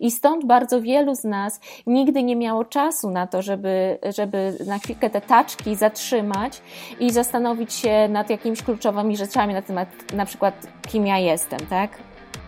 I 0.00 0.10
stąd 0.10 0.46
bardzo 0.46 0.80
wielu 0.80 1.14
z 1.14 1.24
nas 1.24 1.60
nigdy 1.86 2.22
nie 2.22 2.36
miało 2.36 2.64
czasu 2.64 3.10
na 3.10 3.26
to, 3.26 3.42
żeby, 3.42 3.98
żeby 4.16 4.56
na 4.66 4.78
chwilkę 4.78 5.10
te 5.10 5.20
taczki 5.20 5.76
zatrzymać 5.76 6.62
i 7.00 7.12
zastanowić 7.12 7.72
się 7.72 8.08
nad 8.08 8.30
jakimiś 8.30 8.62
kluczowymi 8.62 9.16
rzeczami 9.16 9.54
na 9.54 9.62
temat 9.62 9.88
na 10.12 10.26
przykład 10.26 10.66
kim 10.88 11.06
ja 11.06 11.18
jestem, 11.18 11.60
tak? 11.70 11.90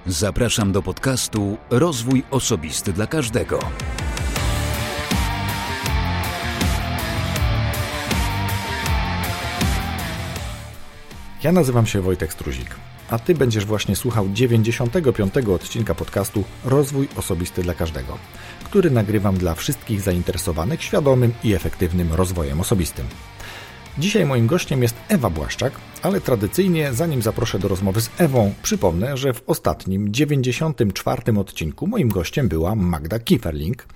Zapraszam 0.06 0.72
do 0.72 0.82
podcastu 0.82 1.56
Rozwój 1.70 2.22
Osobisty 2.30 2.92
dla 2.92 3.06
Każdego. 3.06 3.58
Ja 11.42 11.52
nazywam 11.52 11.86
się 11.86 12.00
Wojtek 12.00 12.32
Struzik, 12.32 12.76
a 13.10 13.18
Ty 13.18 13.34
będziesz 13.34 13.64
właśnie 13.64 13.96
słuchał 13.96 14.28
95. 14.32 15.34
odcinka 15.36 15.94
podcastu 15.94 16.44
Rozwój 16.64 17.08
Osobisty 17.16 17.62
dla 17.62 17.74
Każdego, 17.74 18.18
który 18.64 18.90
nagrywam 18.90 19.36
dla 19.36 19.54
wszystkich 19.54 20.00
zainteresowanych 20.00 20.82
świadomym 20.82 21.32
i 21.44 21.54
efektywnym 21.54 22.12
rozwojem 22.12 22.60
osobistym. 22.60 23.06
Dzisiaj 23.98 24.26
moim 24.26 24.46
gościem 24.46 24.82
jest 24.82 24.96
Ewa 25.08 25.30
Błaszczak, 25.30 25.72
ale 26.02 26.20
tradycyjnie, 26.20 26.92
zanim 26.92 27.22
zaproszę 27.22 27.58
do 27.58 27.68
rozmowy 27.68 28.00
z 28.00 28.10
Ewą, 28.18 28.54
przypomnę, 28.62 29.16
że 29.16 29.32
w 29.32 29.42
ostatnim, 29.46 30.12
94. 30.12 31.38
odcinku 31.38 31.86
moim 31.86 32.08
gościem 32.08 32.48
była 32.48 32.74
Magda 32.74 33.18
Kieferling, 33.18 33.86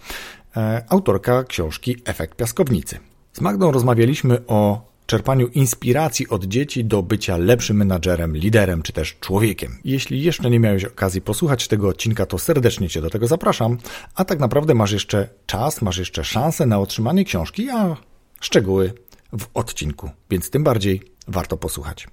e, 0.57 0.85
autorka 0.89 1.45
książki 1.45 1.97
Efekt 2.05 2.37
Piaskownicy. 2.37 2.99
Z 3.33 3.41
Magdą 3.41 3.73
rozmawialiśmy 3.73 4.47
o 4.47 4.90
czerpaniu 5.11 5.49
inspiracji 5.49 6.29
od 6.29 6.45
dzieci 6.45 6.85
do 6.85 7.03
bycia 7.03 7.37
lepszym 7.37 7.77
menadżerem, 7.77 8.37
liderem 8.37 8.83
czy 8.83 8.93
też 8.93 9.17
człowiekiem. 9.21 9.79
Jeśli 9.85 10.23
jeszcze 10.23 10.51
nie 10.51 10.61
miałeś 10.61 10.85
okazji 10.85 11.21
posłuchać 11.21 11.69
tego 11.69 11.89
odcinka, 11.89 12.27
to 12.27 12.39
serdecznie 12.39 12.89
Cię 12.89 13.01
do 13.01 13.11
tego 13.11 13.27
zapraszam, 13.27 13.79
a 14.15 14.25
tak 14.25 14.39
naprawdę 14.39 14.75
masz 14.75 14.93
jeszcze 14.93 15.29
czas, 15.47 15.83
masz 15.83 15.99
jeszcze 15.99 16.25
szansę 16.25 16.67
na 16.67 16.79
otrzymanie 16.79 17.25
książki, 17.25 17.71
a 17.71 17.97
szczegóły 18.41 18.93
w 19.39 19.47
odcinku, 19.55 20.11
więc 20.31 20.51
tym 20.51 20.65
bardziej 20.65 21.03
warto 21.29 21.57
posłuchać. 21.57 22.09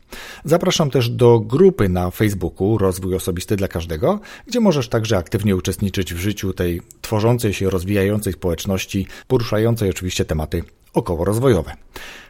Zapraszam 0.45 0.89
też 0.91 1.09
do 1.09 1.39
grupy 1.39 1.89
na 1.89 2.11
Facebooku 2.11 2.77
Rozwój 2.77 3.15
Osobisty 3.15 3.55
dla 3.55 3.67
Każdego, 3.67 4.19
gdzie 4.47 4.59
możesz 4.59 4.89
także 4.89 5.17
aktywnie 5.17 5.55
uczestniczyć 5.55 6.13
w 6.13 6.17
życiu 6.17 6.53
tej 6.53 6.81
tworzącej 7.01 7.53
się, 7.53 7.69
rozwijającej 7.69 8.33
społeczności, 8.33 9.07
poruszającej 9.27 9.89
oczywiście 9.89 10.25
tematy 10.25 10.63
okołorozwojowe. 10.93 11.73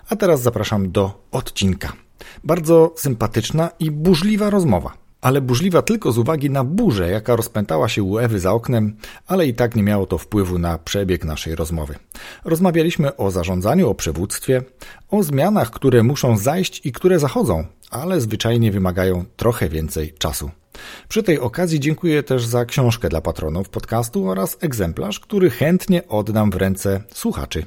A 0.09 0.15
teraz 0.15 0.41
zapraszam 0.41 0.91
do 0.91 1.27
odcinka. 1.31 1.93
Bardzo 2.43 2.93
sympatyczna 2.95 3.69
i 3.79 3.91
burzliwa 3.91 4.49
rozmowa. 4.49 4.93
Ale 5.21 5.41
burzliwa 5.41 5.81
tylko 5.81 6.11
z 6.11 6.17
uwagi 6.17 6.49
na 6.49 6.63
burzę, 6.63 7.09
jaka 7.09 7.35
rozpętała 7.35 7.89
się 7.89 8.03
u 8.03 8.17
Ewy 8.17 8.39
za 8.39 8.51
oknem, 8.51 8.97
ale 9.27 9.47
i 9.47 9.53
tak 9.53 9.75
nie 9.75 9.83
miało 9.83 10.05
to 10.05 10.17
wpływu 10.17 10.59
na 10.59 10.77
przebieg 10.77 11.25
naszej 11.25 11.55
rozmowy. 11.55 11.95
Rozmawialiśmy 12.45 13.17
o 13.17 13.31
zarządzaniu, 13.31 13.89
o 13.89 13.95
przywództwie, 13.95 14.63
o 15.09 15.23
zmianach, 15.23 15.71
które 15.71 16.03
muszą 16.03 16.37
zajść 16.37 16.85
i 16.85 16.91
które 16.91 17.19
zachodzą, 17.19 17.65
ale 17.91 18.21
zwyczajnie 18.21 18.71
wymagają 18.71 19.25
trochę 19.35 19.69
więcej 19.69 20.13
czasu. 20.13 20.51
Przy 21.09 21.23
tej 21.23 21.39
okazji 21.39 21.79
dziękuję 21.79 22.23
też 22.23 22.45
za 22.45 22.65
książkę 22.65 23.09
dla 23.09 23.21
patronów 23.21 23.69
podcastu 23.69 24.29
oraz 24.29 24.57
egzemplarz, 24.61 25.19
który 25.19 25.49
chętnie 25.49 26.07
oddam 26.07 26.51
w 26.51 26.55
ręce 26.55 27.01
słuchaczy. 27.13 27.65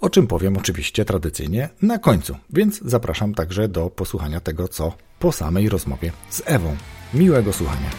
O 0.00 0.10
czym 0.10 0.26
powiem 0.26 0.56
oczywiście 0.56 1.04
tradycyjnie 1.04 1.68
na 1.82 1.98
końcu, 1.98 2.36
więc 2.50 2.80
zapraszam 2.84 3.34
także 3.34 3.68
do 3.68 3.90
posłuchania 3.90 4.40
tego, 4.40 4.68
co 4.68 4.92
po 5.18 5.32
samej 5.32 5.68
rozmowie 5.68 6.12
z 6.30 6.42
Ewą. 6.46 6.76
Miłego 7.14 7.52
słuchania. 7.52 7.90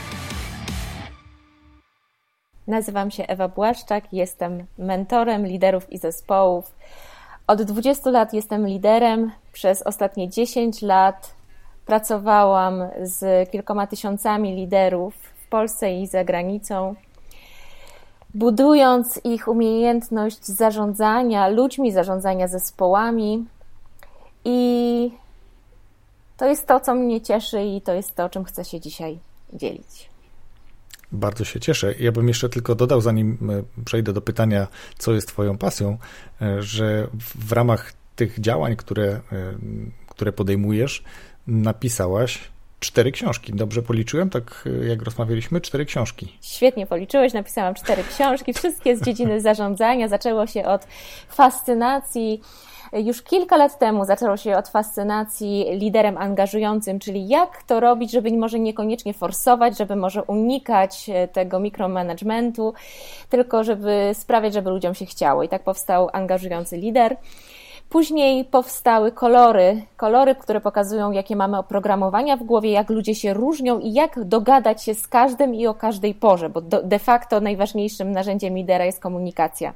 Nazywam 2.68 3.12
się 3.12 3.28
Ewa 3.28 3.48
Błaszczak, 3.48 4.04
jestem 4.14 4.66
mentorem 4.78 5.48
liderów 5.48 5.92
i 5.94 5.98
zespołów. 5.98 6.72
Od 7.48 7.62
20 7.62 8.10
lat 8.10 8.34
jestem 8.34 8.68
liderem, 8.68 9.32
przez 9.54 9.82
ostatnie 9.82 10.30
10 10.30 10.82
lat 10.82 11.34
Pracowałam 11.86 12.84
z 13.02 13.50
kilkoma 13.50 13.88
tysiącami 13.88 14.56
liderów 14.56 15.14
w 15.46 15.48
Polsce 15.48 15.94
i 15.94 16.08
za 16.08 16.24
granicą, 16.24 16.96
budując 18.34 19.22
ich 19.24 19.48
umiejętność 19.48 20.46
zarządzania 20.46 21.48
ludźmi, 21.48 21.92
zarządzania 21.92 22.48
zespołami. 22.48 23.46
I 24.46 25.12
to 26.38 26.46
jest 26.46 26.68
to, 26.68 26.80
co 26.80 26.96
mnie 26.96 27.22
cieszy, 27.22 27.64
i 27.64 27.82
to 27.82 27.94
jest 27.94 28.16
to, 28.16 28.30
czym 28.30 28.44
chcę 28.44 28.66
się 28.66 28.80
dzisiaj 28.80 29.20
dzielić. 29.54 30.10
Bardzo 31.12 31.46
się 31.46 31.60
cieszę. 31.60 31.94
Ja 32.00 32.12
bym 32.12 32.28
jeszcze 32.28 32.50
tylko 32.50 32.76
dodał, 32.76 33.02
zanim 33.02 33.38
e, 33.50 33.84
przejdę 33.84 34.14
do 34.14 34.22
pytania, 34.22 34.68
co 34.98 35.14
jest 35.14 35.28
Twoją 35.28 35.58
pasją, 35.58 35.98
e, 36.42 36.62
że 36.62 37.08
w 37.48 37.52
ramach 37.52 37.94
tych 38.16 38.40
działań, 38.40 38.76
które, 38.76 39.08
e, 39.08 39.22
które 40.08 40.32
podejmujesz, 40.34 41.04
napisałaś 41.48 42.40
cztery 42.80 43.12
książki. 43.12 43.54
Dobrze 43.54 43.82
policzyłem, 43.82 44.30
tak 44.30 44.70
jak 44.90 45.02
rozmawialiśmy, 45.02 45.62
cztery 45.62 45.86
książki. 45.86 46.38
Świetnie 46.42 46.88
policzyłeś, 46.88 47.34
napisałam 47.34 47.76
cztery 47.76 48.04
książki, 48.04 48.54
wszystkie 48.54 48.98
z 48.98 49.02
dziedziny 49.02 49.42
zarządzania. 49.50 50.08
Zaczęło 50.08 50.48
się 50.48 50.66
od 50.66 50.88
fascynacji. 51.30 52.42
Już 52.94 53.22
kilka 53.22 53.58
lat 53.58 53.80
temu 53.80 54.06
zaczęło 54.06 54.38
się 54.38 54.58
od 54.58 54.68
fascynacji 54.68 55.66
liderem 55.72 56.18
angażującym, 56.18 57.00
czyli 57.00 57.28
jak 57.28 57.64
to 57.64 57.80
robić, 57.80 58.12
żeby 58.12 58.32
może 58.38 58.60
niekoniecznie 58.60 59.14
forsować, 59.14 59.78
żeby 59.78 59.96
może 59.96 60.24
unikać 60.24 61.10
tego 61.34 61.60
mikromanagementu, 61.60 62.74
tylko 63.30 63.64
żeby 63.64 64.12
sprawiać, 64.14 64.54
żeby 64.54 64.70
ludziom 64.70 64.96
się 64.96 65.06
chciało. 65.06 65.44
I 65.44 65.50
tak 65.50 65.64
powstał 65.64 66.10
angażujący 66.14 66.78
lider. 66.78 67.18
Później 67.92 68.46
powstały 68.46 69.12
kolory, 69.12 69.82
kolory, 69.98 70.36
które 70.36 70.62
pokazują, 70.62 71.12
jakie 71.12 71.36
mamy 71.36 71.58
oprogramowania 71.58 72.38
w 72.38 72.44
głowie, 72.44 72.72
jak 72.72 72.90
ludzie 72.90 73.16
się 73.16 73.34
różnią 73.34 73.80
i 73.80 73.94
jak 73.94 74.24
dogadać 74.24 74.84
się 74.84 74.94
z 74.94 75.08
każdym 75.08 75.56
i 75.56 75.68
o 75.68 75.74
każdej 75.74 76.14
porze, 76.14 76.50
bo 76.50 76.62
de 76.62 77.00
facto 77.00 77.40
najważniejszym 77.40 78.12
narzędziem 78.12 78.56
lidera 78.56 78.86
jest 78.86 79.00
komunikacja. 79.00 79.74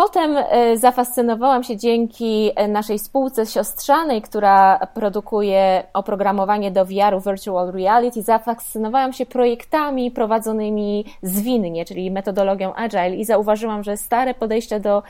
Potem 0.00 0.36
e, 0.36 0.76
zafascynowałam 0.76 1.64
się 1.64 1.76
dzięki 1.76 2.50
e, 2.56 2.68
naszej 2.68 2.98
spółce 2.98 3.46
siostrzanej, 3.46 4.22
która 4.22 4.86
produkuje 4.94 5.82
oprogramowanie 5.92 6.70
do 6.70 6.84
VR-u 6.84 7.20
Virtual 7.20 7.72
Reality. 7.72 8.22
Zafascynowałam 8.22 9.12
się 9.12 9.26
projektami 9.26 10.10
prowadzonymi 10.10 11.04
zwinnie, 11.22 11.84
czyli 11.84 12.10
metodologią 12.10 12.74
Agile 12.74 13.16
i 13.16 13.24
zauważyłam, 13.24 13.84
że 13.84 13.96
stare 13.96 14.34
podejścia 14.34 14.78
do 14.78 15.02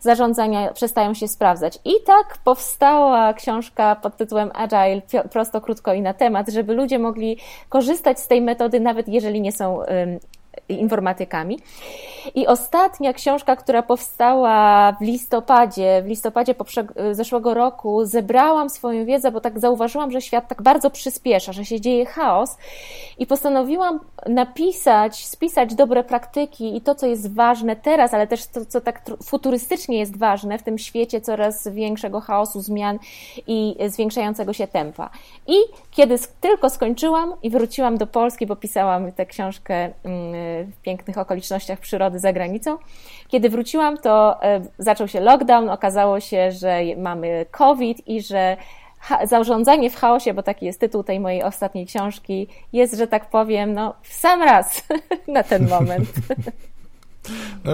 zarządzania 0.00 0.72
przestają 0.72 1.14
się 1.14 1.28
sprawdzać. 1.28 1.78
I 1.84 1.92
tak 2.06 2.38
powstała 2.44 3.32
książka 3.32 3.96
pod 3.96 4.16
tytułem 4.16 4.50
Agile, 4.54 5.02
prosto, 5.32 5.60
krótko 5.60 5.94
i 5.94 6.02
na 6.02 6.14
temat, 6.14 6.48
żeby 6.48 6.74
ludzie 6.74 6.98
mogli 6.98 7.38
korzystać 7.68 8.20
z 8.20 8.28
tej 8.28 8.40
metody, 8.42 8.80
nawet 8.80 9.08
jeżeli 9.08 9.40
nie 9.40 9.52
są 9.52 9.80
informatykami. 10.68 11.58
I 12.34 12.46
ostatnia 12.46 13.12
książka, 13.12 13.56
która 13.56 13.82
powstała 13.82 14.92
w 14.92 15.00
listopadzie, 15.00 16.02
w 16.02 16.06
listopadzie 16.06 16.54
zeszłego 17.12 17.54
roku, 17.54 18.04
zebrałam 18.04 18.70
swoją 18.70 19.04
wiedzę, 19.04 19.32
bo 19.32 19.40
tak 19.40 19.60
zauważyłam, 19.60 20.10
że 20.10 20.20
świat 20.20 20.48
tak 20.48 20.62
bardzo 20.62 20.90
przyspiesza, 20.90 21.52
że 21.52 21.64
się 21.64 21.80
dzieje 21.80 22.06
chaos 22.06 22.56
i 23.18 23.26
postanowiłam 23.26 24.00
napisać, 24.26 25.26
spisać 25.26 25.74
dobre 25.74 26.04
praktyki 26.04 26.76
i 26.76 26.80
to, 26.80 26.94
co 26.94 27.06
jest 27.06 27.34
ważne 27.34 27.76
teraz, 27.76 28.14
ale 28.14 28.26
też 28.26 28.46
to, 28.46 28.66
co 28.66 28.80
tak 28.80 29.02
futurystycznie 29.24 29.98
jest 29.98 30.18
ważne 30.18 30.58
w 30.58 30.62
tym 30.62 30.78
świecie 30.78 31.20
coraz 31.20 31.68
większego 31.68 32.20
chaosu, 32.20 32.60
zmian 32.60 32.98
i 33.46 33.76
zwiększającego 33.86 34.52
się 34.52 34.66
tempa. 34.66 35.10
I 35.46 35.56
kiedy 35.90 36.16
tylko 36.40 36.70
skończyłam 36.70 37.34
i 37.42 37.50
wróciłam 37.50 37.98
do 37.98 38.06
Polski, 38.06 38.46
bo 38.46 38.56
pisałam 38.56 39.12
tę 39.12 39.26
książkę 39.26 39.90
mm, 40.04 40.34
w 40.72 40.82
pięknych 40.82 41.18
okolicznościach 41.18 41.80
przyrody 41.80 42.18
za 42.18 42.32
granicą. 42.32 42.78
Kiedy 43.28 43.50
wróciłam, 43.50 43.98
to 43.98 44.42
e, 44.42 44.60
zaczął 44.78 45.08
się 45.08 45.20
lockdown, 45.20 45.70
okazało 45.70 46.20
się, 46.20 46.52
że 46.52 46.80
mamy 46.96 47.46
COVID 47.50 48.08
i 48.08 48.22
że 48.22 48.56
zarządzanie 49.24 49.90
w 49.90 49.96
chaosie, 49.96 50.34
bo 50.34 50.42
taki 50.42 50.66
jest 50.66 50.80
tytuł 50.80 51.02
tej 51.02 51.20
mojej 51.20 51.42
ostatniej 51.42 51.86
książki, 51.86 52.48
jest, 52.72 52.94
że 52.94 53.06
tak 53.06 53.30
powiem, 53.30 53.72
no, 53.72 53.94
w 54.02 54.12
sam 54.12 54.42
raz 54.42 54.82
na 55.28 55.42
ten 55.42 55.68
moment. 55.68 56.08
No, 57.64 57.72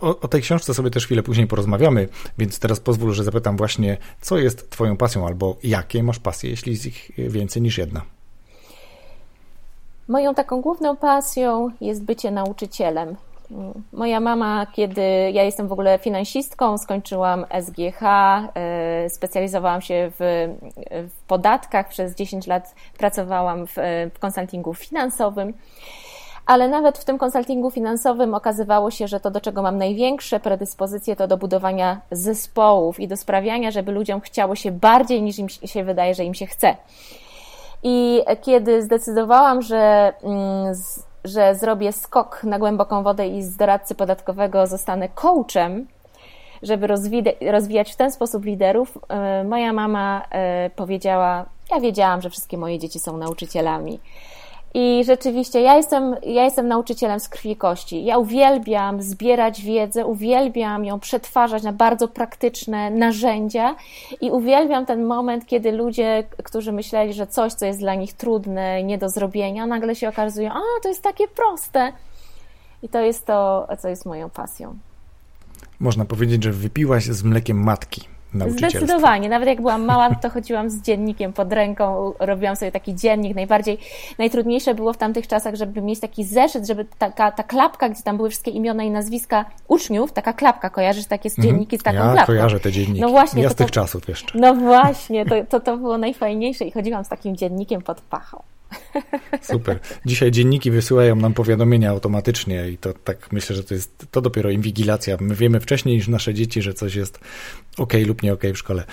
o, 0.00 0.20
o, 0.20 0.28
tej 0.28 0.42
książce 0.42 0.74
sobie 0.74 0.90
też 0.90 1.04
chwilę 1.06 1.22
później 1.22 1.46
porozmawiamy, 1.46 2.08
więc 2.38 2.58
teraz 2.58 2.80
pozwól, 2.80 3.12
że 3.12 3.24
zapytam 3.24 3.56
właśnie, 3.56 3.96
co 4.20 4.38
jest 4.38 4.70
Twoją 4.70 4.96
pasją 4.96 5.26
albo 5.26 5.56
jakie 5.62 6.02
masz 6.02 6.18
pasje, 6.18 6.50
jeśli 6.50 6.72
jest 6.72 6.86
ich 6.86 7.10
więcej 7.18 7.62
niż 7.62 7.78
jedna. 7.78 8.02
Moją 10.12 10.34
taką 10.34 10.60
główną 10.60 10.96
pasją 10.96 11.70
jest 11.80 12.04
bycie 12.04 12.30
nauczycielem. 12.30 13.16
Moja 13.92 14.20
mama, 14.20 14.66
kiedy 14.72 15.02
ja 15.32 15.42
jestem 15.42 15.68
w 15.68 15.72
ogóle 15.72 15.98
finansistką, 15.98 16.78
skończyłam 16.78 17.46
SGH, 17.60 18.02
e, 18.02 19.10
specjalizowałam 19.10 19.80
się 19.80 20.10
w, 20.18 20.48
w 20.90 21.26
podatkach, 21.26 21.88
przez 21.88 22.14
10 22.14 22.46
lat 22.46 22.74
pracowałam 22.98 23.66
w, 23.66 23.74
w 24.14 24.18
konsultingu 24.18 24.74
finansowym. 24.74 25.52
ale 26.46 26.68
nawet 26.68 26.98
w 26.98 27.04
tym 27.04 27.18
konsultingu 27.18 27.70
finansowym 27.70 28.34
okazywało 28.34 28.90
się, 28.90 29.08
że 29.08 29.20
to, 29.20 29.30
do 29.30 29.40
czego 29.40 29.62
mam 29.62 29.78
największe 29.78 30.40
predyspozycje, 30.40 31.16
to 31.16 31.28
do 31.28 31.36
budowania 31.36 32.00
zespołów 32.10 33.00
i 33.00 33.08
do 33.08 33.16
sprawiania, 33.16 33.70
żeby 33.70 33.92
ludziom 33.92 34.20
chciało 34.20 34.54
się 34.54 34.72
bardziej 34.72 35.22
niż 35.22 35.38
im 35.38 35.48
się 35.48 35.84
wydaje, 35.84 36.14
że 36.14 36.24
im 36.24 36.34
się 36.34 36.46
chce. 36.46 36.76
I 37.82 38.22
kiedy 38.42 38.82
zdecydowałam, 38.82 39.62
że, 39.62 40.12
mm, 40.22 40.74
że 41.24 41.54
zrobię 41.54 41.92
skok 41.92 42.44
na 42.44 42.58
głęboką 42.58 43.02
wodę 43.02 43.28
i 43.28 43.42
z 43.42 43.56
doradcy 43.56 43.94
podatkowego 43.94 44.66
zostanę 44.66 45.08
coachem, 45.08 45.86
żeby 46.62 46.86
rozwijać 47.50 47.92
w 47.92 47.96
ten 47.96 48.12
sposób 48.12 48.44
liderów, 48.44 48.98
e, 49.08 49.44
moja 49.44 49.72
mama 49.72 50.22
e, 50.30 50.70
powiedziała: 50.76 51.44
Ja 51.70 51.80
wiedziałam, 51.80 52.22
że 52.22 52.30
wszystkie 52.30 52.58
moje 52.58 52.78
dzieci 52.78 52.98
są 52.98 53.16
nauczycielami. 53.16 54.00
I 54.74 55.04
rzeczywiście, 55.04 55.60
ja 55.60 55.76
jestem, 55.76 56.16
ja 56.22 56.44
jestem 56.44 56.68
nauczycielem 56.68 57.20
z 57.20 57.28
krwi 57.28 57.50
i 57.50 57.56
kości. 57.56 58.04
Ja 58.04 58.18
uwielbiam 58.18 59.02
zbierać 59.02 59.62
wiedzę, 59.62 60.06
uwielbiam 60.06 60.84
ją 60.84 61.00
przetwarzać 61.00 61.62
na 61.62 61.72
bardzo 61.72 62.08
praktyczne 62.08 62.90
narzędzia 62.90 63.76
i 64.20 64.30
uwielbiam 64.30 64.86
ten 64.86 65.04
moment, 65.04 65.46
kiedy 65.46 65.72
ludzie, 65.72 66.24
którzy 66.44 66.72
myśleli, 66.72 67.12
że 67.12 67.26
coś, 67.26 67.52
co 67.52 67.66
jest 67.66 67.78
dla 67.78 67.94
nich 67.94 68.12
trudne, 68.12 68.82
nie 68.82 68.98
do 68.98 69.08
zrobienia, 69.08 69.66
nagle 69.66 69.94
się 69.94 70.08
okazują, 70.08 70.52
a 70.52 70.60
to 70.82 70.88
jest 70.88 71.02
takie 71.02 71.28
proste. 71.28 71.92
I 72.82 72.88
to 72.88 73.00
jest 73.00 73.26
to, 73.26 73.68
co 73.78 73.88
jest 73.88 74.06
moją 74.06 74.30
pasją. 74.30 74.78
Można 75.80 76.04
powiedzieć, 76.04 76.44
że 76.44 76.52
wypiłaś 76.52 77.04
z 77.04 77.22
mlekiem 77.22 77.62
matki. 77.62 78.08
Zdecydowanie. 78.48 79.28
Nawet 79.28 79.48
jak 79.48 79.60
byłam 79.60 79.84
mała, 79.84 80.14
to 80.14 80.30
chodziłam 80.30 80.70
z 80.70 80.82
dziennikiem 80.82 81.32
pod 81.32 81.52
ręką, 81.52 82.12
robiłam 82.18 82.56
sobie 82.56 82.72
taki 82.72 82.94
dziennik. 82.94 83.34
Najbardziej, 83.34 83.78
najtrudniejsze 84.18 84.74
było 84.74 84.92
w 84.92 84.96
tamtych 84.96 85.26
czasach, 85.26 85.54
żeby 85.54 85.82
mieć 85.82 86.00
taki 86.00 86.24
zeszyt, 86.24 86.66
żeby 86.66 86.86
taka, 86.98 87.32
ta 87.32 87.42
klapka, 87.42 87.88
gdzie 87.88 88.02
tam 88.02 88.16
były 88.16 88.30
wszystkie 88.30 88.50
imiona 88.50 88.82
i 88.82 88.90
nazwiska 88.90 89.44
uczniów, 89.68 90.12
taka 90.12 90.32
klapka, 90.32 90.70
kojarzysz 90.70 91.06
takie 91.06 91.30
z 91.30 91.38
mhm. 91.38 91.48
dzienniki 91.54 91.78
z 91.78 91.82
taką 91.82 91.98
ja 91.98 92.12
klapką? 92.12 92.32
Ja 92.32 92.38
kojarzę 92.38 92.60
te 92.60 92.72
dzienniki. 92.72 93.00
No 93.00 93.08
właśnie. 93.08 93.42
Ja 93.42 93.50
z 93.50 93.54
tych 93.54 93.66
to, 93.66 93.72
czasów 93.72 94.08
jeszcze. 94.08 94.38
No 94.38 94.54
właśnie, 94.54 95.26
to, 95.26 95.34
to, 95.48 95.60
to 95.60 95.76
było 95.76 95.98
najfajniejsze 95.98 96.64
i 96.64 96.70
chodziłam 96.70 97.04
z 97.04 97.08
takim 97.08 97.36
dziennikiem 97.36 97.82
pod 97.82 98.00
pachą. 98.00 98.42
Super. 99.42 99.78
Dzisiaj 100.06 100.30
dzienniki 100.30 100.70
wysyłają 100.70 101.16
nam 101.16 101.34
powiadomienia 101.34 101.90
automatycznie 101.90 102.70
i 102.70 102.78
to 102.78 102.92
tak 102.92 103.32
myślę, 103.32 103.56
że 103.56 103.64
to 103.64 103.74
jest 103.74 104.06
to 104.10 104.20
dopiero 104.20 104.50
inwigilacja. 104.50 105.16
My 105.20 105.34
wiemy 105.34 105.60
wcześniej 105.60 105.96
niż 105.96 106.08
nasze 106.08 106.34
dzieci, 106.34 106.62
że 106.62 106.74
coś 106.74 106.94
jest 106.94 107.20
ok 107.78 107.92
lub 108.06 108.22
nie 108.22 108.32
ok 108.32 108.42
w 108.54 108.58
szkole. 108.58 108.84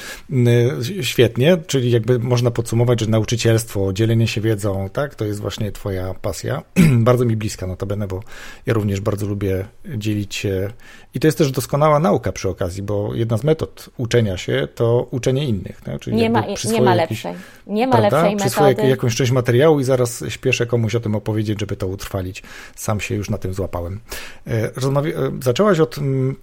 Świetnie, 1.01 1.57
czyli 1.67 1.91
jakby 1.91 2.19
można 2.19 2.51
podsumować, 2.51 2.99
że 2.99 3.07
nauczycielstwo, 3.07 3.93
dzielenie 3.93 4.27
się 4.27 4.41
wiedzą, 4.41 4.89
tak, 4.93 5.15
to 5.15 5.25
jest 5.25 5.39
właśnie 5.39 5.71
twoja 5.71 6.13
pasja. 6.13 6.63
bardzo 7.09 7.25
mi 7.25 7.35
bliska 7.35 7.67
notabene, 7.67 8.07
bo 8.07 8.23
ja 8.65 8.73
również 8.73 9.01
bardzo 9.01 9.27
lubię 9.27 9.65
dzielić 9.97 10.35
się 10.35 10.71
i 11.13 11.19
to 11.19 11.27
jest 11.27 11.37
też 11.37 11.51
doskonała 11.51 11.99
nauka 11.99 12.31
przy 12.31 12.49
okazji, 12.49 12.83
bo 12.83 13.13
jedna 13.13 13.37
z 13.37 13.43
metod 13.43 13.89
uczenia 13.97 14.37
się 14.37 14.67
to 14.75 15.07
uczenie 15.11 15.45
innych. 15.45 15.81
Tak? 15.81 16.01
Czyli 16.01 16.15
nie, 16.15 16.29
ma, 16.29 16.43
nie 16.71 16.81
ma 16.81 16.95
lepszej. 16.95 17.33
Nie 17.67 17.87
ma 17.87 17.97
prawda? 17.97 18.17
lepszej 18.17 18.35
metody. 18.35 18.49
Przyswoję 18.49 18.89
jakąś 18.89 19.15
część 19.15 19.31
materiału 19.31 19.79
i 19.79 19.83
zaraz 19.83 20.23
śpieszę 20.29 20.65
komuś 20.65 20.95
o 20.95 20.99
tym 20.99 21.15
opowiedzieć, 21.15 21.59
żeby 21.59 21.75
to 21.75 21.87
utrwalić. 21.87 22.43
Sam 22.75 22.99
się 22.99 23.15
już 23.15 23.29
na 23.29 23.37
tym 23.37 23.53
złapałem. 23.53 23.99
E, 24.47 24.71
rozmawia... 24.75 25.11
E, 25.11 25.31
zaczęłaś 25.41 25.79
od 25.79 25.97
mm, 25.97 26.35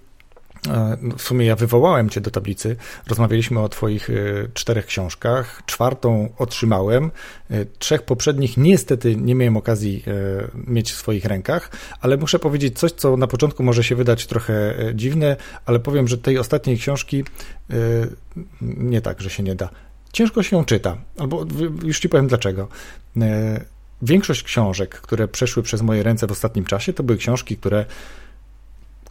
w 1.17 1.21
sumie 1.21 1.45
ja 1.45 1.55
wywołałem 1.55 2.09
cię 2.09 2.21
do 2.21 2.31
tablicy. 2.31 2.75
Rozmawialiśmy 3.07 3.59
o 3.59 3.69
twoich 3.69 4.09
e, 4.09 4.13
czterech 4.53 4.85
książkach. 4.85 5.61
Czwartą 5.65 6.29
otrzymałem. 6.37 7.11
E, 7.51 7.65
trzech 7.65 8.01
poprzednich 8.01 8.57
niestety 8.57 9.15
nie 9.15 9.35
miałem 9.35 9.57
okazji 9.57 10.03
mieć 10.67 10.91
w 10.91 10.95
swoich 10.95 11.25
rękach, 11.25 11.71
ale 12.01 12.17
muszę 12.17 12.39
powiedzieć 12.39 12.79
coś, 12.79 12.91
co 12.91 13.17
na 13.17 13.27
początku 13.27 13.63
może 13.63 13.83
się 13.83 13.95
wydać 13.95 14.27
trochę 14.27 14.75
dziwne, 14.93 15.35
ale 15.65 15.79
powiem, 15.79 16.07
że 16.07 16.17
tej 16.17 16.37
ostatniej 16.37 16.77
książki 16.77 17.23
nie 18.61 19.01
tak, 19.01 19.21
że 19.21 19.29
się 19.29 19.43
nie 19.43 19.55
da. 19.55 19.69
Ciężko 20.13 20.43
się 20.43 20.55
ją 20.55 20.65
czyta, 20.65 20.97
albo 21.17 21.45
już 21.83 21.99
ci 21.99 22.09
powiem 22.09 22.27
dlaczego. 22.27 22.67
Większość 24.01 24.43
książek, 24.43 25.01
które 25.01 25.27
przeszły 25.27 25.63
przez 25.63 25.81
moje 25.81 26.03
ręce 26.03 26.27
w 26.27 26.31
ostatnim 26.31 26.65
czasie, 26.65 26.93
to 26.93 27.03
były 27.03 27.17
książki, 27.17 27.57
które 27.57 27.85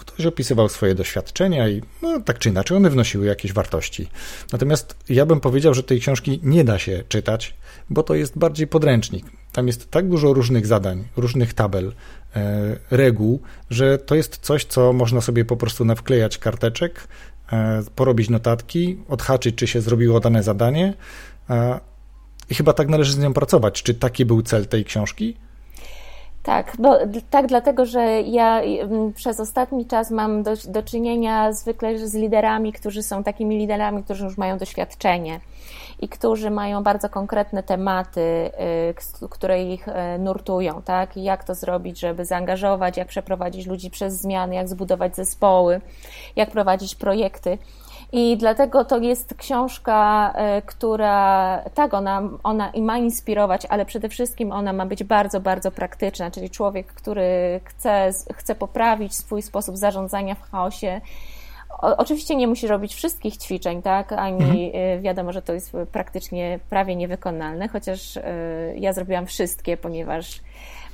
Ktoś 0.06 0.26
opisywał 0.26 0.68
swoje 0.68 0.94
doświadczenia 0.94 1.68
i 1.68 1.82
no, 2.02 2.20
tak 2.20 2.38
czy 2.38 2.48
inaczej 2.48 2.76
one 2.76 2.90
wnosiły 2.90 3.26
jakieś 3.26 3.52
wartości. 3.52 4.08
Natomiast 4.52 4.96
ja 5.08 5.26
bym 5.26 5.40
powiedział, 5.40 5.74
że 5.74 5.82
tej 5.82 6.00
książki 6.00 6.40
nie 6.42 6.64
da 6.64 6.78
się 6.78 7.04
czytać, 7.08 7.54
bo 7.90 8.02
to 8.02 8.14
jest 8.14 8.38
bardziej 8.38 8.66
podręcznik. 8.66 9.26
Tam 9.52 9.66
jest 9.66 9.90
tak 9.90 10.08
dużo 10.08 10.32
różnych 10.32 10.66
zadań, 10.66 11.04
różnych 11.16 11.54
tabel, 11.54 11.92
e, 12.36 12.76
reguł, 12.90 13.40
że 13.70 13.98
to 13.98 14.14
jest 14.14 14.36
coś, 14.36 14.64
co 14.64 14.92
można 14.92 15.20
sobie 15.20 15.44
po 15.44 15.56
prostu 15.56 15.84
nawklejać 15.84 16.38
karteczek, 16.38 17.08
e, 17.52 17.82
porobić 17.96 18.30
notatki, 18.30 18.98
odhaczyć, 19.08 19.56
czy 19.56 19.66
się 19.66 19.80
zrobiło 19.80 20.20
dane 20.20 20.42
zadanie. 20.42 20.94
I 22.50 22.54
chyba 22.54 22.72
tak 22.72 22.88
należy 22.88 23.12
z 23.12 23.18
nią 23.18 23.32
pracować. 23.32 23.82
Czy 23.82 23.94
taki 23.94 24.24
był 24.24 24.42
cel 24.42 24.66
tej 24.66 24.84
książki? 24.84 25.36
Tak, 26.46 26.72
bo, 26.78 26.98
tak, 27.30 27.46
dlatego 27.46 27.86
że 27.86 28.20
ja 28.20 28.60
przez 29.14 29.40
ostatni 29.40 29.86
czas 29.86 30.10
mam 30.10 30.42
do, 30.42 30.52
do 30.68 30.82
czynienia 30.82 31.52
zwykle 31.52 32.08
z 32.08 32.14
liderami, 32.14 32.72
którzy 32.72 33.02
są 33.02 33.24
takimi 33.24 33.58
liderami, 33.58 34.04
którzy 34.04 34.24
już 34.24 34.38
mają 34.38 34.58
doświadczenie 34.58 35.40
i 36.00 36.08
którzy 36.08 36.50
mają 36.50 36.82
bardzo 36.82 37.08
konkretne 37.08 37.62
tematy, 37.62 38.20
y, 39.20 39.28
które 39.30 39.62
ich 39.62 39.88
y, 39.88 39.92
nurtują, 40.18 40.82
tak? 40.82 41.16
Jak 41.16 41.44
to 41.44 41.54
zrobić, 41.54 42.00
żeby 42.00 42.24
zaangażować, 42.24 42.96
jak 42.96 43.08
przeprowadzić 43.08 43.66
ludzi 43.66 43.90
przez 43.90 44.20
zmiany, 44.20 44.54
jak 44.54 44.68
zbudować 44.68 45.16
zespoły, 45.16 45.80
jak 46.36 46.50
prowadzić 46.50 46.94
projekty. 46.94 47.58
I 48.12 48.36
dlatego 48.36 48.84
to 48.84 48.98
jest 48.98 49.34
książka, 49.34 50.32
e, 50.36 50.62
która, 50.62 51.58
tak, 51.74 51.94
ona, 51.94 52.22
ona 52.42 52.70
i 52.70 52.82
ma 52.82 52.98
inspirować, 52.98 53.66
ale 53.66 53.86
przede 53.86 54.08
wszystkim 54.08 54.52
ona 54.52 54.72
ma 54.72 54.86
być 54.86 55.04
bardzo, 55.04 55.40
bardzo 55.40 55.70
praktyczna, 55.70 56.30
czyli 56.30 56.50
człowiek, 56.50 56.86
który 56.86 57.60
chce, 57.64 58.10
chce 58.34 58.54
poprawić 58.54 59.14
swój 59.14 59.42
sposób 59.42 59.76
zarządzania 59.76 60.34
w 60.34 60.50
chaosie. 60.50 61.00
Oczywiście 61.80 62.36
nie 62.36 62.46
musi 62.46 62.66
robić 62.66 62.94
wszystkich 62.94 63.36
ćwiczeń, 63.36 63.82
tak? 63.82 64.12
Ani 64.12 64.44
mhm. 64.44 64.70
E, 64.74 65.00
wiadomo, 65.00 65.32
że 65.32 65.42
to 65.42 65.52
jest 65.52 65.72
praktycznie 65.92 66.58
prawie 66.70 66.96
niewykonalne, 66.96 67.68
chociaż 67.68 68.16
e, 68.16 68.22
ja 68.76 68.92
zrobiłam 68.92 69.26
wszystkie, 69.26 69.76
ponieważ 69.76 70.40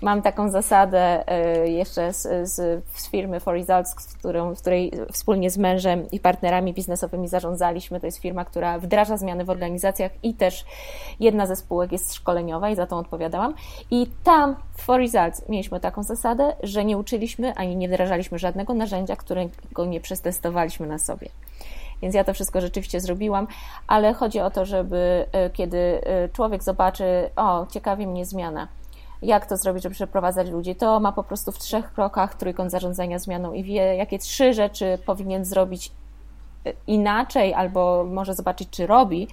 Mam 0.02 0.22
taką 0.22 0.50
zasadę 0.50 1.28
e, 1.28 1.68
jeszcze 1.68 2.12
z, 2.12 2.48
z, 2.50 2.84
z 2.94 3.08
firmy 3.10 3.40
For 3.40 3.54
Results, 3.54 3.90
z 3.90 4.14
którą, 4.14 4.54
w 4.54 4.60
której 4.60 4.92
wspólnie 5.12 5.50
z 5.50 5.58
mężem 5.58 6.10
i 6.10 6.20
partnerami 6.20 6.74
biznesowymi 6.74 7.28
zarządzaliśmy. 7.28 8.00
To 8.00 8.06
jest 8.06 8.18
firma, 8.18 8.44
która 8.44 8.78
wdraża 8.78 9.16
zmiany 9.16 9.44
w 9.44 9.50
organizacjach 9.50 10.12
i 10.22 10.34
też 10.34 10.64
jedna 11.20 11.46
ze 11.46 11.56
spółek 11.56 11.92
jest 11.92 12.14
szkoleniowa 12.14 12.70
i 12.70 12.74
za 12.74 12.86
tą 12.86 12.98
odpowiadałam. 12.98 13.54
I 13.90 14.06
tam 14.24 14.56
w 14.74 14.82
For 14.82 15.00
Results 15.00 15.48
mieliśmy 15.48 15.80
taką 15.80 16.02
zasadę, 16.02 16.56
że 16.62 16.84
nie 16.84 16.98
uczyliśmy 16.98 17.54
ani 17.54 17.76
nie 17.76 17.88
wdrażaliśmy 17.88 18.38
żadnego 18.38 18.74
narzędzia, 18.74 19.16
którego 19.16 19.86
nie 19.86 20.00
przetestowaliśmy 20.00 20.86
na 20.86 20.98
sobie. 20.98 21.28
Więc 22.02 22.14
ja 22.14 22.24
to 22.24 22.34
wszystko 22.34 22.60
rzeczywiście 22.60 23.00
zrobiłam, 23.00 23.46
ale 23.86 24.14
chodzi 24.14 24.40
o 24.40 24.50
to, 24.50 24.64
żeby 24.64 25.26
e, 25.32 25.50
kiedy 25.50 25.78
e, 25.78 26.28
człowiek 26.28 26.62
zobaczy, 26.62 27.30
o, 27.36 27.66
ciekawi 27.66 28.06
mnie 28.06 28.26
zmiana, 28.26 28.68
jak 29.22 29.46
to 29.46 29.56
zrobić, 29.56 29.82
żeby 29.82 29.94
przeprowadzać 29.94 30.50
ludzi, 30.50 30.74
to 30.74 31.00
ma 31.00 31.12
po 31.12 31.24
prostu 31.24 31.52
w 31.52 31.58
trzech 31.58 31.92
krokach 31.92 32.34
trójkąt 32.34 32.70
zarządzania 32.70 33.18
zmianą 33.18 33.52
i 33.52 33.62
wie, 33.62 33.96
jakie 33.96 34.18
trzy 34.18 34.54
rzeczy 34.54 34.98
powinien 35.06 35.44
zrobić 35.44 35.92
y, 36.66 36.72
inaczej, 36.86 37.54
albo 37.54 38.04
może 38.04 38.34
zobaczyć, 38.34 38.68
czy 38.70 38.86
robi, 38.86 39.28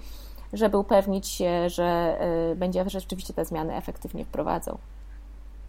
żeby 0.53 0.77
upewnić 0.77 1.27
się, 1.27 1.69
że 1.69 2.17
y, 2.51 2.55
będzie 2.55 2.89
rzeczywiście 2.89 3.33
te 3.33 3.45
zmiany 3.45 3.75
efektywnie 3.75 4.25
wprowadzał. 4.25 4.77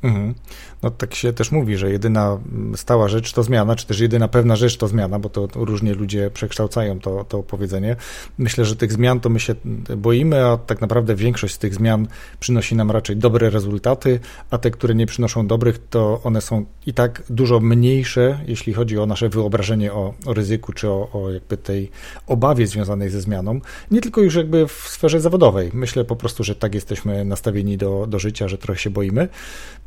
Mhm. 0.02 0.34
No 0.82 0.90
tak 0.90 1.14
się 1.14 1.32
też 1.32 1.52
mówi, 1.52 1.76
że 1.76 1.90
jedyna 1.90 2.38
stała 2.76 3.08
rzecz 3.08 3.32
to 3.32 3.42
zmiana, 3.42 3.76
czy 3.76 3.86
też 3.86 4.00
jedyna 4.00 4.28
pewna 4.28 4.56
rzecz 4.56 4.76
to 4.76 4.88
zmiana, 4.88 5.18
bo 5.18 5.28
to, 5.28 5.48
to 5.48 5.64
różnie 5.64 5.94
ludzie 5.94 6.30
przekształcają 6.30 7.00
to, 7.00 7.24
to 7.24 7.42
powiedzenie. 7.42 7.96
Myślę, 8.38 8.64
że 8.64 8.76
tych 8.76 8.92
zmian 8.92 9.20
to 9.20 9.28
my 9.28 9.40
się 9.40 9.54
boimy, 9.96 10.46
a 10.46 10.56
tak 10.56 10.80
naprawdę 10.80 11.14
większość 11.14 11.54
z 11.54 11.58
tych 11.58 11.74
zmian 11.74 12.08
przynosi 12.40 12.76
nam 12.76 12.90
raczej 12.90 13.16
dobre 13.16 13.50
rezultaty, 13.50 14.20
a 14.50 14.58
te, 14.58 14.70
które 14.70 14.94
nie 14.94 15.06
przynoszą 15.06 15.46
dobrych, 15.46 15.78
to 15.90 16.20
one 16.24 16.40
są 16.40 16.64
i 16.86 16.94
tak 16.94 17.22
dużo 17.30 17.60
mniejsze, 17.60 18.40
jeśli 18.46 18.72
chodzi 18.72 18.98
o 18.98 19.06
nasze 19.06 19.28
wyobrażenie 19.28 19.92
o, 19.92 20.14
o 20.26 20.34
ryzyku, 20.34 20.72
czy 20.72 20.88
o, 20.88 21.08
o 21.12 21.30
jakby 21.30 21.56
tej 21.56 21.90
obawie 22.26 22.66
związanej 22.66 23.10
ze 23.10 23.20
zmianą. 23.20 23.60
Nie 23.90 24.00
tylko 24.00 24.20
już 24.20 24.34
jakby 24.34 24.66
w 24.66 24.72
sferze 24.72 25.20
zawodowej. 25.20 25.70
Myślę 25.74 26.04
po 26.04 26.16
prostu, 26.16 26.44
że 26.44 26.54
tak 26.54 26.74
jesteśmy 26.74 27.24
nastawieni 27.24 27.76
do, 27.76 28.06
do 28.06 28.18
życia, 28.18 28.48
że 28.48 28.58
trochę 28.58 28.80
się 28.80 28.90
boimy. 28.90 29.28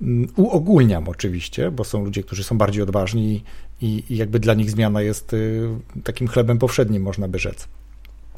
Mm, 0.03 0.27
uogólniam 0.36 1.10
oczywiście, 1.10 1.72
bo 1.72 1.83
są 1.83 2.05
ludzie, 2.05 2.24
którzy 2.24 2.43
są 2.43 2.57
bardziej 2.57 2.83
odważni 2.83 3.43
i, 3.81 4.03
jakby 4.10 4.39
dla 4.39 4.53
nich 4.53 4.72
zmiana 4.72 5.01
jest 5.01 5.33
y, 5.33 5.69
takim 6.03 6.27
chlebem 6.27 6.60
powszednim, 6.60 7.03
można 7.03 7.27
by 7.27 7.39
rzec. 7.39 7.67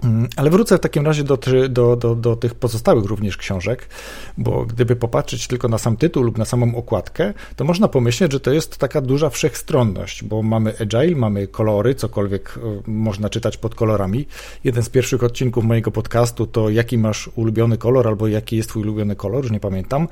Mm, 0.04 0.28
ale 0.36 0.50
wrócę 0.50 0.78
w 0.78 0.80
takim 0.80 1.06
razie 1.06 1.24
do, 1.24 1.38
do, 1.70 1.96
do, 1.96 2.16
do, 2.16 2.36
tych 2.36 2.56
pozostałych 2.56 3.06
również 3.06 3.38
książek, 3.38 3.90
bo 4.38 4.66
gdyby 4.66 4.96
popatrzeć 4.96 5.48
tylko 5.48 5.68
na 5.68 5.78
sam 5.78 5.98
tytuł 5.98 6.24
lub 6.24 6.38
na 6.38 6.46
samą 6.46 6.76
okładkę, 6.76 7.34
to 7.56 7.64
można 7.64 7.88
pomyśleć, 7.88 8.32
że 8.32 8.40
to 8.40 8.52
jest 8.52 8.78
taka 8.78 9.02
duża 9.02 9.30
wszechstronność, 9.30 10.24
bo 10.24 10.44
mamy 10.44 10.74
agile, 10.82 11.16
mamy 11.16 11.48
kolory, 11.48 11.96
cokolwiek 11.96 12.60
e, 12.88 12.92
można 12.92 13.30
czytać 13.30 13.58
pod 13.58 13.76
kolorami. 13.76 14.28
Jeden 14.64 14.84
z 14.84 14.90
pierwszych 14.90 15.24
odcinków 15.24 15.64
mojego 15.64 15.92
podcastu 15.92 16.48
to 16.48 16.70
jaki 16.70 16.98
masz 16.98 17.30
ulubiony 17.36 17.78
kolor 17.78 18.08
albo 18.08 18.28
jaki 18.28 18.58
jest 18.58 18.70
twój 18.70 18.84
ulubiony 18.84 19.16
kolor, 19.16 19.44
już 19.44 19.52
nie 19.52 19.60
pamiętam. 19.60 20.08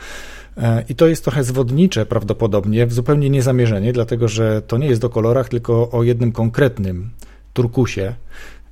E, 0.58 0.84
I 0.90 0.96
to 0.96 1.08
jest 1.08 1.24
trochę 1.24 1.44
zwodnicze 1.44 2.06
prawdopodobnie, 2.06 2.88
zupełnie 2.90 3.30
niezamierzenie, 3.30 3.94
dlatego 3.94 4.28
że 4.28 4.62
to 4.62 4.78
nie 4.78 4.88
jest 4.88 5.04
o 5.04 5.10
kolorach, 5.10 5.50
tylko 5.50 5.92
o 5.92 6.04
jednym 6.04 6.32
konkretnym 6.32 7.10
turkusie. 7.54 8.16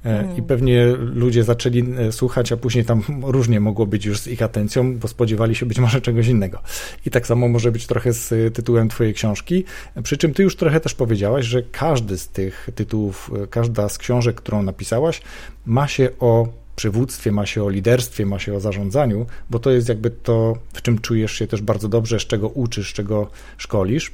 Hmm. 0.03 0.37
I 0.37 0.41
pewnie 0.41 0.85
ludzie 0.97 1.43
zaczęli 1.43 1.85
e, 1.97 2.11
słuchać, 2.11 2.51
a 2.51 2.57
później 2.57 2.85
tam 2.85 3.03
różnie 3.23 3.59
mogło 3.59 3.85
być 3.85 4.05
już 4.05 4.19
z 4.19 4.27
ich 4.27 4.41
atencją, 4.41 4.97
bo 4.97 5.07
spodziewali 5.07 5.55
się 5.55 5.65
być 5.65 5.79
może 5.79 6.01
czegoś 6.01 6.27
innego. 6.27 6.59
I 7.05 7.09
tak 7.09 7.27
samo 7.27 7.47
może 7.47 7.71
być 7.71 7.87
trochę 7.87 8.13
z 8.13 8.55
tytułem 8.55 8.89
Twojej 8.89 9.13
książki. 9.13 9.63
Przy 10.03 10.17
czym 10.17 10.33
Ty 10.33 10.43
już 10.43 10.55
trochę 10.55 10.79
też 10.79 10.93
powiedziałaś, 10.93 11.45
że 11.45 11.63
każdy 11.63 12.17
z 12.17 12.27
tych 12.27 12.69
tytułów, 12.75 13.31
każda 13.49 13.89
z 13.89 13.97
książek, 13.97 14.35
którą 14.35 14.63
napisałaś, 14.63 15.21
ma 15.65 15.87
się 15.87 16.09
o 16.19 16.47
przywództwie, 16.75 17.31
ma 17.31 17.45
się 17.45 17.63
o 17.63 17.69
liderstwie, 17.69 18.25
ma 18.25 18.39
się 18.39 18.53
o 18.53 18.59
zarządzaniu, 18.59 19.25
bo 19.49 19.59
to 19.59 19.71
jest 19.71 19.89
jakby 19.89 20.09
to, 20.09 20.57
w 20.73 20.81
czym 20.81 20.99
czujesz 20.99 21.31
się 21.31 21.47
też 21.47 21.61
bardzo 21.61 21.87
dobrze, 21.87 22.19
z 22.19 22.23
czego 22.23 22.49
uczysz, 22.49 22.93
czego 22.93 23.27
szkolisz. 23.57 24.11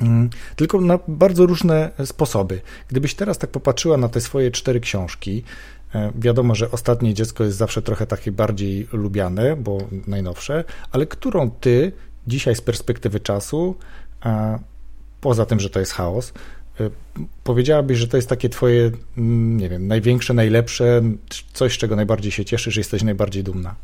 Mm, 0.00 0.30
tylko 0.56 0.80
na 0.80 0.98
bardzo 1.08 1.46
różne 1.46 1.90
sposoby. 2.04 2.60
Gdybyś 2.88 3.14
teraz 3.14 3.38
tak 3.38 3.50
popatrzyła 3.50 3.96
na 3.96 4.08
te 4.08 4.20
swoje 4.20 4.50
cztery 4.50 4.80
książki, 4.80 5.42
e, 5.94 6.12
wiadomo, 6.14 6.54
że 6.54 6.70
ostatnie 6.70 7.14
dziecko 7.14 7.44
jest 7.44 7.56
zawsze 7.56 7.82
trochę 7.82 8.06
takie 8.06 8.32
bardziej 8.32 8.88
lubiane, 8.92 9.56
bo 9.56 9.78
najnowsze, 10.06 10.64
ale 10.92 11.06
którą 11.06 11.50
ty 11.50 11.92
dzisiaj 12.26 12.54
z 12.54 12.60
perspektywy 12.60 13.20
czasu, 13.20 13.76
poza 15.20 15.46
tym, 15.46 15.60
że 15.60 15.70
to 15.70 15.80
jest 15.80 15.92
chaos, 15.92 16.32
e, 16.80 16.90
powiedziałabyś, 17.44 17.98
że 17.98 18.08
to 18.08 18.16
jest 18.16 18.28
takie 18.28 18.48
twoje, 18.48 18.90
mm, 19.18 19.56
nie 19.56 19.68
wiem, 19.68 19.86
największe, 19.86 20.34
najlepsze, 20.34 21.02
coś, 21.52 21.74
z 21.74 21.78
czego 21.78 21.96
najbardziej 21.96 22.32
się 22.32 22.44
cieszysz, 22.44 22.76
jesteś 22.76 23.02
najbardziej 23.02 23.44
dumna? 23.44 23.74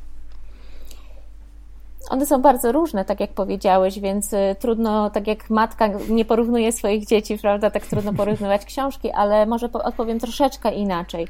One 2.10 2.26
są 2.26 2.42
bardzo 2.42 2.72
różne, 2.72 3.04
tak 3.04 3.20
jak 3.20 3.32
powiedziałeś, 3.32 4.00
więc 4.00 4.32
y, 4.32 4.56
trudno, 4.58 5.10
tak 5.10 5.26
jak 5.26 5.50
matka 5.50 5.86
nie 6.08 6.24
porównuje 6.24 6.72
swoich 6.72 7.06
dzieci, 7.06 7.38
prawda, 7.38 7.70
tak 7.70 7.86
trudno 7.86 8.12
porównywać 8.12 8.64
książki, 8.64 9.10
ale 9.10 9.46
może 9.46 9.72
odpowiem 9.72 10.20
troszeczkę 10.20 10.72
inaczej. 10.72 11.28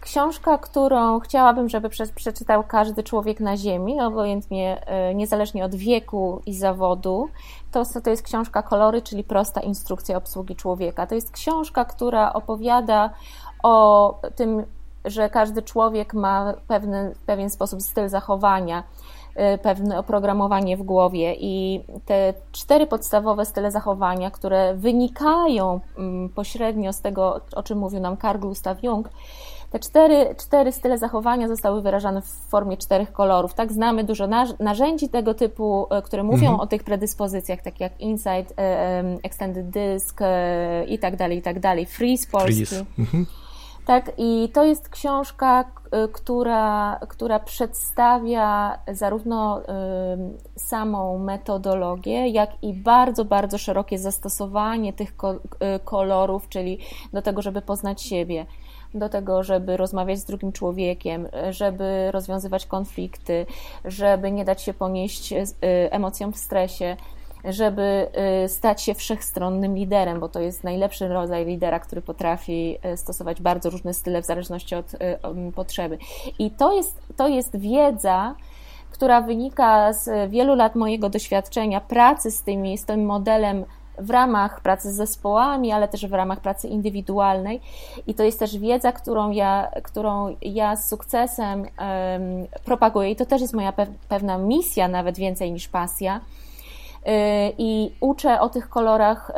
Książka, 0.00 0.58
którą 0.58 1.20
chciałabym, 1.20 1.68
żeby 1.68 1.88
przeczytał 2.14 2.64
każdy 2.64 3.02
człowiek 3.02 3.40
na 3.40 3.56
Ziemi, 3.56 4.00
obojętnie, 4.00 4.82
y, 5.10 5.14
niezależnie 5.14 5.64
od 5.64 5.74
wieku 5.74 6.42
i 6.46 6.54
zawodu, 6.54 7.28
to, 7.72 7.82
to 8.04 8.10
jest 8.10 8.22
książka 8.22 8.62
Kolory, 8.62 9.02
czyli 9.02 9.24
prosta 9.24 9.60
instrukcja 9.60 10.16
obsługi 10.16 10.56
człowieka. 10.56 11.06
To 11.06 11.14
jest 11.14 11.30
książka, 11.30 11.84
która 11.84 12.32
opowiada 12.32 13.10
o 13.62 14.14
tym, 14.36 14.64
że 15.04 15.30
każdy 15.30 15.62
człowiek 15.62 16.14
ma 16.14 16.54
pewny, 16.68 17.14
pewien 17.26 17.50
sposób, 17.50 17.82
styl 17.82 18.08
zachowania, 18.08 18.82
pewne 19.62 19.98
oprogramowanie 19.98 20.76
w 20.76 20.82
głowie 20.82 21.34
i 21.40 21.80
te 22.06 22.34
cztery 22.52 22.86
podstawowe 22.86 23.44
style 23.44 23.70
zachowania, 23.70 24.30
które 24.30 24.74
wynikają 24.74 25.80
mm, 25.98 26.28
pośrednio 26.28 26.92
z 26.92 27.00
tego, 27.00 27.40
o 27.54 27.62
czym 27.62 27.78
mówił 27.78 28.00
nam 28.00 28.16
Carl 28.16 28.38
Gustav 28.38 28.76
Jung, 28.82 29.08
te 29.72 29.78
cztery, 29.78 30.34
cztery 30.38 30.72
style 30.72 30.98
zachowania 30.98 31.48
zostały 31.48 31.82
wyrażane 31.82 32.22
w 32.22 32.26
formie 32.26 32.76
czterech 32.76 33.12
kolorów. 33.12 33.54
Tak, 33.54 33.72
znamy 33.72 34.04
dużo 34.04 34.28
narzędzi 34.60 35.08
tego 35.08 35.34
typu, 35.34 35.86
y, 35.98 36.02
które 36.02 36.22
mówią 36.22 36.50
mhm. 36.50 36.60
o 36.60 36.66
tych 36.66 36.84
predyspozycjach, 36.84 37.62
tak 37.62 37.80
jak 37.80 38.00
Insight, 38.00 38.50
y, 38.50 38.54
Extended 39.22 39.70
Disk 39.70 40.20
i 40.86 40.98
tak 40.98 41.16
dalej, 41.16 41.38
i 41.38 41.42
tak 41.42 41.60
dalej. 41.60 41.86
Freeze 41.86 42.26
polski. 42.30 42.66
Freeze. 42.66 42.84
Mhm. 42.98 43.26
Tak, 43.86 44.12
i 44.18 44.48
to 44.54 44.64
jest 44.64 44.88
książka, 44.88 45.64
która, 46.12 47.00
która 47.08 47.38
przedstawia 47.38 48.78
zarówno 48.92 49.62
samą 50.56 51.18
metodologię, 51.18 52.28
jak 52.28 52.50
i 52.62 52.74
bardzo, 52.74 53.24
bardzo 53.24 53.58
szerokie 53.58 53.98
zastosowanie 53.98 54.92
tych 54.92 55.10
y, 55.10 55.80
kolorów, 55.84 56.48
czyli 56.48 56.78
do 57.12 57.22
tego, 57.22 57.42
żeby 57.42 57.62
poznać 57.62 58.02
siebie 58.02 58.46
do 58.94 59.08
tego, 59.08 59.42
żeby 59.42 59.76
rozmawiać 59.76 60.18
z 60.18 60.24
drugim 60.24 60.52
człowiekiem, 60.52 61.28
żeby 61.50 62.10
rozwiązywać 62.10 62.66
konflikty, 62.66 63.46
żeby 63.84 64.32
nie 64.32 64.44
dać 64.44 64.62
się 64.62 64.74
ponieść 64.74 65.32
y, 65.32 65.46
emocjom 65.90 66.32
w 66.32 66.38
stresie, 66.38 66.96
żeby 67.44 68.08
y, 68.44 68.48
stać 68.48 68.82
się 68.82 68.94
wszechstronnym 68.94 69.74
liderem, 69.74 70.20
bo 70.20 70.28
to 70.28 70.40
jest 70.40 70.64
najlepszy 70.64 71.08
rodzaj 71.08 71.46
lidera, 71.46 71.80
który 71.80 72.02
potrafi 72.02 72.78
y, 72.92 72.96
stosować 72.96 73.40
bardzo 73.40 73.70
różne 73.70 73.94
style 73.94 74.22
w 74.22 74.26
zależności 74.26 74.74
od 74.74 74.94
y, 74.94 74.98
potrzeby. 75.54 75.98
I 76.38 76.50
to 76.50 76.72
jest, 76.72 76.98
to 77.16 77.28
jest 77.28 77.56
wiedza, 77.56 78.34
która 78.90 79.20
wynika 79.20 79.92
z 79.92 80.30
wielu 80.30 80.54
lat 80.54 80.74
mojego 80.74 81.08
doświadczenia 81.10 81.80
pracy 81.80 82.30
z, 82.30 82.42
tymi, 82.42 82.78
z 82.78 82.84
tym 82.84 83.06
modelem 83.06 83.64
w 83.98 84.10
ramach 84.10 84.60
pracy 84.60 84.92
z 84.92 84.96
zespołami, 84.96 85.72
ale 85.72 85.88
też 85.88 86.06
w 86.06 86.12
ramach 86.12 86.40
pracy 86.40 86.68
indywidualnej. 86.68 87.60
I 88.06 88.14
to 88.14 88.22
jest 88.22 88.38
też 88.38 88.58
wiedza, 88.58 88.92
którą 88.92 89.30
ja, 89.30 89.70
którą 89.82 90.36
ja 90.42 90.76
z 90.76 90.88
sukcesem 90.88 91.60
um, 91.60 91.68
propaguję. 92.64 93.10
I 93.10 93.16
to 93.16 93.26
też 93.26 93.40
jest 93.40 93.54
moja 93.54 93.72
pewna 94.08 94.38
misja, 94.38 94.88
nawet 94.88 95.18
więcej 95.18 95.52
niż 95.52 95.68
pasja 95.68 96.20
i 97.58 97.92
uczę 98.00 98.40
o 98.40 98.48
tych 98.48 98.68
kolorach 98.68 99.30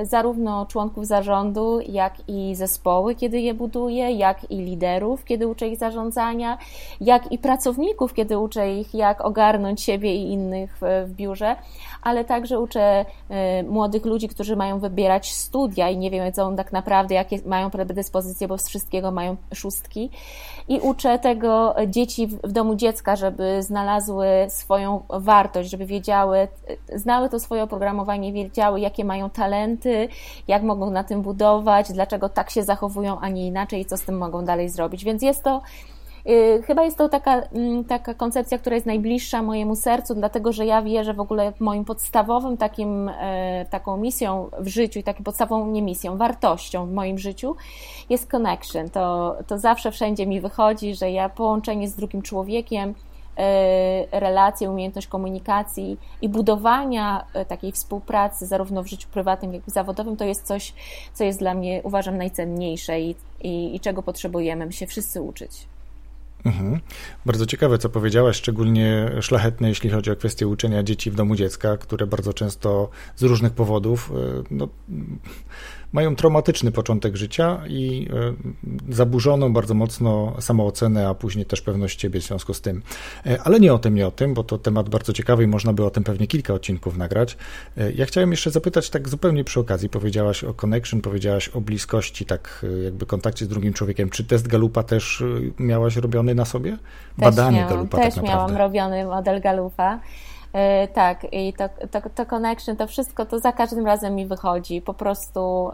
y, 0.00 0.06
zarówno 0.06 0.66
członków 0.66 1.06
zarządu, 1.06 1.80
jak 1.80 2.14
i 2.28 2.54
zespoły, 2.54 3.14
kiedy 3.14 3.40
je 3.40 3.54
buduję, 3.54 4.10
jak 4.10 4.50
i 4.50 4.56
liderów, 4.56 5.24
kiedy 5.24 5.46
uczę 5.48 5.68
ich 5.68 5.78
zarządzania, 5.78 6.58
jak 7.00 7.32
i 7.32 7.38
pracowników, 7.38 8.14
kiedy 8.14 8.38
uczę 8.38 8.72
ich, 8.72 8.94
jak 8.94 9.20
ogarnąć 9.20 9.82
siebie 9.82 10.14
i 10.14 10.32
innych 10.32 10.78
w, 10.80 11.10
biurze, 11.10 11.56
ale 12.02 12.24
także 12.24 12.60
uczę 12.60 13.04
y, 13.60 13.62
młodych 13.62 14.04
ludzi, 14.04 14.28
którzy 14.28 14.56
mają 14.56 14.78
wybierać 14.78 15.32
studia 15.32 15.88
i 15.88 15.98
nie 15.98 16.10
wiedzą 16.10 16.56
tak 16.56 16.72
naprawdę, 16.72 17.14
jakie 17.14 17.38
mają 17.46 17.70
predyspozycje, 17.70 18.48
bo 18.48 18.58
z 18.58 18.68
wszystkiego 18.68 19.10
mają 19.10 19.36
szóstki. 19.54 20.10
I 20.68 20.80
uczę 20.80 21.18
tego 21.18 21.74
dzieci 21.88 22.26
w 22.26 22.52
domu 22.52 22.74
dziecka, 22.74 23.16
żeby 23.16 23.62
znalazły 23.62 24.26
swoją 24.48 25.02
wartość, 25.08 25.70
żeby 25.70 25.86
wiedziały, 25.86 26.48
znały 27.12 27.28
to 27.28 27.40
swoje 27.40 27.62
oprogramowanie, 27.62 28.32
wiedziały, 28.32 28.80
jakie 28.80 29.04
mają 29.04 29.30
talenty, 29.30 30.08
jak 30.48 30.62
mogą 30.62 30.90
na 30.90 31.04
tym 31.04 31.22
budować, 31.22 31.92
dlaczego 31.92 32.28
tak 32.28 32.50
się 32.50 32.62
zachowują, 32.62 33.20
a 33.20 33.28
nie 33.28 33.46
inaczej 33.46 33.80
i 33.80 33.84
co 33.84 33.96
z 33.96 34.02
tym 34.02 34.18
mogą 34.18 34.44
dalej 34.44 34.68
zrobić. 34.68 35.04
Więc 35.04 35.22
jest 35.22 35.42
to 35.42 35.62
y, 36.26 36.62
Chyba 36.66 36.84
jest 36.84 36.98
to 36.98 37.08
taka, 37.08 37.40
mm, 37.40 37.84
taka 37.84 38.14
koncepcja, 38.14 38.58
która 38.58 38.74
jest 38.74 38.86
najbliższa 38.86 39.42
mojemu 39.42 39.76
sercu, 39.76 40.14
dlatego 40.14 40.52
że 40.52 40.66
ja 40.66 40.82
wierzę 40.82 41.14
w 41.14 41.20
ogóle 41.20 41.52
moim 41.60 41.84
podstawowym 41.84 42.56
takim, 42.56 43.08
e, 43.08 43.66
taką 43.70 43.96
misją 43.96 44.50
w 44.58 44.68
życiu 44.68 44.98
i 44.98 45.02
taką 45.02 45.24
podstawową, 45.24 45.66
nie 45.66 45.82
misją, 45.82 46.16
wartością 46.16 46.86
w 46.86 46.92
moim 46.92 47.18
życiu 47.18 47.56
jest 48.10 48.30
connection. 48.30 48.90
To, 48.90 49.36
to 49.46 49.58
zawsze 49.58 49.90
wszędzie 49.90 50.26
mi 50.26 50.40
wychodzi, 50.40 50.94
że 50.94 51.10
ja 51.10 51.28
połączenie 51.28 51.88
z 51.88 51.94
drugim 51.94 52.22
człowiekiem, 52.22 52.94
relacje, 54.12 54.70
umiejętność 54.70 55.06
komunikacji 55.06 55.98
i 56.22 56.28
budowania 56.28 57.26
e, 57.34 57.44
takiej 57.44 57.72
współpracy 57.72 58.46
zarówno 58.46 58.82
w 58.82 58.86
życiu 58.86 59.08
prywatnym, 59.12 59.54
jak 59.54 59.68
i 59.68 59.70
zawodowym, 59.70 60.16
to 60.16 60.24
jest 60.24 60.42
coś, 60.42 60.74
co 61.14 61.24
jest 61.24 61.38
dla 61.38 61.54
mnie, 61.54 61.80
uważam, 61.84 62.16
najcenniejsze 62.16 63.00
i, 63.00 63.14
i, 63.40 63.76
i 63.76 63.80
czego 63.80 64.02
potrzebujemy 64.02 64.72
się 64.72 64.86
wszyscy 64.86 65.22
uczyć. 65.22 65.66
Mhm. 66.44 66.80
Bardzo 67.26 67.46
ciekawe, 67.46 67.78
co 67.78 67.88
powiedziałaś, 67.88 68.36
szczególnie 68.36 69.10
szlachetne, 69.20 69.68
jeśli 69.68 69.90
chodzi 69.90 70.10
o 70.10 70.16
kwestię 70.16 70.48
uczenia 70.48 70.82
dzieci 70.82 71.10
w 71.10 71.14
domu 71.14 71.36
dziecka, 71.36 71.76
które 71.76 72.06
bardzo 72.06 72.32
często 72.32 72.88
z 73.16 73.22
różnych 73.22 73.52
powodów 73.52 74.10
e, 74.10 74.42
no, 74.50 74.68
mają 75.92 76.16
traumatyczny 76.16 76.72
początek 76.72 77.16
życia 77.16 77.60
i 77.68 78.08
e, 78.88 78.94
zaburzoną 78.94 79.52
bardzo 79.52 79.74
mocno 79.74 80.36
samoocenę, 80.40 81.08
a 81.08 81.14
później 81.14 81.46
też 81.46 81.60
pewność 81.60 82.00
siebie 82.00 82.20
w 82.20 82.24
związku 82.24 82.54
z 82.54 82.60
tym. 82.60 82.82
E, 83.26 83.42
ale 83.42 83.60
nie 83.60 83.74
o 83.74 83.78
tym, 83.78 83.94
nie 83.94 84.06
o 84.06 84.10
tym, 84.10 84.34
bo 84.34 84.44
to 84.44 84.58
temat 84.58 84.88
bardzo 84.88 85.12
ciekawy 85.12 85.44
i 85.44 85.46
można 85.46 85.72
by 85.72 85.84
o 85.84 85.90
tym 85.90 86.04
pewnie 86.04 86.26
kilka 86.26 86.54
odcinków 86.54 86.96
nagrać. 86.96 87.36
E, 87.76 87.92
ja 87.92 88.06
chciałem 88.06 88.30
jeszcze 88.30 88.50
zapytać 88.50 88.90
tak 88.90 89.08
zupełnie 89.08 89.44
przy 89.44 89.60
okazji, 89.60 89.88
powiedziałaś 89.88 90.44
o 90.44 90.54
connection, 90.54 91.00
powiedziałaś 91.00 91.48
o 91.48 91.60
bliskości, 91.60 92.26
tak 92.26 92.66
jakby 92.84 93.06
kontakcie 93.06 93.44
z 93.44 93.48
drugim 93.48 93.72
człowiekiem. 93.72 94.10
Czy 94.10 94.24
test 94.24 94.48
Galupa 94.48 94.82
też 94.82 95.22
miałaś 95.58 95.96
robiony 95.96 96.34
na 96.34 96.44
sobie? 96.44 96.70
Też 96.70 96.78
Badanie 97.18 97.56
miałam, 97.56 97.74
Galupa 97.74 97.98
też 97.98 98.14
tak 98.14 98.24
naprawdę. 98.24 98.52
miałam 98.52 98.56
robiony 98.66 99.04
model 99.04 99.40
Galupa. 99.40 100.00
E, 100.52 100.88
tak, 100.88 101.26
i 101.32 101.52
to, 101.52 101.68
to, 101.90 102.10
to 102.14 102.26
connection, 102.26 102.76
to 102.76 102.86
wszystko, 102.86 103.26
to 103.26 103.38
za 103.38 103.52
każdym 103.52 103.86
razem 103.86 104.14
mi 104.14 104.26
wychodzi. 104.26 104.82
Po 104.82 104.94
prostu 104.94 105.70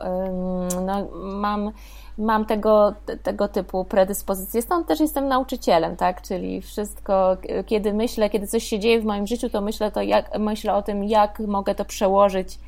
no, 0.86 1.08
mam, 1.14 1.72
mam 2.18 2.44
tego, 2.44 2.94
tego 3.22 3.48
typu 3.48 3.84
predyspozycje. 3.84 4.62
Stąd 4.62 4.86
też 4.86 5.00
jestem 5.00 5.28
nauczycielem, 5.28 5.96
tak? 5.96 6.22
Czyli 6.22 6.62
wszystko, 6.62 7.36
kiedy 7.66 7.92
myślę, 7.92 8.30
kiedy 8.30 8.46
coś 8.46 8.64
się 8.64 8.78
dzieje 8.78 9.00
w 9.00 9.04
moim 9.04 9.26
życiu, 9.26 9.50
to 9.50 9.60
myślę, 9.60 9.90
to 9.90 10.02
jak, 10.02 10.38
myślę 10.38 10.74
o 10.74 10.82
tym, 10.82 11.04
jak 11.04 11.38
mogę 11.38 11.74
to 11.74 11.84
przełożyć 11.84 12.58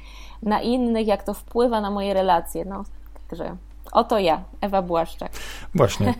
na 0.43 0.61
innych, 0.61 1.07
jak 1.07 1.23
to 1.23 1.35
wpływa 1.35 1.81
na 1.81 1.91
moje 1.91 2.15
relacje. 2.15 2.65
No, 2.65 2.85
także 3.31 3.57
Oto 3.93 4.19
ja, 4.19 4.45
Ewa 4.61 4.83
Błaszczak. 4.83 5.33
Właśnie. 5.75 6.15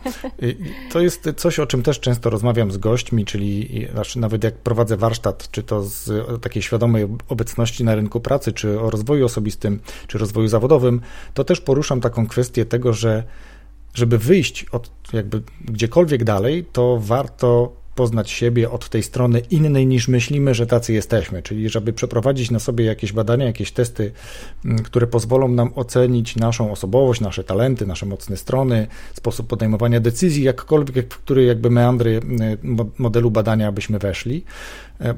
To 0.91 0.99
jest 0.99 1.29
coś, 1.37 1.59
o 1.59 1.67
czym 1.67 1.83
też 1.83 1.99
często 1.99 2.29
rozmawiam 2.29 2.71
z 2.71 2.77
gośćmi, 2.77 3.25
czyli 3.25 3.87
znaczy 3.93 4.19
nawet 4.19 4.43
jak 4.43 4.57
prowadzę 4.57 4.97
warsztat, 4.97 5.51
czy 5.51 5.63
to 5.63 5.83
z 5.83 6.11
takiej 6.41 6.61
świadomej 6.63 7.07
obecności 7.29 7.83
na 7.83 7.95
rynku 7.95 8.19
pracy, 8.19 8.53
czy 8.53 8.79
o 8.79 8.89
rozwoju 8.89 9.25
osobistym, 9.25 9.79
czy 10.07 10.17
rozwoju 10.17 10.47
zawodowym, 10.47 11.01
to 11.33 11.43
też 11.43 11.61
poruszam 11.61 12.01
taką 12.01 12.27
kwestię 12.27 12.65
tego, 12.65 12.93
że 12.93 13.23
żeby 13.93 14.17
wyjść 14.17 14.65
od 14.71 14.91
jakby 15.13 15.41
gdziekolwiek 15.65 16.23
dalej, 16.23 16.65
to 16.71 16.97
warto 17.01 17.80
poznać 18.01 18.31
siebie 18.31 18.71
od 18.71 18.89
tej 18.89 19.03
strony 19.03 19.39
innej 19.39 19.87
niż 19.87 20.07
myślimy, 20.07 20.53
że 20.53 20.67
tacy 20.67 20.93
jesteśmy, 20.93 21.43
czyli 21.43 21.69
żeby 21.69 21.93
przeprowadzić 21.93 22.51
na 22.51 22.59
sobie 22.59 22.85
jakieś 22.85 23.13
badania, 23.13 23.45
jakieś 23.45 23.71
testy, 23.71 24.11
mm, 24.65 24.83
które 24.83 25.07
pozwolą 25.07 25.47
nam 25.47 25.71
ocenić 25.75 26.35
naszą 26.35 26.71
osobowość, 26.71 27.21
nasze 27.21 27.43
talenty, 27.43 27.85
nasze 27.85 28.05
mocne 28.05 28.37
strony, 28.37 28.87
sposób 29.13 29.47
podejmowania 29.47 29.99
decyzji, 29.99 30.43
jakkolwiek, 30.43 31.13
w 31.13 31.17
który 31.17 31.43
jakby 31.43 31.69
meandry 31.69 32.21
mm, 32.23 32.91
modelu 32.97 33.31
badania 33.31 33.71
byśmy 33.71 33.99
weszli, 33.99 34.43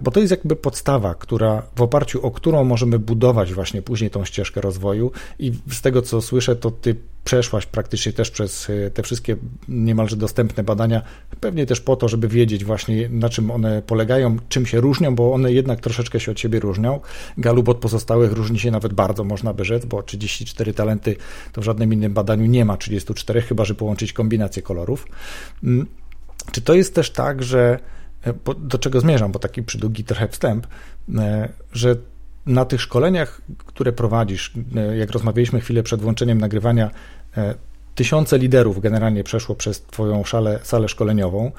bo 0.04 0.12
to 0.12 0.20
jest 0.20 0.32
jakby 0.32 0.56
podstawa, 0.56 1.16
która, 1.16 1.64
w 1.76 1.82
oparciu 1.82 2.26
o 2.26 2.32
którą 2.32 2.64
możemy 2.64 3.00
budować 3.00 3.54
właśnie 3.54 3.82
później 3.82 4.10
tą 4.10 4.26
ścieżkę 4.26 4.62
rozwoju 4.62 5.12
i 5.40 5.52
z 5.72 5.82
tego, 5.82 6.02
co 6.02 6.22
słyszę, 6.22 6.56
to 6.56 6.72
ty 6.72 6.96
przeszłaś 7.24 7.66
praktycznie 7.66 8.14
też 8.14 8.32
przez 8.32 8.70
e, 8.70 8.92
te 8.92 9.04
wszystkie 9.04 9.36
niemalże 9.68 10.16
dostępne 10.16 10.64
badania, 10.64 11.02
pewnie 11.40 11.66
też 11.66 11.82
po 11.82 11.96
to, 11.96 12.08
żeby 12.08 12.28
wiedzieć 12.28 12.66
właśnie 12.66 13.10
na 13.10 13.30
czym 13.30 13.52
one 13.52 13.82
polegają, 13.82 14.38
czym 14.50 14.66
się 14.66 14.82
różnią, 14.82 15.16
bo 15.16 15.34
one 15.34 15.54
jednak 15.54 15.80
troszeczkę 15.80 16.20
się 16.20 16.32
od 16.32 16.40
siebie 16.40 16.60
różnią. 16.60 17.00
Galup 17.38 17.70
od 17.70 17.78
pozostałych 17.78 18.32
różni 18.32 18.60
się 18.60 18.72
nawet 18.72 18.94
bardzo, 18.94 19.24
można 19.24 19.54
by 19.54 19.66
rzec, 19.66 19.86
bo 19.86 20.04
34 20.04 20.74
talenty 20.74 21.16
to 21.52 21.62
w 21.62 21.64
żadnym 21.64 21.94
innym 21.94 22.14
badaniu 22.14 22.46
nie 22.46 22.66
ma 22.66 22.78
34, 22.78 23.42
chyba 23.42 23.66
że 23.66 23.76
połączyć 23.76 24.14
kombinację 24.14 24.62
kolorów. 24.62 25.08
Mm, 25.64 25.88
czy 26.52 26.62
to 26.62 26.74
jest 26.74 26.96
też 26.96 27.12
tak, 27.12 27.44
że 27.44 27.60
e, 27.70 27.80
do 28.58 28.78
czego 28.78 29.00
zmierzam, 29.00 29.32
bo 29.32 29.40
taki 29.40 29.64
przydługi 29.64 30.04
trochę 30.04 30.28
wstęp, 30.28 30.68
e, 31.18 31.50
że 31.74 31.96
na 32.46 32.66
tych 32.66 32.82
szkoleniach, 32.82 33.42
które 33.66 33.94
prowadzisz, 33.94 34.54
e, 34.76 34.98
jak 34.98 35.12
rozmawialiśmy 35.12 35.62
chwilę 35.62 35.84
przed 35.84 36.02
włączeniem 36.02 36.38
nagrywania, 36.38 36.92
e, 37.38 37.56
tysiące 37.96 38.38
liderów 38.38 38.80
generalnie 38.80 39.24
przeszło 39.24 39.56
przez 39.56 39.82
Twoją 39.82 40.24
szale, 40.24 40.60
salę 40.64 40.90
szkoleniową. 40.90 41.52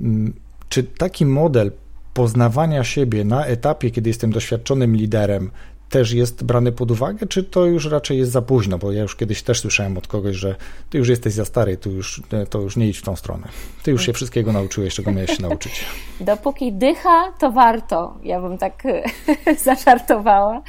Mm, 0.00 0.34
czy 0.68 0.82
taki 0.82 1.26
model 1.26 1.72
poznawania 2.14 2.84
siebie 2.84 3.24
na 3.24 3.46
etapie, 3.46 3.90
kiedy 3.90 4.10
jestem 4.10 4.32
doświadczonym 4.32 4.96
liderem, 4.96 5.50
też 5.90 6.12
jest 6.12 6.44
brany 6.44 6.72
pod 6.72 6.90
uwagę, 6.90 7.26
czy 7.26 7.44
to 7.44 7.64
już 7.64 7.86
raczej 7.86 8.18
jest 8.18 8.32
za 8.32 8.42
późno? 8.42 8.78
Bo 8.78 8.92
ja 8.92 9.02
już 9.02 9.16
kiedyś 9.16 9.42
też 9.42 9.60
słyszałem 9.60 9.98
od 9.98 10.06
kogoś, 10.06 10.36
że 10.36 10.54
ty 10.90 10.98
już 10.98 11.08
jesteś 11.08 11.32
za 11.32 11.44
stary, 11.44 11.76
tu 11.76 11.90
już, 11.90 12.22
to 12.50 12.60
już 12.60 12.76
nie 12.76 12.88
idź 12.88 12.98
w 12.98 13.02
tą 13.02 13.16
stronę. 13.16 13.48
Ty 13.82 13.90
już 13.90 14.06
się 14.06 14.12
wszystkiego 14.12 14.52
nauczyłeś, 14.52 14.94
czego 14.94 15.12
miałeś 15.12 15.36
się 15.36 15.42
nauczyć. 15.42 15.84
Dopóki 16.20 16.72
dycha, 16.72 17.32
to 17.38 17.52
warto. 17.52 18.14
Ja 18.22 18.40
bym 18.40 18.58
tak 18.58 18.82
zażartowała. 19.64 20.62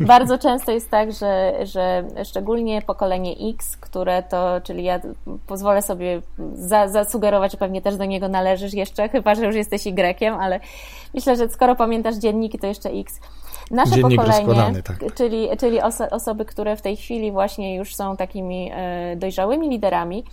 Bardzo 0.00 0.38
często 0.38 0.72
jest 0.72 0.90
tak, 0.90 1.12
że, 1.12 1.54
że 1.66 2.04
szczególnie 2.24 2.82
pokolenie 2.82 3.34
X, 3.54 3.76
które 3.76 4.22
to, 4.22 4.60
czyli 4.60 4.84
ja 4.84 5.00
pozwolę 5.46 5.82
sobie 5.82 6.22
za, 6.54 6.88
zasugerować, 6.88 7.52
że 7.52 7.58
pewnie 7.58 7.82
też 7.82 7.96
do 7.96 8.04
niego 8.04 8.28
należysz 8.28 8.74
jeszcze, 8.74 9.08
chyba 9.08 9.34
że 9.34 9.46
już 9.46 9.54
jesteś 9.54 9.86
Y, 9.86 10.30
ale 10.40 10.60
myślę, 11.14 11.36
że 11.36 11.48
skoro 11.48 11.76
pamiętasz 11.76 12.16
dzienniki, 12.16 12.58
to 12.58 12.66
jeszcze 12.66 12.90
X 12.90 13.20
Nasze 13.70 13.94
Dziennik 13.94 14.20
pokolenie, 14.20 14.82
tak. 14.82 15.14
czyli, 15.14 15.48
czyli 15.60 15.80
oso 15.80 16.10
osoby, 16.10 16.44
które 16.44 16.76
w 16.76 16.82
tej 16.82 16.96
chwili 16.96 17.32
właśnie 17.32 17.76
już 17.76 17.94
są 17.94 18.16
takimi 18.16 18.70
e, 18.74 19.16
dojrzałymi 19.16 19.68
liderami, 19.68 20.24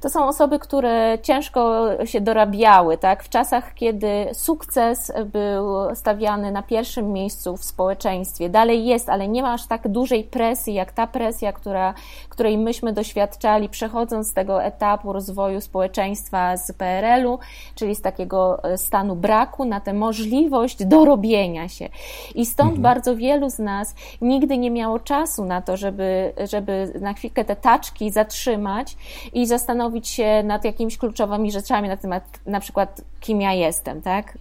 to 0.00 0.10
są 0.10 0.26
osoby, 0.28 0.58
które 0.58 1.18
ciężko 1.22 1.88
się 2.04 2.20
dorabiały, 2.20 2.98
tak? 2.98 3.24
W 3.24 3.28
czasach, 3.28 3.74
kiedy 3.74 4.26
sukces 4.32 5.12
był 5.26 5.94
stawiany 5.94 6.52
na 6.52 6.62
pierwszym 6.62 7.12
miejscu 7.12 7.56
w 7.56 7.64
społeczeństwie, 7.64 8.48
dalej 8.48 8.86
jest, 8.86 9.08
ale 9.08 9.28
nie 9.28 9.42
ma 9.42 9.52
aż 9.52 9.66
tak 9.66 9.88
dużej 9.88 10.24
presji, 10.24 10.74
jak 10.74 10.92
ta 10.92 11.06
presja, 11.06 11.52
która, 11.52 11.94
której 12.28 12.58
myśmy 12.58 12.92
doświadczali, 12.92 13.68
przechodząc 13.68 14.28
z 14.28 14.32
tego 14.32 14.62
etapu 14.62 15.12
rozwoju 15.12 15.60
społeczeństwa 15.60 16.56
z 16.56 16.72
PRL-u, 16.72 17.38
czyli 17.74 17.94
z 17.94 18.00
takiego 18.00 18.64
e, 18.64 18.78
stanu 18.78 19.16
braku, 19.16 19.64
na 19.64 19.80
tę 19.80 19.92
możliwość 19.92 20.84
dorobienia 20.84 21.68
się. 21.68 21.88
I 22.34 22.46
stąd 22.46 22.76
mhm. 22.76 22.82
bardzo 22.82 23.16
wielu 23.16 23.50
z 23.50 23.58
nas 23.58 23.94
nigdy 24.20 24.58
nie 24.58 24.70
miało 24.70 24.98
czasu 24.98 25.44
na 25.44 25.62
to, 25.62 25.76
żeby, 25.76 26.32
żeby 26.50 26.92
na 27.00 27.12
chwilkę 27.12 27.44
te 27.44 27.56
taczki 27.56 28.10
zatrzymać 28.10 28.96
i 29.32 29.46
zastanowić, 29.46 29.87
zastanowić 29.88 30.08
się 30.08 30.42
nad 30.42 30.64
jakimiś 30.64 30.98
kluczowymi 30.98 31.52
rzeczami 31.52 31.88
na 31.88 31.96
temat 31.96 32.40
na 32.46 32.60
przykład 32.60 33.00
kim 33.20 33.40
ja 33.40 33.52
jestem, 33.52 34.02
tak? 34.02 34.38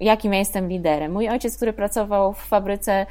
Jakim 0.00 0.32
ja 0.32 0.38
jestem 0.38 0.68
liderem. 0.68 1.12
Mój 1.12 1.28
ojciec, 1.28 1.56
który 1.56 1.72
pracował 1.72 2.32
w 2.32 2.38
fabryce 2.38 3.06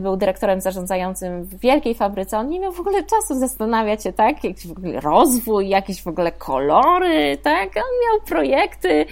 był 0.00 0.16
dyrektorem 0.16 0.60
zarządzającym 0.60 1.44
w 1.44 1.58
wielkiej 1.60 1.94
fabryce, 1.94 2.38
on 2.38 2.48
nie 2.48 2.60
miał 2.60 2.72
w 2.72 2.80
ogóle 2.80 3.02
czasu 3.02 3.38
zastanawiać 3.38 4.02
się, 4.02 4.12
tak, 4.12 4.44
jakiś 4.44 4.66
w 4.66 4.70
ogóle 4.70 5.00
rozwój, 5.00 5.68
jakieś 5.68 6.02
w 6.02 6.06
ogóle 6.06 6.32
kolory, 6.32 7.38
tak, 7.42 7.68
on 7.76 7.82
miał 8.04 8.26
projekty, 8.26 9.06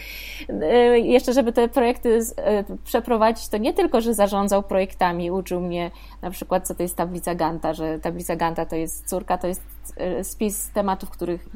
e, 0.49 0.99
jeszcze 0.99 1.33
żeby 1.33 1.53
te 1.53 1.69
projekty 1.69 2.21
e, 2.37 2.65
przeprowadzić, 2.85 3.49
to 3.49 3.57
nie 3.57 3.73
tylko, 3.73 4.01
że 4.01 4.15
zarządzał 4.15 4.63
projektami, 4.63 5.31
uczył 5.31 5.61
mnie 5.61 5.91
na 6.23 6.31
przykład, 6.31 6.67
co 6.67 6.75
to 6.75 6.83
jest 6.83 6.97
tablica 6.97 7.35
Ganta, 7.35 7.75
że 7.75 7.99
tablica 7.99 8.37
Ganta 8.37 8.67
to 8.67 8.77
jest 8.77 9.09
córka, 9.09 9.39
to 9.39 9.47
jest 9.47 9.63
spis 10.23 10.71
tematów, 10.71 11.11
których, 11.11 11.49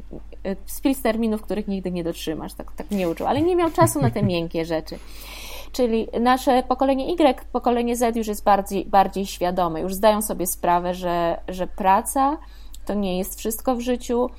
spis 0.66 1.02
terminów, 1.02 1.42
których 1.42 1.68
nigdy 1.68 1.90
nie 1.90 2.04
dotrzymasz, 2.04 2.54
tak, 2.54 2.72
tak 2.72 2.90
nie 2.90 3.08
uczył, 3.08 3.26
ale 3.26 3.42
nie 3.42 3.56
miał 3.56 3.70
czasu 3.70 4.00
na 4.00 4.10
te 4.10 4.22
miękkie 4.22 4.64
rzeczy. 4.64 4.98
Czyli 5.72 6.08
nasze 6.20 6.62
pokolenie 6.62 7.12
Y, 7.12 7.44
pokolenie 7.52 7.96
Z 7.96 8.16
już 8.16 8.26
jest 8.26 8.44
bardziej, 8.44 8.84
bardziej 8.84 9.26
świadome, 9.26 9.80
już 9.80 9.94
zdają 9.94 10.22
sobie 10.22 10.46
sprawę, 10.46 10.94
że, 10.94 11.40
że 11.48 11.66
praca 11.66 12.38
to 12.86 12.94
nie 12.94 13.18
jest 13.18 13.38
wszystko 13.38 13.76
w 13.76 13.80
życiu. 13.80 14.30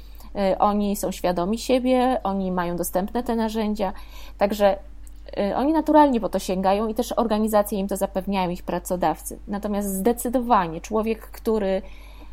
Y, 0.54 0.58
oni 0.58 0.96
są 0.96 1.12
świadomi 1.12 1.58
siebie, 1.58 2.20
oni 2.24 2.52
mają 2.52 2.76
dostępne 2.76 3.24
te 3.24 3.36
narzędzia, 3.36 3.94
także 4.38 4.78
y, 5.40 5.56
oni 5.56 5.74
naturalnie 5.74 6.20
po 6.20 6.30
to 6.30 6.40
sięgają 6.40 6.88
i 6.88 6.94
też 6.94 7.12
organizacje 7.12 7.80
im 7.80 7.88
to 7.88 7.98
zapewniają, 7.98 8.50
ich 8.50 8.64
pracodawcy. 8.64 9.40
Natomiast 9.48 9.94
zdecydowanie 9.94 10.82
człowiek, 10.82 11.20
który 11.20 11.82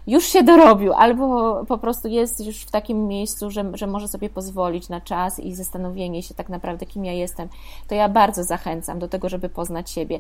już 0.07 0.25
się 0.25 0.43
dorobił, 0.43 0.93
albo 0.93 1.55
po 1.65 1.79
prostu 1.79 2.09
jest 2.09 2.47
już 2.47 2.61
w 2.61 2.71
takim 2.71 3.09
miejscu, 3.09 3.51
że, 3.51 3.65
że 3.75 3.87
może 3.87 4.09
sobie 4.09 4.31
pozwolić 4.31 4.89
na 4.89 5.01
czas 5.01 5.41
i 5.41 5.55
zastanowienie 5.55 6.23
się 6.23 6.35
tak 6.35 6.49
naprawdę, 6.49 6.87
kim 6.87 7.05
ja 7.05 7.13
jestem, 7.13 7.49
to 7.89 7.95
ja 7.95 8.09
bardzo 8.09 8.45
zachęcam 8.45 8.99
do 8.99 9.09
tego, 9.09 9.29
żeby 9.29 9.49
poznać 9.49 9.91
siebie. 9.91 10.19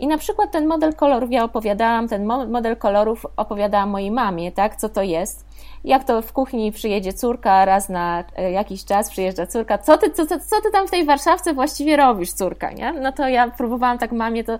I 0.00 0.06
na 0.06 0.18
przykład 0.18 0.52
ten 0.52 0.66
model 0.66 0.94
kolorów, 0.94 1.30
ja 1.32 1.44
opowiadałam, 1.44 2.08
ten 2.08 2.24
model 2.26 2.76
kolorów 2.76 3.26
opowiadałam 3.36 3.90
mojej 3.90 4.10
mamie, 4.10 4.52
tak, 4.52 4.76
co 4.76 4.88
to 4.88 5.02
jest. 5.02 5.44
Jak 5.84 6.04
to 6.04 6.22
w 6.22 6.32
kuchni 6.32 6.72
przyjedzie 6.72 7.12
córka, 7.12 7.64
raz 7.64 7.88
na 7.88 8.24
e, 8.36 8.50
jakiś 8.50 8.84
czas 8.84 9.10
przyjeżdża 9.10 9.46
córka, 9.46 9.78
co 9.78 9.98
ty, 9.98 10.10
co, 10.10 10.26
co, 10.26 10.38
co 10.38 10.60
ty 10.62 10.70
tam 10.72 10.86
w 10.86 10.90
tej 10.90 11.04
Warszawce 11.04 11.54
właściwie 11.54 11.96
robisz, 11.96 12.32
córka, 12.32 12.72
nie? 12.72 12.92
No 12.92 13.12
to 13.12 13.28
ja 13.28 13.50
próbowałam 13.50 13.98
tak 13.98 14.12
mamie 14.12 14.44
to 14.44 14.58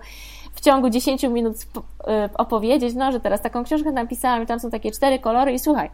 w 0.55 0.61
ciągu 0.61 0.89
10 0.89 1.23
minut 1.23 1.55
y, 1.55 1.65
opowiedzieć, 2.37 2.95
no, 2.95 3.11
że 3.11 3.19
teraz 3.19 3.41
taką 3.41 3.63
książkę 3.63 3.91
napisałam 3.91 4.43
i 4.43 4.45
tam 4.45 4.59
są 4.59 4.69
takie 4.69 4.91
cztery 4.91 5.19
kolory 5.19 5.53
i 5.53 5.59
słuchaj, 5.59 5.89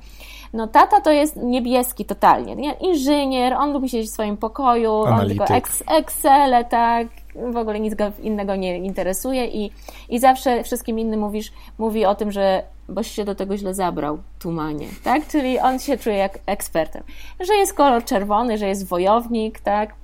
no 0.54 0.68
tata 0.68 1.02
to 1.02 1.12
jest 1.12 1.36
niebieski 1.36 2.06
totalnie, 2.06 2.56
nie? 2.56 2.74
inżynier, 2.74 3.54
on 3.54 3.74
lubi 3.74 3.90
siedzieć 3.90 4.10
w 4.10 4.14
swoim 4.14 4.38
pokoju, 4.38 5.06
Analityk. 5.06 5.42
on 5.42 5.48
tylko 5.48 5.54
ex 5.54 5.84
Excel, 5.88 6.66
tak, 6.70 7.08
w 7.36 7.58
ogóle 7.58 7.80
nic 7.80 7.96
go 7.96 8.12
innego 8.22 8.56
nie 8.56 8.78
interesuje 8.78 9.46
i, 9.48 9.72
i 10.10 10.20
zawsze 10.20 10.64
wszystkim 10.64 11.00
innym 11.00 11.20
mówisz, 11.20 11.52
mówi 11.78 12.06
o 12.06 12.16
tym, 12.16 12.32
że 12.32 12.64
boś 12.90 13.12
się 13.12 13.26
do 13.26 13.36
tego 13.36 13.58
źle 13.58 13.74
zabrał, 13.74 14.18
tumanie, 14.40 14.88
tak? 15.04 15.28
Czyli 15.28 15.60
on 15.60 15.80
się 15.80 15.98
czuje 15.98 16.16
jak 16.16 16.40
ekspertem. 16.46 17.04
Że 17.40 17.54
jest 17.54 17.74
kolor 17.74 18.04
czerwony, 18.04 18.58
że 18.58 18.68
jest 18.68 18.88
wojownik, 18.88 19.60
tak? 19.60 20.01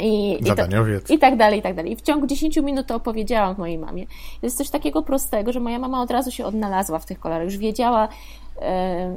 I, 0.00 0.38
Zadaniowiec. 0.46 1.04
I, 1.04 1.06
to, 1.06 1.14
I 1.14 1.18
tak 1.18 1.36
dalej, 1.36 1.58
i 1.58 1.62
tak 1.62 1.74
dalej. 1.74 1.92
I 1.92 1.96
w 1.96 2.02
ciągu 2.02 2.26
10 2.26 2.56
minut 2.56 2.86
to 2.86 2.96
opowiedziałam 2.96 3.54
mojej 3.58 3.78
mamie. 3.78 4.06
To 4.40 4.46
jest 4.46 4.58
coś 4.58 4.70
takiego 4.70 5.02
prostego, 5.02 5.52
że 5.52 5.60
moja 5.60 5.78
mama 5.78 6.02
od 6.02 6.10
razu 6.10 6.30
się 6.30 6.46
odnalazła 6.46 6.98
w 6.98 7.06
tych 7.06 7.20
kolorach. 7.20 7.44
Już 7.44 7.56
wiedziała, 7.56 8.08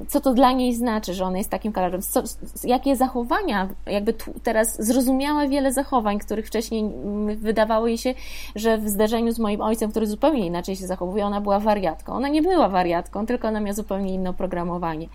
co 0.08 0.22
to 0.22 0.34
dla 0.34 0.52
niej 0.52 0.76
znaczy, 0.76 1.13
że 1.13 1.26
ona 1.26 1.38
jest 1.38 1.50
takim 1.50 1.72
kolarzem, 1.72 2.02
co, 2.02 2.24
jakie 2.63 2.96
zachowania, 2.96 3.70
jakby 3.86 4.13
teraz 4.44 4.86
zrozumiała 4.86 5.48
wiele 5.48 5.74
zachowań, 5.74 6.20
których 6.20 6.48
wcześniej 6.48 6.91
wydawało 7.38 7.88
jej 7.88 7.98
się, 7.98 8.13
że 8.56 8.78
w 8.78 8.89
zderzeniu 8.89 9.32
z 9.32 9.39
moim 9.39 9.62
ojcem, 9.62 9.91
który 9.91 10.08
zupełnie 10.08 10.46
inaczej 10.46 10.76
się 10.76 10.88
zachowuje, 10.88 11.26
ona 11.26 11.41
była 11.41 11.60
wariatką. 11.60 12.13
Ona 12.13 12.28
nie 12.28 12.41
była 12.41 12.70
wariatką, 12.70 13.26
tylko 13.26 13.48
ona 13.48 13.60
miała 13.60 13.74
zupełnie 13.74 14.13
inne 14.13 14.30
oprogramowanie. 14.30 15.08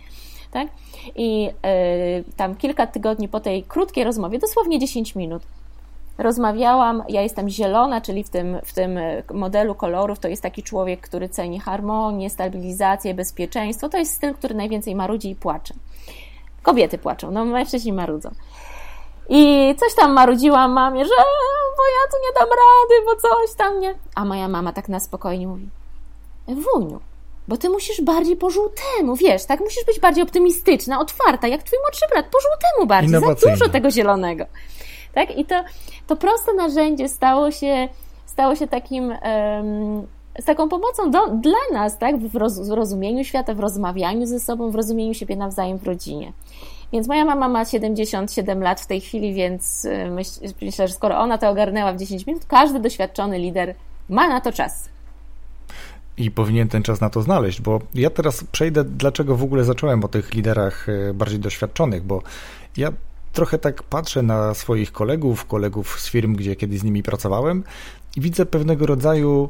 Tak? 0.57 0.69
I 1.17 1.49
y, 1.49 2.35
tam 2.37 2.55
kilka 2.55 2.87
tygodni 2.87 3.29
po 3.29 3.41
tej 3.41 3.63
krótkiej 3.63 4.05
rozmowie, 4.05 4.39
dosłownie 4.39 4.79
10 4.79 5.15
minut, 5.15 5.43
rozmawiałam, 6.19 7.03
ja 7.09 7.23
jestem 7.23 7.49
zielona, 7.49 8.01
czyli 8.01 8.25
w 8.25 8.31
tym, 8.31 8.59
w 8.65 8.73
tym 8.73 8.99
modelu 9.35 9.75
kolorów 9.75 10.19
to 10.19 10.29
jest 10.29 10.43
taki 10.43 10.63
człowiek, 10.63 11.01
który 11.01 11.29
ceni 11.29 11.61
harmonię, 11.61 12.31
stabilizację, 12.31 13.15
bezpieczeństwo. 13.15 13.89
To 13.89 13.99
jest 13.99 14.15
styl, 14.15 14.35
który 14.35 14.55
najwięcej 14.55 14.95
marudzi 14.95 15.31
i 15.31 15.35
płacze. 15.35 15.75
Kobiety 16.63 16.99
płaczą, 16.99 17.31
no 17.31 17.45
mężczyźni 17.45 17.93
marudzą. 17.93 18.31
I 19.29 19.75
coś 19.81 19.95
tam 19.95 20.13
marudziłam 20.13 20.73
mamie, 20.73 21.05
że 21.05 21.15
bo 21.77 21.83
ja 21.83 22.11
tu 22.11 22.17
nie 22.27 22.41
dam 22.41 22.49
rady, 22.49 23.05
bo 23.07 23.17
coś 23.17 23.57
tam 23.57 23.81
nie. 23.81 23.95
A 24.15 24.25
moja 24.25 24.49
mama 24.49 24.73
tak 24.73 24.89
na 24.89 25.01
spokojnie 25.01 25.47
mówi, 25.47 25.69
Wuniu, 26.49 27.01
bo 27.49 27.57
ty 27.57 27.71
musisz 27.71 28.01
bardziej 28.01 28.37
po 28.37 28.51
żółtemu, 28.51 29.17
wiesz, 29.17 29.45
tak? 29.45 29.61
Musisz 29.61 29.85
być 29.85 30.01
bardziej 30.01 30.25
optymistyczna, 30.25 31.01
otwarta, 31.01 31.49
jak 31.49 31.63
twój 31.63 31.79
młodszy 31.83 32.05
brat, 32.13 32.27
po 32.27 32.39
żółtemu 32.41 32.87
bardziej, 32.87 33.21
za 33.21 33.51
dużo 33.51 33.69
tego 33.69 33.91
zielonego. 33.91 34.47
Tak? 35.15 35.39
I 35.39 35.45
to, 35.45 35.65
to 36.07 36.17
proste 36.17 36.55
narzędzie 36.55 37.09
stało 37.09 37.51
się, 37.51 37.89
stało 38.27 38.57
się 38.57 38.67
takim, 38.67 39.05
um, 39.05 40.07
z 40.39 40.45
taką 40.45 40.69
pomocą 40.69 41.11
do, 41.11 41.27
dla 41.27 41.59
nas, 41.73 41.99
tak? 41.99 42.19
W, 42.19 42.37
roz, 42.37 42.69
w 42.69 42.73
rozumieniu 42.73 43.25
świata, 43.25 43.55
w 43.55 43.61
rozmawianiu 43.61 44.27
ze 44.27 44.41
sobą, 44.41 44.71
w 44.71 44.75
rozumieniu 44.75 45.15
siebie 45.15 45.37
nawzajem 45.37 45.79
w 45.79 45.87
rodzinie. 45.87 46.33
Więc 46.93 47.09
moja 47.09 47.25
mama 47.25 47.49
ma 47.49 47.65
77 47.65 48.63
lat 48.63 48.81
w 48.81 48.87
tej 48.87 49.01
chwili, 49.01 49.35
więc 49.35 49.87
myśl, 50.11 50.31
myślę, 50.63 50.89
że 50.89 50.95
skoro 50.95 51.19
ona 51.19 51.39
to 51.39 51.51
ogarnęła 51.51 51.93
w 51.93 51.97
10 51.97 52.27
minut, 52.27 52.43
każdy 52.49 52.81
doświadczony 52.81 53.39
lider 53.39 53.75
ma 54.09 54.29
na 54.29 54.41
to 54.41 54.53
czas. 54.53 54.89
I 56.19 56.31
powinien 56.31 56.69
ten 56.69 56.83
czas 56.83 57.01
na 57.01 57.11
to 57.11 57.23
znaleźć, 57.23 57.61
bo 57.61 57.81
ja 57.95 58.11
teraz 58.11 58.45
przejdę, 58.45 58.85
dlaczego 58.85 59.37
w 59.37 59.43
ogóle 59.43 59.65
zacząłem 59.65 60.05
o 60.05 60.09
tych 60.09 60.35
liderach 60.35 60.89
y, 60.89 61.15
bardziej 61.15 61.39
doświadczonych, 61.39 62.05
bo 62.05 62.23
ja 62.77 62.93
trochę 63.33 63.59
tak 63.59 63.83
patrzę 63.83 64.23
na 64.23 64.55
swoich 64.55 64.93
kolegów, 64.93 65.45
kolegów 65.45 66.01
z 66.01 66.11
firm, 66.11 66.37
gdzie 66.37 66.57
kiedyś 66.57 66.81
z 66.81 66.85
nimi 66.85 67.03
pracowałem 67.03 67.65
i 68.17 68.21
widzę 68.21 68.47
pewnego 68.47 68.87
rodzaju 68.87 69.49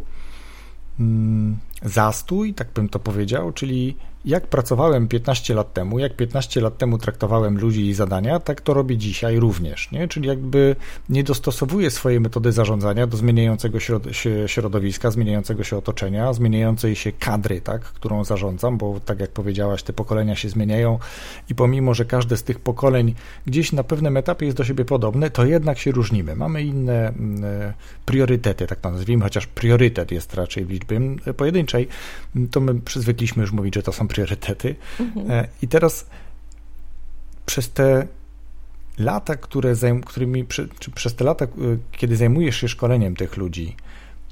mm, 1.00 1.56
zastój, 1.82 2.54
tak 2.54 2.68
bym 2.74 2.88
to 2.88 2.98
powiedział, 2.98 3.52
czyli 3.52 3.96
jak 4.26 4.46
pracowałem 4.46 5.08
15 5.08 5.54
lat 5.54 5.72
temu, 5.72 5.98
jak 5.98 6.16
15 6.16 6.60
lat 6.60 6.78
temu 6.78 6.98
traktowałem 6.98 7.58
ludzi 7.58 7.86
i 7.86 7.94
zadania, 7.94 8.40
tak 8.40 8.60
to 8.60 8.74
robię 8.74 8.96
dzisiaj 8.96 9.38
również, 9.38 9.90
nie? 9.92 10.08
Czyli 10.08 10.28
jakby 10.28 10.76
nie 11.08 11.24
dostosowuję 11.24 11.90
swojej 11.90 12.20
metody 12.20 12.52
zarządzania 12.52 13.06
do 13.06 13.16
zmieniającego 13.16 13.80
się 13.80 14.00
środowiska, 14.46 15.10
zmieniającego 15.10 15.64
się 15.64 15.76
otoczenia, 15.76 16.32
zmieniającej 16.32 16.96
się 16.96 17.12
kadry, 17.12 17.60
tak, 17.60 17.82
którą 17.82 18.24
zarządzam, 18.24 18.78
bo 18.78 19.00
tak 19.00 19.20
jak 19.20 19.30
powiedziałaś, 19.30 19.82
te 19.82 19.92
pokolenia 19.92 20.36
się 20.36 20.48
zmieniają 20.48 20.98
i 21.50 21.54
pomimo, 21.54 21.94
że 21.94 22.04
każde 22.04 22.36
z 22.36 22.42
tych 22.42 22.60
pokoleń 22.60 23.14
gdzieś 23.46 23.72
na 23.72 23.84
pewnym 23.84 24.16
etapie 24.16 24.46
jest 24.46 24.58
do 24.58 24.64
siebie 24.64 24.84
podobne, 24.84 25.30
to 25.30 25.44
jednak 25.44 25.78
się 25.78 25.92
różnimy. 25.92 26.36
Mamy 26.36 26.62
inne 26.62 27.08
mm, 27.08 27.44
e, 27.44 27.74
priorytety, 28.06 28.66
tak 28.66 28.80
to 28.80 28.90
nazwijmy, 28.90 29.24
chociaż 29.24 29.46
priorytet 29.46 30.12
jest 30.12 30.34
raczej 30.34 30.64
w 30.64 30.70
liczbie 30.70 31.00
pojedynczej, 31.36 31.88
to 32.50 32.60
my 32.60 32.80
przyzwykliśmy 32.80 33.40
już 33.40 33.52
mówić, 33.52 33.74
że 33.74 33.82
to 33.82 33.92
są 33.92 34.08
priorytety. 34.16 34.74
Mhm. 35.00 35.30
E, 35.30 35.48
I 35.62 35.68
teraz 35.68 36.06
przez 37.46 37.70
te 37.70 38.06
lata, 38.98 39.36
które 39.36 39.74
zajm, 39.74 40.00
którymi, 40.00 40.46
czy 40.78 40.90
przez 40.94 41.14
te 41.14 41.24
lata, 41.24 41.44
e, 41.44 41.48
kiedy 41.92 42.16
zajmujesz 42.16 42.56
się 42.56 42.68
szkoleniem 42.68 43.16
tych 43.16 43.36
ludzi, 43.36 43.76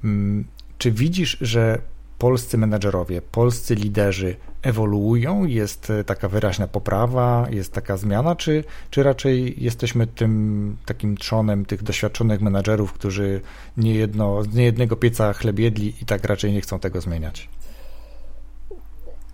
mm, 0.05 0.44
czy 0.79 0.92
widzisz, 0.92 1.37
że 1.40 1.79
polscy 2.18 2.59
menedżerowie, 2.59 3.23
polscy 3.23 3.75
liderzy 3.75 4.37
ewoluują? 4.62 5.44
Jest 5.44 5.90
e, 5.90 6.05
taka 6.05 6.29
wyraźna 6.29 6.68
poprawa, 6.68 7.47
jest 7.51 7.73
taka 7.73 7.97
zmiana, 7.97 8.37
czy, 8.37 8.64
czy 8.90 9.03
raczej 9.03 9.62
jesteśmy 9.64 10.07
tym 10.07 10.77
takim 10.87 11.16
trzonem 11.16 11.64
tych 11.64 11.83
doświadczonych 11.83 12.40
menedżerów, 12.40 12.92
którzy 12.92 13.40
nie, 13.77 13.94
jedno, 13.94 14.42
z 14.42 14.55
niejednego 14.55 14.97
pieca 14.97 15.33
chleb 15.33 15.59
jedli 15.59 15.94
i 16.03 16.07
tak 16.07 16.25
raczej 16.25 16.53
nie 16.53 16.61
chcą 16.61 16.79
tego 16.79 17.01
zmieniać? 17.01 17.49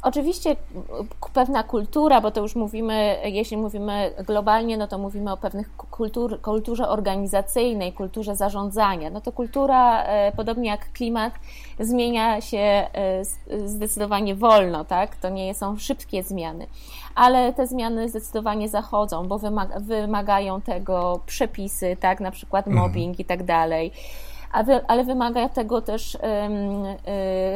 Oczywiście 0.02 0.56
pewna 1.34 1.62
kultura, 1.62 2.20
bo 2.20 2.30
to 2.30 2.40
już 2.40 2.56
mówimy, 2.56 3.16
jeśli 3.24 3.56
mówimy 3.56 4.12
globalnie, 4.26 4.76
no 4.76 4.86
to 4.86 4.98
mówimy 4.98 5.32
o 5.32 5.36
pewnych 5.36 5.76
kultur, 5.76 6.40
kulturze 6.40 6.88
organizacyjnej, 6.88 7.92
kulturze 7.92 8.36
zarządzania. 8.36 9.10
No 9.10 9.20
to 9.20 9.32
kultura, 9.32 10.04
e, 10.04 10.32
podobnie 10.32 10.70
jak 10.70 10.92
klimat, 10.92 11.32
zmienia 11.80 12.40
się 12.40 12.58
e, 12.58 13.24
zdecydowanie 13.66 14.34
wolno, 14.34 14.84
tak? 14.84 15.16
To 15.16 15.28
nie 15.28 15.54
są 15.54 15.78
szybkie 15.78 16.22
zmiany, 16.22 16.66
ale 17.14 17.52
te 17.52 17.66
zmiany 17.66 18.08
zdecydowanie 18.08 18.68
zachodzą, 18.68 19.28
bo 19.28 19.40
wymagają 19.80 20.60
tego 20.60 21.20
przepisy, 21.26 21.96
tak? 22.00 22.20
Na 22.20 22.30
przykład 22.30 22.66
mhm. 22.66 22.86
mobbing 22.86 23.10
mhm. 23.10 23.18
i 23.18 23.24
tak 23.24 23.44
dalej 23.44 23.92
ale 24.88 25.04
wymaga 25.04 25.48
tego 25.48 25.82
też 25.82 26.18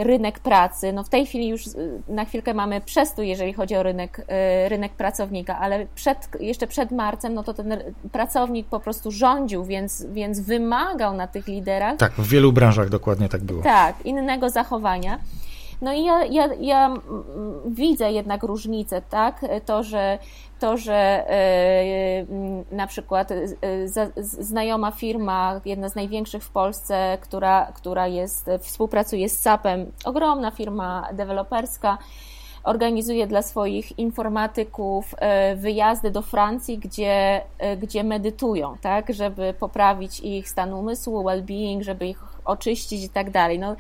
rynek 0.01 0.39
pracy. 0.39 0.93
No 0.93 1.05
w 1.05 1.09
tej 1.09 1.27
chwili 1.27 1.49
już 1.49 1.65
na 2.09 2.25
chwilkę 2.25 2.55
mamy 2.55 2.81
przestój, 2.81 3.29
jeżeli 3.29 3.53
chodzi 3.53 3.77
o 3.77 3.83
rynek, 3.83 4.19
y, 4.19 4.69
rynek 4.69 4.93
pracownika, 4.93 5.59
ale 5.59 5.87
przed, 5.95 6.29
jeszcze 6.41 6.67
przed 6.67 6.91
marcem, 6.91 7.35
no 7.35 7.43
to 7.43 7.55
ten 7.55 7.77
pracownik 8.13 8.67
po 8.67 8.81
prostu 8.81 9.11
rządził, 9.11 9.65
więc, 9.65 10.07
więc 10.07 10.41
wymagał 10.41 11.17
na 11.17 11.27
tych 11.27 11.47
liderach. 11.47 11.97
Tak, 11.97 12.13
w 12.13 12.29
wielu 12.29 12.53
branżach 12.53 12.89
dokładnie 12.89 13.29
tak 13.29 13.43
było. 13.43 13.63
Tak, 13.63 14.07
innego 14.07 14.51
zachowania. 14.51 15.19
No 15.83 15.93
i 15.93 16.05
ja, 16.05 16.25
ja, 16.25 16.49
ja 16.61 16.95
widzę 17.67 18.13
jednak 18.13 18.43
różnicę, 18.43 19.03
tak? 19.11 19.41
To, 19.65 19.83
że, 19.83 20.19
to, 20.65 20.77
że 20.77 20.95
e, 21.31 22.27
na 22.71 22.87
przykład 22.87 23.31
e, 23.31 23.37
znajoma 24.17 24.91
firma, 24.91 25.61
jedna 25.65 25.89
z 25.89 25.95
największych 25.95 26.45
w 26.45 26.51
Polsce, 26.51 27.19
która, 27.21 27.73
która 27.75 28.07
jest, 28.07 28.51
współpracuje 28.61 29.29
z 29.29 29.39
SAP-em, 29.39 29.93
ogromna 30.05 30.51
firma 30.51 31.09
deweloperska, 31.13 31.99
organizuje 32.63 33.27
dla 33.27 33.43
swoich 33.43 33.99
informatyków 33.99 35.15
e, 35.19 35.57
wyjazdy 35.57 36.11
do 36.11 36.23
Francji, 36.23 36.79
gdzie, 36.79 37.43
gdzie 37.83 38.05
medytują, 38.05 38.77
tak, 38.81 39.15
żeby 39.15 39.55
poprawić 39.61 40.21
ich 40.21 40.49
stan 40.49 40.73
umysłu, 40.73 41.25
well-being, 41.25 41.83
żeby 41.83 42.07
ich 42.07 42.23
oczyścić 42.45 43.05
i 43.05 43.09
tak 43.09 43.31
dalej. 43.31 43.59
No, 43.59 43.77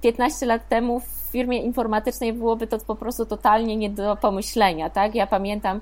15 0.00 0.46
lat 0.46 0.68
temu 0.68 1.00
w 1.00 1.24
firmie 1.34 1.62
informatycznej 1.62 2.32
byłoby 2.32 2.66
to 2.66 2.78
po 2.78 2.94
prostu 2.94 3.26
totalnie 3.26 3.76
nie 3.76 3.90
do 3.90 4.16
pomyślenia, 4.16 4.90
tak? 4.90 5.14
Ja 5.14 5.26
pamiętam, 5.26 5.80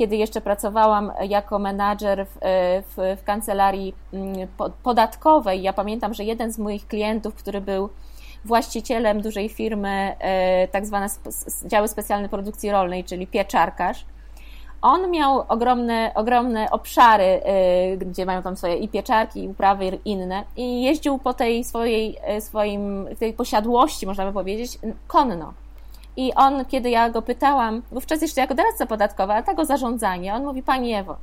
kiedy 0.00 0.16
jeszcze 0.16 0.40
pracowałam 0.40 1.12
jako 1.28 1.58
menadżer 1.58 2.26
w, 2.26 2.38
w, 2.96 3.20
w 3.20 3.24
kancelarii 3.24 3.94
mm, 4.12 4.48
podatkowej, 4.82 5.62
ja 5.62 5.72
pamiętam, 5.72 6.14
że 6.14 6.24
jeden 6.24 6.52
z 6.52 6.58
moich 6.58 6.86
klientów, 6.86 7.34
który 7.34 7.60
był 7.60 7.88
właścicielem 8.44 9.20
dużej 9.22 9.48
firmy, 9.48 10.16
e, 10.18 10.68
tak 10.68 10.86
zwane 10.86 11.08
działy 11.64 11.88
specjalnej 11.88 12.28
produkcji 12.28 12.70
rolnej, 12.70 13.04
czyli 13.04 13.26
pieczarkarz, 13.26 14.04
on 14.82 15.10
miał 15.10 15.44
ogromne, 15.48 16.12
ogromne 16.14 16.70
obszary, 16.70 17.40
y, 17.94 17.96
gdzie 17.96 18.26
mają 18.26 18.42
tam 18.42 18.56
swoje 18.56 18.76
i 18.76 18.88
pieczarki, 18.88 19.44
i 19.44 19.48
uprawy 19.48 19.98
inne 20.04 20.44
i 20.56 20.82
jeździł 20.82 21.18
po 21.18 21.34
tej 21.34 21.64
swojej, 21.64 22.16
swoim, 22.40 23.06
tej 23.18 23.32
posiadłości, 23.32 24.06
można 24.06 24.26
by 24.26 24.32
powiedzieć, 24.32 24.78
konno. 25.06 25.52
I 26.16 26.34
on, 26.34 26.64
kiedy 26.64 26.90
ja 26.90 27.10
go 27.10 27.22
pytałam, 27.22 27.82
wówczas 27.92 28.22
jeszcze 28.22 28.40
jako 28.40 28.54
doradca 28.54 28.86
podatkowy, 28.86 29.32
ale 29.32 29.42
tego 29.42 29.64
zarządzanie, 29.64 30.34
on 30.34 30.44
mówi, 30.44 30.62
Pani 30.62 30.94
Ewo, 30.94 31.16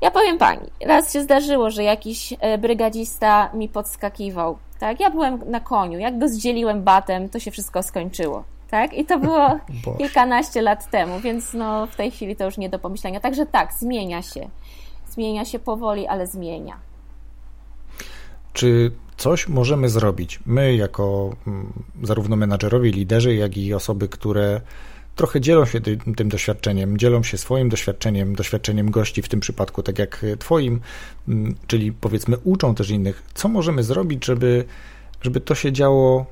ja 0.00 0.10
powiem 0.10 0.38
Pani, 0.38 0.66
raz 0.86 1.12
się 1.12 1.22
zdarzyło, 1.22 1.70
że 1.70 1.84
jakiś 1.84 2.32
y, 2.32 2.58
brygadzista 2.58 3.50
mi 3.54 3.68
podskakiwał, 3.68 4.58
tak, 4.78 5.00
ja 5.00 5.10
byłem 5.10 5.50
na 5.50 5.60
koniu, 5.60 5.98
jak 5.98 6.18
go 6.18 6.28
zdzieliłem 6.28 6.82
batem, 6.82 7.28
to 7.28 7.38
się 7.38 7.50
wszystko 7.50 7.82
skończyło 7.82 8.44
tak? 8.70 8.94
I 8.94 9.04
to 9.04 9.18
było 9.18 9.58
kilkanaście 9.98 10.62
lat 10.62 10.90
temu, 10.90 11.20
więc 11.20 11.54
no, 11.54 11.86
w 11.86 11.96
tej 11.96 12.10
chwili 12.10 12.36
to 12.36 12.44
już 12.44 12.58
nie 12.58 12.68
do 12.68 12.78
pomyślenia. 12.78 13.20
Także 13.20 13.46
tak, 13.46 13.72
zmienia 13.72 14.22
się. 14.22 14.48
Zmienia 15.08 15.44
się 15.44 15.58
powoli, 15.58 16.06
ale 16.06 16.26
zmienia. 16.26 16.76
Czy 18.52 18.92
coś 19.20 19.48
możemy 19.48 19.88
zrobić? 19.88 20.40
My, 20.46 20.76
jako 20.76 21.36
mm, 21.46 21.72
zarówno 22.02 22.36
menadżerowie, 22.36 22.90
liderzy, 22.90 23.34
jak 23.34 23.56
i 23.56 23.74
osoby, 23.74 24.08
które 24.08 24.60
trochę 25.16 25.40
dzielą 25.40 25.64
się 25.64 25.80
tym, 26.16 26.28
doświadczeniem, 26.28 26.98
dzielą 26.98 27.22
się 27.22 27.38
swoim 27.38 27.68
doświadczeniem, 27.68 28.34
doświadczeniem 28.34 28.90
gości, 28.90 29.22
w 29.22 29.28
tym 29.28 29.40
przypadku 29.40 29.82
tak 29.82 29.98
jak 29.98 30.26
Twoim, 30.38 30.80
mm, 31.28 31.54
czyli 31.66 31.92
powiedzmy 31.92 32.36
uczą 32.44 32.74
też 32.74 32.90
innych. 32.90 33.22
Co 33.34 33.48
możemy 33.48 33.82
zrobić, 33.82 34.24
żeby, 34.24 34.64
żeby 35.22 35.40
to 35.40 35.54
się 35.54 35.72
działo 35.72 36.26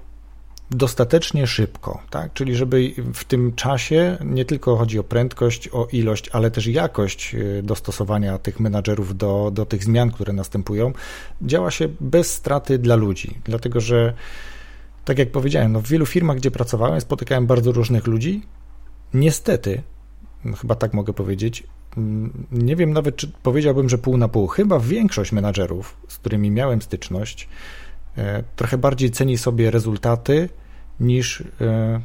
dostatecznie 0.71 1.47
szybko, 1.47 2.03
tak? 2.11 2.33
Czyli 2.33 2.57
żeby 2.57 2.93
w 3.15 3.25
tym 3.25 3.53
czasie 3.55 4.19
nie 4.25 4.45
tylko 4.45 4.77
chodzi 4.77 4.99
o 4.99 5.05
prędkość, 5.05 5.69
o 5.69 5.89
ilość, 5.93 6.29
ale 6.33 6.51
też 6.51 6.67
jakość 6.67 7.35
y, 7.35 7.63
dostosowania 7.63 8.39
tych 8.39 8.61
menadżerów 8.61 9.17
do, 9.17 9.51
do 9.55 9.67
tych 9.67 9.85
zmian, 9.85 10.11
które 10.11 10.33
następują, 10.33 10.93
działa 11.43 11.71
się 11.71 11.89
bez 12.01 12.35
straty 12.35 12.79
dla 12.79 12.97
ludzi, 12.97 13.35
dlatego 13.45 13.81
że 13.81 14.15
tak 15.05 15.19
jak 15.19 15.31
powiedziałem, 15.31 15.73
no 15.73 15.81
w 15.81 15.89
wielu 15.89 16.07
firmach, 16.07 16.37
gdzie 16.37 16.51
pracowałem, 16.51 17.01
spotykałem 17.01 17.47
bardzo 17.47 17.73
różnych 17.73 18.07
ludzi. 18.07 18.43
Niestety, 19.15 19.83
no 20.45 20.57
chyba 20.57 20.75
tak 20.75 20.95
mogę 20.95 21.13
powiedzieć, 21.13 21.67
mm, 21.97 22.47
nie 22.53 22.77
wiem 22.77 22.93
nawet, 22.93 23.17
czy 23.17 23.33
powiedziałbym, 23.43 23.89
że 23.89 23.99
pół 23.99 24.17
na 24.17 24.29
pół. 24.29 24.47
Chyba 24.47 24.81
większość 24.81 25.33
menadżerów, 25.33 25.97
z 26.09 26.19
którymi 26.19 26.51
miałem 26.51 26.83
styczność, 26.83 27.49
E, 27.49 27.88
trochę 28.57 28.79
bardziej 28.79 29.11
ceni 29.11 29.39
sobie 29.39 29.71
rezultaty 29.71 30.49
niż 31.01 31.45
e, 31.61 32.01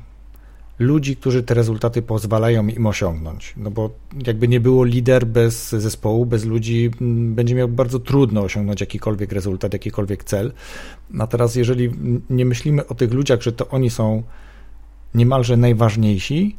ludzi, 0.79 1.15
którzy 1.15 1.43
te 1.43 1.53
rezultaty 1.53 2.01
pozwalają 2.01 2.67
im 2.67 2.85
osiągnąć. 2.85 3.53
No 3.57 3.71
bo 3.71 3.89
jakby 4.27 4.47
nie 4.47 4.59
było 4.59 4.83
lider 4.83 5.25
bez 5.25 5.69
zespołu, 5.69 6.25
bez 6.25 6.45
ludzi, 6.45 6.91
będzie 7.35 7.55
miał 7.55 7.67
bardzo 7.67 7.99
trudno 7.99 8.41
osiągnąć 8.41 8.81
jakikolwiek 8.81 9.31
rezultat, 9.31 9.73
jakikolwiek 9.73 10.23
cel. 10.23 10.53
A 11.19 11.27
teraz, 11.27 11.55
jeżeli 11.55 11.91
nie 12.29 12.45
myślimy 12.45 12.87
o 12.87 12.95
tych 12.95 13.13
ludziach, 13.13 13.41
że 13.41 13.51
to 13.51 13.67
oni 13.67 13.89
są 13.89 14.23
niemalże 15.15 15.57
najważniejsi, 15.57 16.55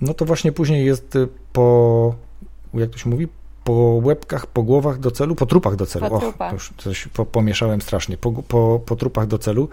no 0.00 0.14
to 0.14 0.24
właśnie 0.24 0.52
później 0.52 0.86
jest 0.86 1.18
po, 1.52 2.14
jak 2.74 2.90
to 2.90 2.98
się 2.98 3.10
mówi, 3.10 3.28
po 3.66 4.00
łebkach, 4.04 4.46
po 4.46 4.62
głowach 4.62 4.98
do 4.98 5.10
celu, 5.10 5.34
po 5.34 5.46
trupach 5.46 5.76
do 5.76 5.86
celu. 5.86 6.08
Po 6.08 6.18
trupach. 6.18 6.48
Och, 6.48 6.52
już 6.52 6.72
coś 6.76 7.08
po, 7.08 7.26
pomieszałem 7.26 7.80
strasznie. 7.80 8.16
Po, 8.16 8.32
po, 8.32 8.80
po 8.86 8.96
trupach 8.96 9.26
do 9.26 9.38
celu. 9.38 9.68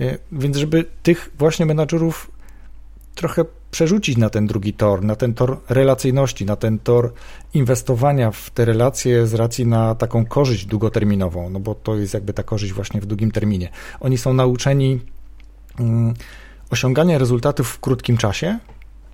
E, 0.00 0.18
więc 0.32 0.56
żeby 0.56 0.84
tych 1.02 1.30
właśnie 1.38 1.66
menadżerów 1.66 2.30
trochę 3.14 3.44
przerzucić 3.70 4.16
na 4.16 4.30
ten 4.30 4.46
drugi 4.46 4.72
tor, 4.72 5.04
na 5.04 5.16
ten 5.16 5.34
tor 5.34 5.58
relacyjności, 5.68 6.44
na 6.44 6.56
ten 6.56 6.78
tor 6.78 7.12
inwestowania 7.54 8.30
w 8.30 8.50
te 8.50 8.64
relacje 8.64 9.26
z 9.26 9.34
racji 9.34 9.66
na 9.66 9.94
taką 9.94 10.26
korzyść 10.26 10.66
długoterminową, 10.66 11.50
no 11.50 11.60
bo 11.60 11.74
to 11.74 11.96
jest 11.96 12.14
jakby 12.14 12.32
ta 12.32 12.42
korzyść 12.42 12.72
właśnie 12.72 13.00
w 13.00 13.06
długim 13.06 13.30
terminie. 13.30 13.68
Oni 14.00 14.18
są 14.18 14.34
nauczeni 14.34 15.00
um, 15.78 16.14
osiągania 16.70 17.18
rezultatów 17.18 17.68
w 17.68 17.80
krótkim 17.80 18.16
czasie, 18.16 18.58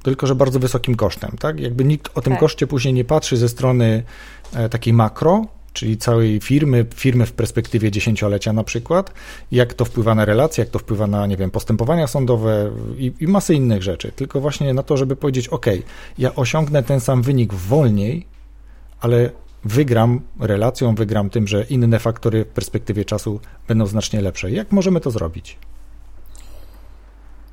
tylko 0.03 0.27
że 0.27 0.35
bardzo 0.35 0.59
wysokim 0.59 0.95
kosztem, 0.95 1.37
tak? 1.41 1.61
Jakby 1.61 1.85
nikt 1.85 2.19
o 2.19 2.23
tym 2.23 2.33
tak. 2.33 2.41
koszcie 2.41 2.67
później 2.67 2.95
nie 2.95 3.05
patrzy 3.05 3.37
ze 3.37 3.49
strony 3.49 4.03
e, 4.55 4.69
takiej 4.69 4.93
makro, 4.93 5.47
czyli 5.73 5.97
całej 5.97 6.41
firmy, 6.41 6.87
firmy 6.95 7.27
w 7.27 7.33
perspektywie 7.33 7.91
dziesięciolecia 7.91 8.53
na 8.53 8.65
przykład, 8.65 9.13
jak 9.53 9.75
to 9.75 9.85
wpływa 9.85 10.15
na 10.15 10.25
relacje, 10.25 10.63
jak 10.65 10.71
to 10.71 10.79
wpływa 10.79 11.07
na, 11.07 11.27
nie 11.27 11.37
wiem, 11.37 11.51
postępowania 11.51 12.07
sądowe 12.07 12.71
i, 12.97 13.13
i 13.21 13.27
masy 13.27 13.55
innych 13.55 13.83
rzeczy, 13.83 14.13
tylko 14.13 14.41
właśnie 14.41 14.75
na 14.75 14.83
to, 14.83 14.97
żeby 14.97 15.17
powiedzieć, 15.17 15.49
ok, 15.49 15.67
ja 16.19 16.35
osiągnę 16.35 16.83
ten 16.83 17.01
sam 17.01 17.23
wynik 17.23 17.55
wolniej, 17.55 18.27
ale 19.01 19.31
wygram 19.65 20.21
relacją, 20.41 20.95
wygram 20.95 21.31
tym, 21.31 21.49
że 21.49 21.65
inne 21.65 21.99
faktory 21.99 22.45
w 22.45 22.49
perspektywie 22.49 23.05
czasu 23.05 23.41
będą 23.69 23.87
znacznie 23.87 24.21
lepsze. 24.21 24.51
Jak 24.51 24.73
możemy 24.73 25.01
to 25.01 25.11
zrobić? 25.11 25.59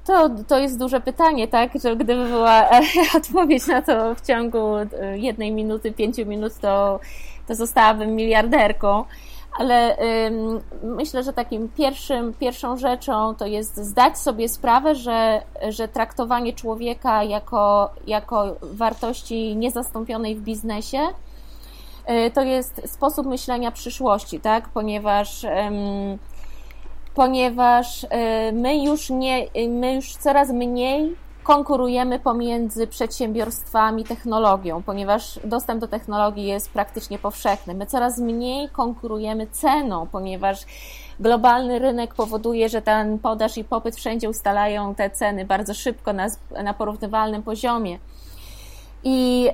To, 0.05 0.29
to 0.47 0.59
jest 0.59 0.79
duże 0.79 1.01
pytanie, 1.01 1.47
tak? 1.47 1.71
Że 1.83 1.95
gdyby 1.95 2.25
była 2.25 2.69
odpowiedź 3.17 3.67
na 3.67 3.81
to 3.81 4.15
w 4.15 4.21
ciągu 4.21 4.75
e, 4.75 4.87
jednej 5.17 5.51
minuty, 5.51 5.91
pięciu 5.91 6.25
minut, 6.25 6.53
to, 6.61 6.99
to 7.47 7.55
zostałabym 7.55 8.15
miliarderką. 8.15 9.05
Ale 9.59 9.97
ym, 10.27 10.61
myślę, 10.83 11.23
że 11.23 11.33
takim 11.33 11.69
pierwszym, 11.69 12.33
pierwszą 12.33 12.77
rzeczą 12.77 13.35
to 13.35 13.45
jest 13.45 13.77
zdać 13.77 14.17
sobie 14.17 14.49
sprawę, 14.49 14.95
że, 14.95 15.41
że 15.69 15.87
traktowanie 15.87 16.53
człowieka 16.53 17.23
jako, 17.23 17.89
jako 18.07 18.55
wartości 18.61 19.55
niezastąpionej 19.55 20.35
w 20.35 20.41
biznesie 20.41 20.99
y, 22.09 22.31
to 22.31 22.41
jest 22.41 22.81
sposób 22.85 23.27
myślenia 23.27 23.71
przyszłości, 23.71 24.39
tak? 24.39 24.69
Ponieważ 24.69 25.43
ym, 25.43 26.19
ponieważ 27.15 28.03
y, 28.03 28.07
my 28.53 28.83
już, 28.83 29.09
nie, 29.09 29.47
y, 29.57 29.69
my 29.69 29.93
już 29.93 30.15
coraz 30.15 30.49
mniej 30.49 31.15
konkurujemy 31.43 32.19
pomiędzy 32.19 32.87
przedsiębiorstwami 32.87 34.03
technologią, 34.03 34.83
ponieważ 34.83 35.39
dostęp 35.43 35.81
do 35.81 35.87
technologii 35.87 36.45
jest 36.45 36.69
praktycznie 36.69 37.19
powszechny. 37.19 37.73
My 37.73 37.85
coraz 37.85 38.19
mniej 38.19 38.69
konkurujemy 38.69 39.47
ceną, 39.47 40.07
ponieważ 40.11 40.65
globalny 41.19 41.79
rynek 41.79 42.13
powoduje, 42.13 42.69
że 42.69 42.81
ten 42.81 43.19
podaż 43.19 43.57
i 43.57 43.63
popyt 43.63 43.95
wszędzie 43.95 44.29
ustalają 44.29 44.95
te 44.95 45.09
ceny 45.09 45.45
bardzo 45.45 45.73
szybko 45.73 46.13
na, 46.13 46.27
na 46.63 46.73
porównywalnym 46.73 47.43
poziomie. 47.43 47.99
I 49.03 49.49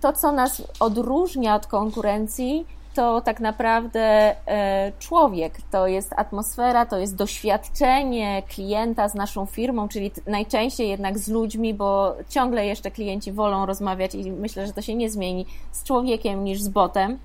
to, 0.00 0.12
co 0.12 0.32
nas 0.32 0.62
odróżnia 0.80 1.54
od 1.54 1.66
konkurencji, 1.66 2.66
to 2.96 3.20
tak 3.20 3.40
naprawdę 3.40 4.00
e, 4.48 4.92
człowiek, 4.98 5.54
to 5.70 5.86
jest 5.86 6.12
atmosfera, 6.12 6.86
to 6.86 6.98
jest 6.98 7.16
doświadczenie 7.16 8.42
klienta 8.48 9.08
z 9.08 9.14
naszą 9.14 9.46
firmą, 9.46 9.88
czyli 9.88 10.10
najczęściej 10.26 10.88
jednak 10.88 11.18
z 11.18 11.28
ludźmi, 11.28 11.74
bo 11.74 12.16
ciągle 12.28 12.66
jeszcze 12.66 12.90
klienci 12.90 13.32
wolą 13.32 13.66
rozmawiać 13.66 14.14
i 14.14 14.32
myślę, 14.32 14.66
że 14.66 14.72
to 14.72 14.82
się 14.82 14.94
nie 14.94 15.10
zmieni 15.10 15.46
z 15.72 15.84
człowiekiem 15.84 16.44
niż 16.44 16.62
z 16.62 16.68
botem. 16.68 17.18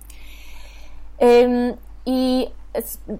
I 2.06 2.48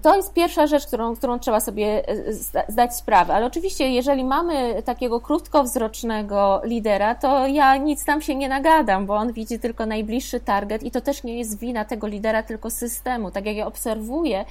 to 0.02 0.16
jest 0.16 0.32
pierwsza 0.32 0.66
rzecz, 0.66 0.86
którą, 0.86 1.16
którą 1.16 1.38
trzeba 1.38 1.60
sobie 1.60 2.08
e, 2.08 2.32
zdać 2.68 2.96
sprawę. 2.96 3.34
Ale 3.34 3.46
oczywiście, 3.46 3.90
jeżeli 3.90 4.24
mamy 4.24 4.82
takiego 4.82 5.20
krótkowzrocznego 5.20 6.60
lidera, 6.64 7.14
to 7.14 7.46
ja 7.46 7.76
nic 7.76 8.04
tam 8.04 8.22
się 8.22 8.34
nie 8.34 8.48
nagadam, 8.48 9.06
bo 9.06 9.14
on 9.14 9.32
widzi 9.32 9.58
tylko 9.58 9.86
najbliższy 9.86 10.40
target 10.40 10.82
i 10.82 10.90
to 10.90 11.00
też 11.00 11.22
nie 11.22 11.38
jest 11.38 11.58
wina 11.58 11.84
tego 11.84 12.06
lidera, 12.06 12.42
tylko 12.42 12.70
systemu. 12.70 13.30
Tak 13.30 13.46
jak 13.46 13.56
ja 13.56 13.66
obserwuję, 13.66 14.38
e, 14.38 14.44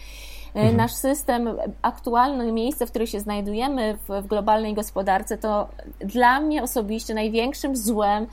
mhm. 0.54 0.78
nasz 0.78 0.94
system, 0.94 1.50
aktualne 1.82 2.52
miejsce, 2.52 2.86
w 2.86 2.90
którym 2.90 3.08
się 3.08 3.20
znajdujemy 3.20 3.98
w, 4.08 4.22
w 4.22 4.28
globalnej 4.28 4.74
gospodarce, 4.74 5.38
to 5.38 5.68
dla 6.00 6.40
mnie 6.40 6.64
osobiście 6.64 7.14
największym 7.14 7.76
złem 7.76 8.28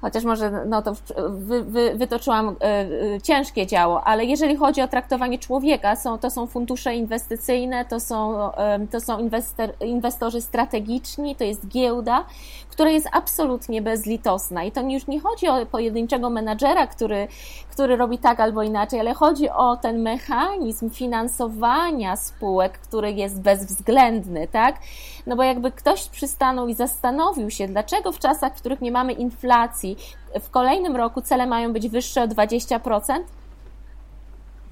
chociaż 0.00 0.24
może 0.24 0.64
no 0.66 0.82
to 0.82 0.94
wy, 1.28 1.64
wy, 1.64 1.94
wytoczyłam 1.94 2.48
y, 2.48 3.20
ciężkie 3.22 3.66
działo, 3.66 4.04
ale 4.04 4.24
jeżeli 4.24 4.56
chodzi 4.56 4.82
o 4.82 4.88
traktowanie 4.88 5.38
człowieka, 5.38 5.96
są, 5.96 6.18
to 6.18 6.30
są 6.30 6.46
fundusze 6.46 6.94
inwestycyjne, 6.94 7.84
to 7.84 8.00
są, 8.00 8.48
y, 8.48 8.52
to 8.90 9.00
są 9.00 9.18
inwestor, 9.18 9.72
inwestorzy 9.80 10.40
strategiczni, 10.40 11.36
to 11.36 11.44
jest 11.44 11.68
giełda, 11.68 12.24
która 12.70 12.90
jest 12.90 13.08
absolutnie 13.12 13.82
bezlitosna. 13.82 14.64
I 14.64 14.72
to 14.72 14.80
już 14.80 15.06
nie 15.06 15.20
chodzi 15.20 15.48
o 15.48 15.66
pojedynczego 15.66 16.30
menadżera, 16.30 16.86
który, 16.86 17.28
który 17.70 17.96
robi 17.96 18.18
tak 18.18 18.40
albo 18.40 18.62
inaczej, 18.62 19.00
ale 19.00 19.14
chodzi 19.14 19.50
o 19.50 19.76
ten 19.76 20.02
mechanizm 20.02 20.90
finansowania 20.90 22.16
spółek, 22.16 22.78
który 22.78 23.12
jest 23.12 23.40
bezwzględny, 23.40 24.48
tak? 24.48 24.78
No 25.26 25.36
bo 25.36 25.42
jakby 25.42 25.72
ktoś 25.72 26.08
przystanął 26.08 26.68
i 26.68 26.74
zastanowił 26.74 27.50
się, 27.50 27.68
dlaczego 27.68 28.12
w 28.12 28.18
czasach, 28.18 28.56
w 28.56 28.60
których 28.60 28.80
nie 28.80 28.92
mamy 28.92 29.12
inflacji, 29.12 29.96
w 30.40 30.50
kolejnym 30.50 30.96
roku 30.96 31.22
cele 31.22 31.46
mają 31.46 31.72
być 31.72 31.88
wyższe 31.88 32.22
o 32.22 32.28
20%, 32.28 33.20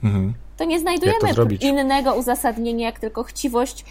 mhm. 0.05 0.35
to 0.57 0.65
nie 0.65 0.81
znajdujemy 0.81 1.35
to 1.35 1.43
innego 1.61 2.15
uzasadnienia, 2.15 2.87
jak 2.87 3.01
tylko 3.01 3.23
chciwość 3.23 3.85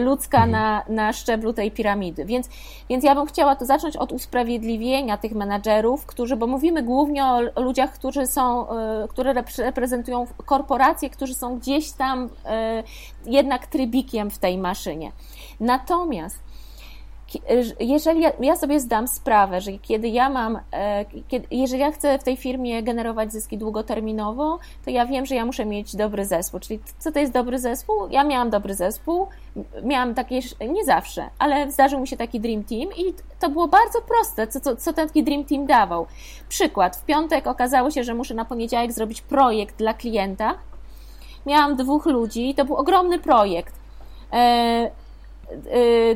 ludzka 0.00 0.44
mhm. 0.44 0.50
na, 0.50 0.82
na 0.88 1.12
szczeblu 1.12 1.52
tej 1.52 1.70
piramidy. 1.70 2.24
Więc, 2.24 2.48
więc 2.88 3.04
ja 3.04 3.14
bym 3.14 3.26
chciała 3.26 3.56
to 3.56 3.66
zacząć 3.66 3.96
od 3.96 4.12
usprawiedliwienia 4.12 5.16
tych 5.16 5.32
menadżerów, 5.32 6.06
którzy, 6.06 6.36
bo 6.36 6.46
mówimy 6.46 6.82
głównie 6.82 7.24
o, 7.24 7.40
o 7.54 7.60
ludziach, 7.62 7.92
którzy 7.92 8.26
są, 8.26 8.70
e, 8.70 9.08
które 9.08 9.34
reprezentują 9.58 10.26
korporacje, 10.46 11.10
którzy 11.10 11.34
są 11.34 11.58
gdzieś 11.58 11.92
tam 11.92 12.28
e, 12.44 12.82
jednak 13.26 13.66
trybikiem 13.66 14.30
w 14.30 14.38
tej 14.38 14.58
maszynie. 14.58 15.12
Natomiast 15.60 16.49
jeżeli 17.80 18.20
ja, 18.20 18.32
ja, 18.40 18.56
sobie 18.56 18.80
zdam 18.80 19.08
sprawę, 19.08 19.60
że 19.60 19.72
kiedy 19.72 20.08
ja 20.08 20.28
mam, 20.28 20.58
e, 20.72 21.04
kiedy, 21.28 21.46
jeżeli 21.50 21.80
ja 21.80 21.92
chcę 21.92 22.18
w 22.18 22.24
tej 22.24 22.36
firmie 22.36 22.82
generować 22.82 23.32
zyski 23.32 23.58
długoterminowo, 23.58 24.58
to 24.84 24.90
ja 24.90 25.06
wiem, 25.06 25.26
że 25.26 25.34
ja 25.34 25.46
muszę 25.46 25.66
mieć 25.66 25.96
dobry 25.96 26.24
zespół. 26.24 26.60
Czyli 26.60 26.80
co 26.98 27.12
to 27.12 27.18
jest 27.18 27.32
dobry 27.32 27.58
zespół? 27.58 28.08
Ja 28.10 28.24
miałam 28.24 28.50
dobry 28.50 28.74
zespół, 28.74 29.26
miałam 29.82 30.14
takie, 30.14 30.40
nie 30.68 30.84
zawsze, 30.84 31.30
ale 31.38 31.72
zdarzył 31.72 32.00
mi 32.00 32.08
się 32.08 32.16
taki 32.16 32.40
Dream 32.40 32.64
Team 32.64 32.88
i 32.96 33.14
to 33.40 33.50
było 33.50 33.68
bardzo 33.68 34.00
proste, 34.02 34.46
co, 34.46 34.60
co, 34.60 34.76
co 34.76 34.92
ten 34.92 35.08
taki 35.08 35.24
Dream 35.24 35.44
Team 35.44 35.66
dawał. 35.66 36.06
Przykład, 36.48 36.96
w 36.96 37.04
piątek 37.04 37.46
okazało 37.46 37.90
się, 37.90 38.04
że 38.04 38.14
muszę 38.14 38.34
na 38.34 38.44
poniedziałek 38.44 38.92
zrobić 38.92 39.22
projekt 39.22 39.76
dla 39.76 39.94
klienta. 39.94 40.54
Miałam 41.46 41.76
dwóch 41.76 42.06
ludzi 42.06 42.54
to 42.54 42.64
był 42.64 42.76
ogromny 42.76 43.18
projekt 43.18 43.74
e, 44.32 44.90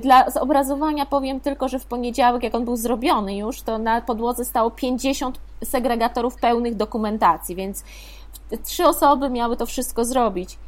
dla 0.01 0.31
zobrazowania 0.31 1.07
powiem 1.07 1.41
tylko, 1.41 1.69
że 1.69 1.79
w 1.79 1.87
poniedziałek, 1.87 2.43
jak 2.43 2.55
on 2.55 2.65
był 2.65 2.77
zrobiony 2.77 3.37
już, 3.37 3.63
to 3.63 3.79
na 3.79 4.01
podłodze 4.01 4.45
stało 4.45 4.71
50 4.71 5.39
segregatorów 5.65 6.37
pełnych 6.37 6.75
dokumentacji, 6.75 7.57
więc 7.57 7.85
trzy 8.65 8.87
osoby 8.87 9.31
miały 9.31 9.57
to 9.57 9.67
wszystko 9.67 10.05
zrobić. 10.05 10.59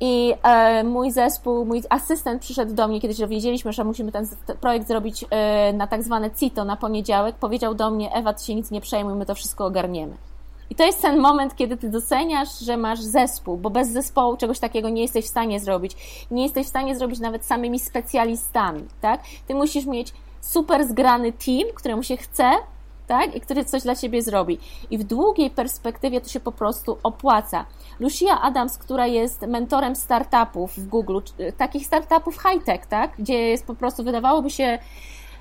I 0.00 0.34
e, 0.42 0.84
mój 0.84 1.10
zespół, 1.10 1.64
mój 1.64 1.82
asystent 1.90 2.42
przyszedł 2.42 2.74
do 2.74 2.88
mnie, 2.88 3.00
kiedy 3.00 3.14
się 3.14 3.22
dowiedzieliśmy, 3.22 3.72
że 3.72 3.84
musimy 3.84 4.12
ten 4.12 4.26
projekt 4.60 4.88
zrobić 4.88 5.24
e, 5.30 5.72
na 5.72 5.86
tak 5.86 6.02
zwane 6.02 6.30
CITO 6.30 6.64
na 6.64 6.76
poniedziałek. 6.76 7.36
Powiedział 7.36 7.74
do 7.74 7.90
mnie: 7.90 8.12
Ewa, 8.12 8.32
ty 8.32 8.44
się 8.44 8.54
nic 8.54 8.70
nie 8.70 8.80
przejmuj, 8.80 9.14
my 9.14 9.26
to 9.26 9.34
wszystko 9.34 9.66
ogarniemy. 9.66 10.16
I 10.70 10.74
to 10.74 10.84
jest 10.84 11.02
ten 11.02 11.18
moment, 11.18 11.56
kiedy 11.56 11.76
ty 11.76 11.88
doceniasz, 11.88 12.58
że 12.58 12.76
masz 12.76 13.00
zespół, 13.00 13.56
bo 13.56 13.70
bez 13.70 13.88
zespołu 13.88 14.36
czegoś 14.36 14.58
takiego 14.58 14.88
nie 14.88 15.02
jesteś 15.02 15.24
w 15.24 15.28
stanie 15.28 15.60
zrobić. 15.60 15.96
Nie 16.30 16.42
jesteś 16.42 16.66
w 16.66 16.68
stanie 16.68 16.96
zrobić 16.96 17.20
nawet 17.20 17.44
samymi 17.44 17.78
specjalistami, 17.78 18.84
tak? 19.00 19.20
Ty 19.48 19.54
musisz 19.54 19.86
mieć 19.86 20.12
super 20.40 20.88
zgrany 20.88 21.32
team, 21.32 21.68
któremu 21.74 22.02
się 22.02 22.16
chce, 22.16 22.50
tak? 23.06 23.36
I 23.36 23.40
który 23.40 23.64
coś 23.64 23.82
dla 23.82 23.96
ciebie 23.96 24.22
zrobi. 24.22 24.58
I 24.90 24.98
w 24.98 25.04
długiej 25.04 25.50
perspektywie 25.50 26.20
to 26.20 26.28
się 26.28 26.40
po 26.40 26.52
prostu 26.52 26.98
opłaca. 27.02 27.64
Lucia 28.00 28.40
Adams, 28.40 28.78
która 28.78 29.06
jest 29.06 29.42
mentorem 29.42 29.96
startupów 29.96 30.78
w 30.78 30.88
Google, 30.88 31.18
takich 31.56 31.86
startupów 31.86 32.38
high-tech, 32.42 32.86
tak? 32.86 33.10
Gdzie 33.18 33.38
jest 33.38 33.66
po 33.66 33.74
prostu, 33.74 34.04
wydawałoby 34.04 34.50
się, 34.50 34.78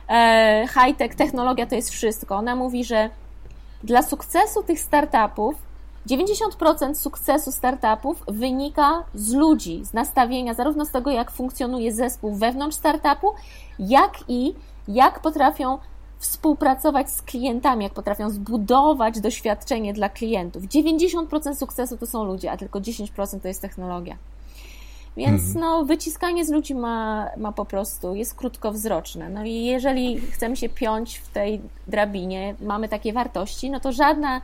e, 0.10 0.68
high-tech, 0.68 1.16
technologia 1.16 1.66
to 1.66 1.76
jest 1.76 1.90
wszystko. 1.90 2.36
Ona 2.36 2.56
mówi, 2.56 2.84
że 2.84 3.10
dla 3.84 4.04
sukcesu 4.04 4.64
tych 4.64 4.80
startupów 4.80 5.56
90% 6.08 6.96
sukcesu 6.96 7.52
startupów 7.52 8.24
wynika 8.28 9.04
z 9.14 9.34
ludzi, 9.34 9.86
z 9.86 9.94
nastawienia, 9.94 10.54
zarówno 10.54 10.86
z 10.86 10.92
tego, 10.92 11.12
jak 11.12 11.32
funkcjonuje 11.32 11.94
zespół 11.94 12.36
wewnątrz 12.36 12.78
startupu, 12.78 13.34
jak 13.80 14.14
i 14.28 14.54
jak 14.88 15.20
potrafią 15.20 15.78
współpracować 16.20 17.12
z 17.12 17.22
klientami, 17.22 17.84
jak 17.84 17.94
potrafią 17.94 18.30
zbudować 18.30 19.20
doświadczenie 19.20 19.94
dla 19.94 20.10
klientów. 20.10 20.64
90% 20.64 21.56
sukcesu 21.56 21.98
to 21.98 22.06
są 22.06 22.24
ludzie, 22.24 22.52
a 22.52 22.58
tylko 22.58 22.80
10% 22.80 23.40
to 23.42 23.48
jest 23.48 23.62
technologia. 23.62 24.18
Więc 25.20 25.42
mhm. 25.42 25.60
no, 25.66 25.86
wyciskanie 25.86 26.46
z 26.46 26.50
ludzi 26.50 26.76
ma, 26.76 27.28
ma 27.38 27.52
po 27.52 27.66
prostu, 27.66 28.16
jest 28.16 28.36
krótkowzroczne. 28.36 29.30
No 29.30 29.44
i 29.44 29.66
jeżeli 29.66 30.22
chcemy 30.22 30.56
się 30.56 30.70
piąć 30.70 31.18
w 31.18 31.30
tej 31.30 31.62
drabinie, 31.88 32.56
mamy 32.62 32.90
takie 32.90 33.14
wartości, 33.14 33.72
no 33.72 33.80
to 33.80 33.92
żadna 33.92 34.42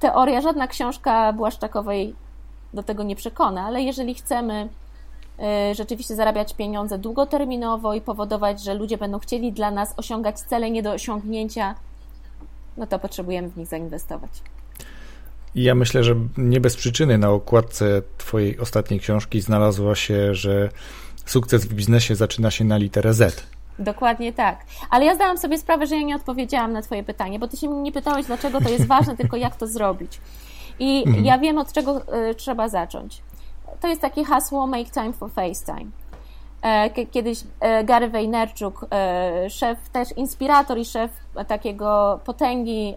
teoria, 0.00 0.40
żadna 0.40 0.66
książka 0.66 1.32
Błaszczakowej 1.32 2.14
do 2.74 2.82
tego 2.82 3.02
nie 3.02 3.16
przekona, 3.16 3.66
ale 3.66 3.82
jeżeli 3.82 4.14
chcemy 4.14 4.68
y, 5.70 5.74
rzeczywiście 5.74 6.14
zarabiać 6.14 6.54
pieniądze 6.54 6.98
długoterminowo 6.98 7.94
i 7.94 8.00
powodować, 8.00 8.62
że 8.62 8.74
ludzie 8.74 8.98
będą 8.98 9.18
chcieli 9.18 9.52
dla 9.52 9.70
nas 9.70 9.94
osiągać 9.96 10.40
cele 10.40 10.70
nie 10.70 10.82
do 10.82 10.92
osiągnięcia, 10.92 11.74
no 12.76 12.86
to 12.86 12.98
potrzebujemy 12.98 13.48
w 13.48 13.56
nich 13.56 13.66
zainwestować. 13.66 14.30
I 15.58 15.62
ja 15.62 15.74
myślę, 15.74 16.04
że 16.04 16.14
nie 16.36 16.60
bez 16.60 16.76
przyczyny 16.76 17.18
na 17.18 17.30
okładce 17.30 18.02
Twojej 18.18 18.58
ostatniej 18.58 19.00
książki 19.00 19.40
znalazła 19.40 19.94
się, 19.94 20.34
że 20.34 20.68
sukces 21.24 21.66
w 21.66 21.74
biznesie 21.74 22.14
zaczyna 22.14 22.50
się 22.50 22.64
na 22.64 22.76
literę 22.76 23.14
Z. 23.14 23.46
Dokładnie 23.78 24.32
tak. 24.32 24.64
Ale 24.90 25.04
ja 25.04 25.14
zdałam 25.14 25.38
sobie 25.38 25.58
sprawę, 25.58 25.86
że 25.86 25.96
ja 25.96 26.02
nie 26.02 26.16
odpowiedziałam 26.16 26.72
na 26.72 26.82
Twoje 26.82 27.04
pytanie, 27.04 27.38
bo 27.38 27.48
Ty 27.48 27.56
się 27.56 27.68
nie 27.68 27.92
pytałeś, 27.92 28.26
dlaczego 28.26 28.60
to 28.60 28.68
jest 28.68 28.86
ważne, 28.96 29.16
tylko 29.16 29.36
jak 29.36 29.56
to 29.56 29.66
zrobić. 29.66 30.20
I 30.78 31.04
mhm. 31.06 31.24
ja 31.24 31.38
wiem, 31.38 31.58
od 31.58 31.72
czego 31.72 32.02
y, 32.30 32.34
trzeba 32.34 32.68
zacząć. 32.68 33.22
To 33.80 33.88
jest 33.88 34.00
takie 34.00 34.24
hasło 34.24 34.66
Make 34.66 34.90
Time 34.90 35.12
for 35.12 35.30
FaceTime. 35.30 35.90
E, 36.62 37.06
kiedyś 37.06 37.44
e, 37.60 37.84
Gary 37.84 38.10
Vaynerchuk, 38.10 38.86
e, 38.90 39.50
szef, 39.50 39.88
też 39.88 40.12
inspirator 40.16 40.78
i 40.78 40.84
szef 40.84 41.10
takiego 41.48 42.20
potęgi 42.24 42.96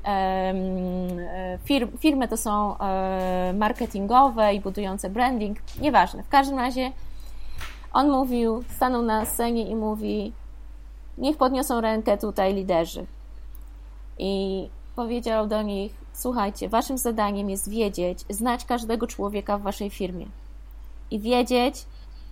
firm, 1.63 1.97
firmy 1.97 2.27
to 2.27 2.37
są 2.37 2.75
marketingowe 3.53 4.53
i 4.53 4.59
budujące 4.59 5.09
branding, 5.09 5.57
nieważne. 5.81 6.23
W 6.23 6.29
każdym 6.29 6.59
razie 6.59 6.91
on 7.93 8.09
mówił, 8.09 8.63
stanął 8.75 9.01
na 9.01 9.25
scenie 9.25 9.69
i 9.69 9.75
mówi 9.75 10.33
niech 11.17 11.37
podniosą 11.37 11.81
rękę 11.81 12.17
tutaj 12.17 12.53
liderzy. 12.53 13.05
I 14.19 14.69
powiedział 14.95 15.47
do 15.47 15.61
nich, 15.61 15.93
słuchajcie, 16.13 16.69
waszym 16.69 16.97
zadaniem 16.97 17.49
jest 17.49 17.69
wiedzieć, 17.69 18.19
znać 18.29 18.65
każdego 18.65 19.07
człowieka 19.07 19.57
w 19.57 19.61
waszej 19.61 19.89
firmie 19.89 20.25
i 21.11 21.19
wiedzieć, 21.19 21.85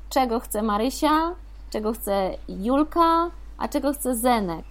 czego 0.09 0.39
chce 0.39 0.61
Marysia, 0.61 1.35
czego 1.69 1.93
chce 1.93 2.37
Julka, 2.47 3.31
a 3.57 3.67
czego 3.67 3.93
chce 3.93 4.15
Zenek. 4.15 4.65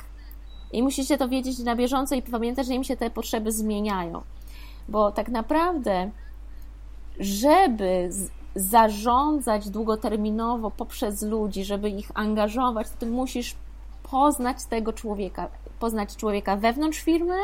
I 0.73 0.83
musicie 0.83 1.19
to 1.19 1.29
wiedzieć 1.29 1.59
na 1.59 1.77
bieżąco 1.77 2.15
i 2.15 2.23
pamiętać, 2.23 2.67
że 2.67 2.75
im 2.75 2.85
się 2.85 2.97
te 2.97 3.11
potrzeby 3.11 3.53
zmieniają. 3.53 4.23
Bo 4.89 5.13
tak 5.13 5.29
naprawdę, 5.29 6.11
żeby 7.21 8.11
zarządzać 8.55 9.71
długoterminowo 9.71 10.71
poprzez 10.71 11.23
ludzi, 11.23 11.65
żeby 11.65 11.91
ich 11.91 12.11
angażować, 12.15 12.89
to 12.89 12.97
ty 12.99 13.07
musisz 13.07 13.55
poznać 14.11 14.65
tego 14.65 14.93
człowieka, 14.93 15.49
poznać 15.81 16.17
człowieka 16.17 16.57
wewnątrz 16.57 17.01
firmy. 17.01 17.37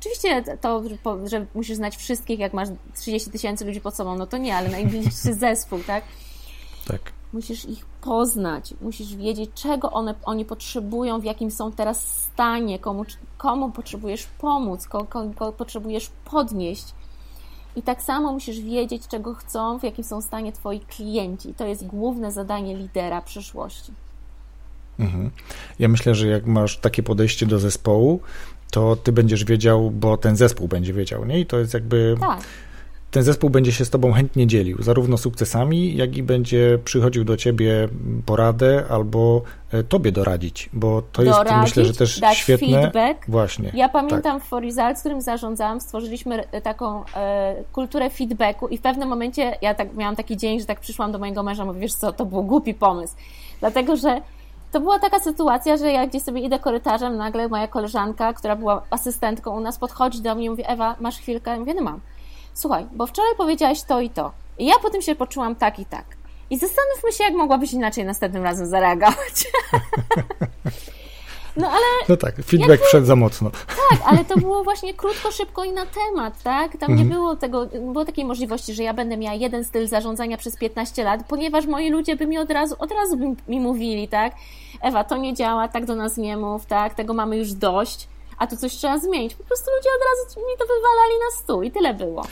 Oczywiście 0.00 0.42
to, 0.60 0.82
że 1.24 1.46
musisz 1.54 1.76
znać 1.76 1.96
wszystkich, 1.96 2.38
jak 2.38 2.52
masz 2.52 2.68
30 2.96 3.30
tysięcy 3.30 3.64
ludzi 3.64 3.80
pod 3.80 3.94
sobą, 3.94 4.16
no 4.16 4.26
to 4.26 4.36
nie, 4.36 4.56
ale 4.56 4.68
najbliższy 4.68 5.34
zespół, 5.44 5.78
tak? 5.86 6.04
Tak. 6.86 7.21
Musisz 7.32 7.64
ich 7.64 7.86
poznać, 7.86 8.74
musisz 8.80 9.16
wiedzieć, 9.16 9.50
czego 9.54 9.90
one, 9.90 10.14
oni 10.24 10.44
potrzebują, 10.44 11.20
w 11.20 11.24
jakim 11.24 11.50
są 11.50 11.72
teraz 11.72 12.06
stanie, 12.06 12.78
komu, 12.78 13.04
komu 13.38 13.70
potrzebujesz 13.70 14.26
pomóc, 14.38 14.86
kogo, 14.88 15.04
kogo 15.06 15.52
potrzebujesz 15.52 16.10
podnieść. 16.24 16.84
I 17.76 17.82
tak 17.82 18.02
samo 18.02 18.32
musisz 18.32 18.60
wiedzieć, 18.60 19.08
czego 19.08 19.34
chcą, 19.34 19.78
w 19.78 19.82
jakim 19.82 20.04
są 20.04 20.20
stanie 20.20 20.52
Twoi 20.52 20.80
klienci. 20.80 21.54
To 21.54 21.66
jest 21.66 21.86
główne 21.86 22.32
zadanie 22.32 22.76
lidera 22.76 23.22
przyszłości. 23.22 23.92
Mhm. 24.98 25.30
Ja 25.78 25.88
myślę, 25.88 26.14
że 26.14 26.26
jak 26.26 26.46
masz 26.46 26.78
takie 26.78 27.02
podejście 27.02 27.46
do 27.46 27.58
zespołu, 27.58 28.20
to 28.70 28.96
ty 28.96 29.12
będziesz 29.12 29.44
wiedział, 29.44 29.90
bo 29.90 30.16
ten 30.16 30.36
zespół 30.36 30.68
będzie 30.68 30.92
wiedział, 30.92 31.24
nie? 31.24 31.40
I 31.40 31.46
to 31.46 31.58
jest 31.58 31.74
jakby. 31.74 32.16
Tak 32.20 32.40
ten 33.12 33.22
zespół 33.22 33.50
będzie 33.50 33.72
się 33.72 33.84
z 33.84 33.90
Tobą 33.90 34.12
chętnie 34.12 34.46
dzielił, 34.46 34.82
zarówno 34.82 35.18
sukcesami, 35.18 35.96
jak 35.96 36.16
i 36.16 36.22
będzie 36.22 36.78
przychodził 36.84 37.24
do 37.24 37.36
Ciebie 37.36 37.88
poradę 38.26 38.84
albo 38.90 39.42
e, 39.72 39.82
Tobie 39.82 40.12
doradzić, 40.12 40.70
bo 40.72 41.02
to 41.12 41.22
doradzić, 41.22 41.52
jest 41.52 41.62
myślę, 41.62 41.84
że 41.84 41.94
też 41.94 42.20
dać 42.20 42.38
świetne. 42.38 42.82
Feedback. 42.82 43.28
Właśnie. 43.28 43.70
Ja 43.74 43.88
pamiętam 43.88 44.38
tak. 44.38 44.44
w 44.44 44.48
For 44.48 44.62
Results, 44.62 45.00
którym 45.00 45.20
zarządzałam, 45.20 45.80
stworzyliśmy 45.80 46.44
e, 46.52 46.60
taką 46.60 47.04
e, 47.16 47.54
kulturę 47.72 48.10
feedbacku 48.10 48.68
i 48.68 48.78
w 48.78 48.80
pewnym 48.80 49.08
momencie 49.08 49.56
ja 49.62 49.74
tak 49.74 49.94
miałam 49.94 50.16
taki 50.16 50.36
dzień, 50.36 50.60
że 50.60 50.66
tak 50.66 50.80
przyszłam 50.80 51.12
do 51.12 51.18
mojego 51.18 51.42
męża, 51.42 51.64
mówię, 51.64 51.80
wiesz 51.80 51.94
co, 51.94 52.12
to 52.12 52.24
był 52.24 52.42
głupi 52.42 52.74
pomysł, 52.74 53.14
dlatego 53.60 53.96
że 53.96 54.20
to 54.72 54.80
była 54.80 54.98
taka 54.98 55.20
sytuacja, 55.20 55.76
że 55.76 55.92
ja 55.92 56.06
gdzieś 56.06 56.22
sobie 56.22 56.40
idę 56.40 56.58
korytarzem, 56.58 57.16
nagle 57.16 57.48
moja 57.48 57.68
koleżanka, 57.68 58.32
która 58.32 58.56
była 58.56 58.82
asystentką 58.90 59.56
u 59.56 59.60
nas, 59.60 59.78
podchodzi 59.78 60.22
do 60.22 60.34
mnie 60.34 60.44
i 60.44 60.50
mówi, 60.50 60.62
Ewa, 60.66 60.96
masz 61.00 61.18
chwilkę? 61.18 61.50
Ja 61.50 61.58
mówię, 61.58 61.74
no 61.74 61.82
mam 61.82 62.00
słuchaj, 62.54 62.86
bo 62.92 63.06
wczoraj 63.06 63.34
powiedziałaś 63.36 63.82
to 63.82 64.00
i 64.00 64.10
to. 64.10 64.32
I 64.58 64.66
ja 64.66 64.74
potem 64.82 65.02
się 65.02 65.14
poczułam 65.14 65.54
tak 65.54 65.78
i 65.78 65.84
tak. 65.84 66.04
I 66.50 66.58
zastanówmy 66.58 67.12
się, 67.12 67.24
jak 67.24 67.34
mogłabyś 67.34 67.72
inaczej 67.72 68.04
następnym 68.04 68.42
razem 68.42 68.66
zareagować. 68.66 69.46
No 71.56 71.68
ale. 71.68 71.84
No 72.08 72.16
tak, 72.16 72.34
feedback 72.36 72.70
jakby, 72.70 72.86
wszedł 72.86 73.06
za 73.06 73.16
mocno. 73.16 73.50
Tak, 73.90 74.00
ale 74.06 74.24
to 74.24 74.36
było 74.36 74.64
właśnie 74.64 74.94
krótko, 74.94 75.30
szybko 75.30 75.64
i 75.64 75.72
na 75.72 75.86
temat, 75.86 76.42
tak? 76.42 76.76
Tam 76.76 76.88
nie 76.88 77.02
mhm. 77.02 77.08
było 77.08 77.36
tego, 77.36 77.66
było 77.66 78.04
takiej 78.04 78.24
możliwości, 78.24 78.74
że 78.74 78.82
ja 78.82 78.94
będę 78.94 79.16
miała 79.16 79.34
jeden 79.34 79.64
styl 79.64 79.88
zarządzania 79.88 80.36
przez 80.36 80.56
15 80.56 81.04
lat, 81.04 81.20
ponieważ 81.28 81.66
moi 81.66 81.90
ludzie 81.90 82.16
by 82.16 82.26
mi 82.26 82.38
od 82.38 82.50
razu, 82.50 82.74
od 82.78 82.92
razu 82.92 83.16
by 83.16 83.24
mi 83.48 83.60
mówili, 83.60 84.08
tak? 84.08 84.34
Ewa, 84.80 85.04
to 85.04 85.16
nie 85.16 85.34
działa, 85.34 85.68
tak 85.68 85.86
do 85.86 85.96
nas 85.96 86.16
nie 86.16 86.36
mów, 86.36 86.66
tak? 86.66 86.94
Tego 86.94 87.14
mamy 87.14 87.36
już 87.36 87.52
dość 87.52 88.08
a 88.42 88.46
tu 88.46 88.56
coś 88.56 88.72
trzeba 88.72 88.98
zmienić. 88.98 89.34
Po 89.34 89.44
prostu 89.44 89.70
ludzie 89.76 89.88
od 89.96 90.02
razu 90.04 90.40
mi 90.40 90.58
to 90.58 90.64
wywalali 90.64 91.14
na 91.24 91.42
stół 91.42 91.62
i 91.62 91.70
tyle 91.70 91.94
było. 91.94 92.26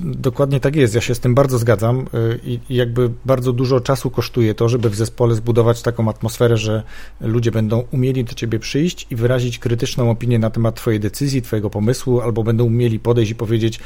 Dokładnie 0.00 0.60
tak 0.60 0.76
jest. 0.76 0.94
Ja 0.94 1.00
się 1.00 1.14
z 1.14 1.20
tym 1.20 1.34
bardzo 1.34 1.58
zgadzam 1.58 2.00
y, 2.00 2.40
i 2.44 2.60
jakby 2.68 3.10
bardzo 3.24 3.52
dużo 3.52 3.80
czasu 3.80 4.10
kosztuje 4.10 4.54
to, 4.54 4.68
żeby 4.68 4.90
w 4.90 4.94
zespole 4.94 5.34
zbudować 5.34 5.82
taką 5.82 6.08
atmosferę, 6.08 6.56
że 6.56 6.82
ludzie 7.20 7.50
będą 7.50 7.84
umieli 7.92 8.24
do 8.24 8.34
ciebie 8.34 8.58
przyjść 8.58 9.06
i 9.10 9.16
wyrazić 9.16 9.58
krytyczną 9.58 10.10
opinię 10.10 10.38
na 10.38 10.50
temat 10.50 10.74
twojej 10.74 11.00
decyzji, 11.00 11.42
twojego 11.42 11.70
pomysłu, 11.70 12.20
albo 12.20 12.44
będą 12.44 12.64
umieli 12.64 13.00
podejść 13.00 13.30
i 13.30 13.34
powiedzieć: 13.34 13.80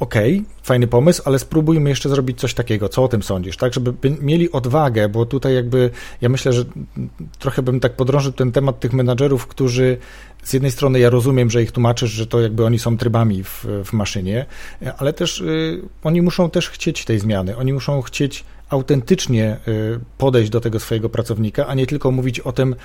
okay, 0.00 0.42
fajny 0.62 0.86
pomysł, 0.86 1.22
ale 1.24 1.38
spróbujmy 1.38 1.90
jeszcze 1.90 2.08
zrobić 2.08 2.40
coś 2.40 2.54
takiego. 2.54 2.88
Co 2.88 3.04
o 3.04 3.08
tym 3.08 3.22
sądzisz? 3.22 3.56
Tak, 3.56 3.74
żeby 3.74 3.94
mieli 4.20 4.52
odwagę, 4.52 5.08
bo 5.08 5.26
tutaj 5.26 5.54
jakby 5.54 5.90
ja 6.20 6.28
myślę, 6.28 6.52
że 6.52 6.64
trochę 7.38 7.62
bym 7.62 7.80
tak 7.80 7.92
podrążył 7.92 8.32
ten 8.32 8.52
temat 8.52 8.80
tych 8.80 8.92
menadżerów, 8.92 9.46
którzy 9.46 9.96
z 10.42 10.52
jednej 10.52 10.70
strony 10.70 10.98
ja 10.98 11.10
rozumiem, 11.10 11.50
że 11.50 11.62
ich 11.62 11.72
tłumaczysz, 11.72 12.10
że 12.10 12.26
to 12.26 12.40
jakby 12.40 12.64
oni 12.64 12.78
są 12.78 12.96
trybami 12.96 13.44
w, 13.44 13.66
w 13.84 13.92
maszynie, 13.92 14.46
ale 14.98 15.12
też 15.12 15.40
y, 15.40 15.82
oni 16.02 16.22
muszą 16.22 16.50
też 16.50 16.70
chcieć 16.70 17.04
tej 17.04 17.18
zmiany. 17.18 17.56
Oni 17.56 17.72
muszą 17.72 18.02
chcieć 18.02 18.44
autentycznie 18.70 19.56
y, 19.68 20.00
podejść 20.18 20.50
do 20.50 20.60
tego 20.60 20.80
swojego 20.80 21.08
pracownika, 21.08 21.66
a 21.66 21.74
nie 21.74 21.86
tylko 21.86 22.10
mówić 22.10 22.40
o 22.40 22.52
tym, 22.52 22.76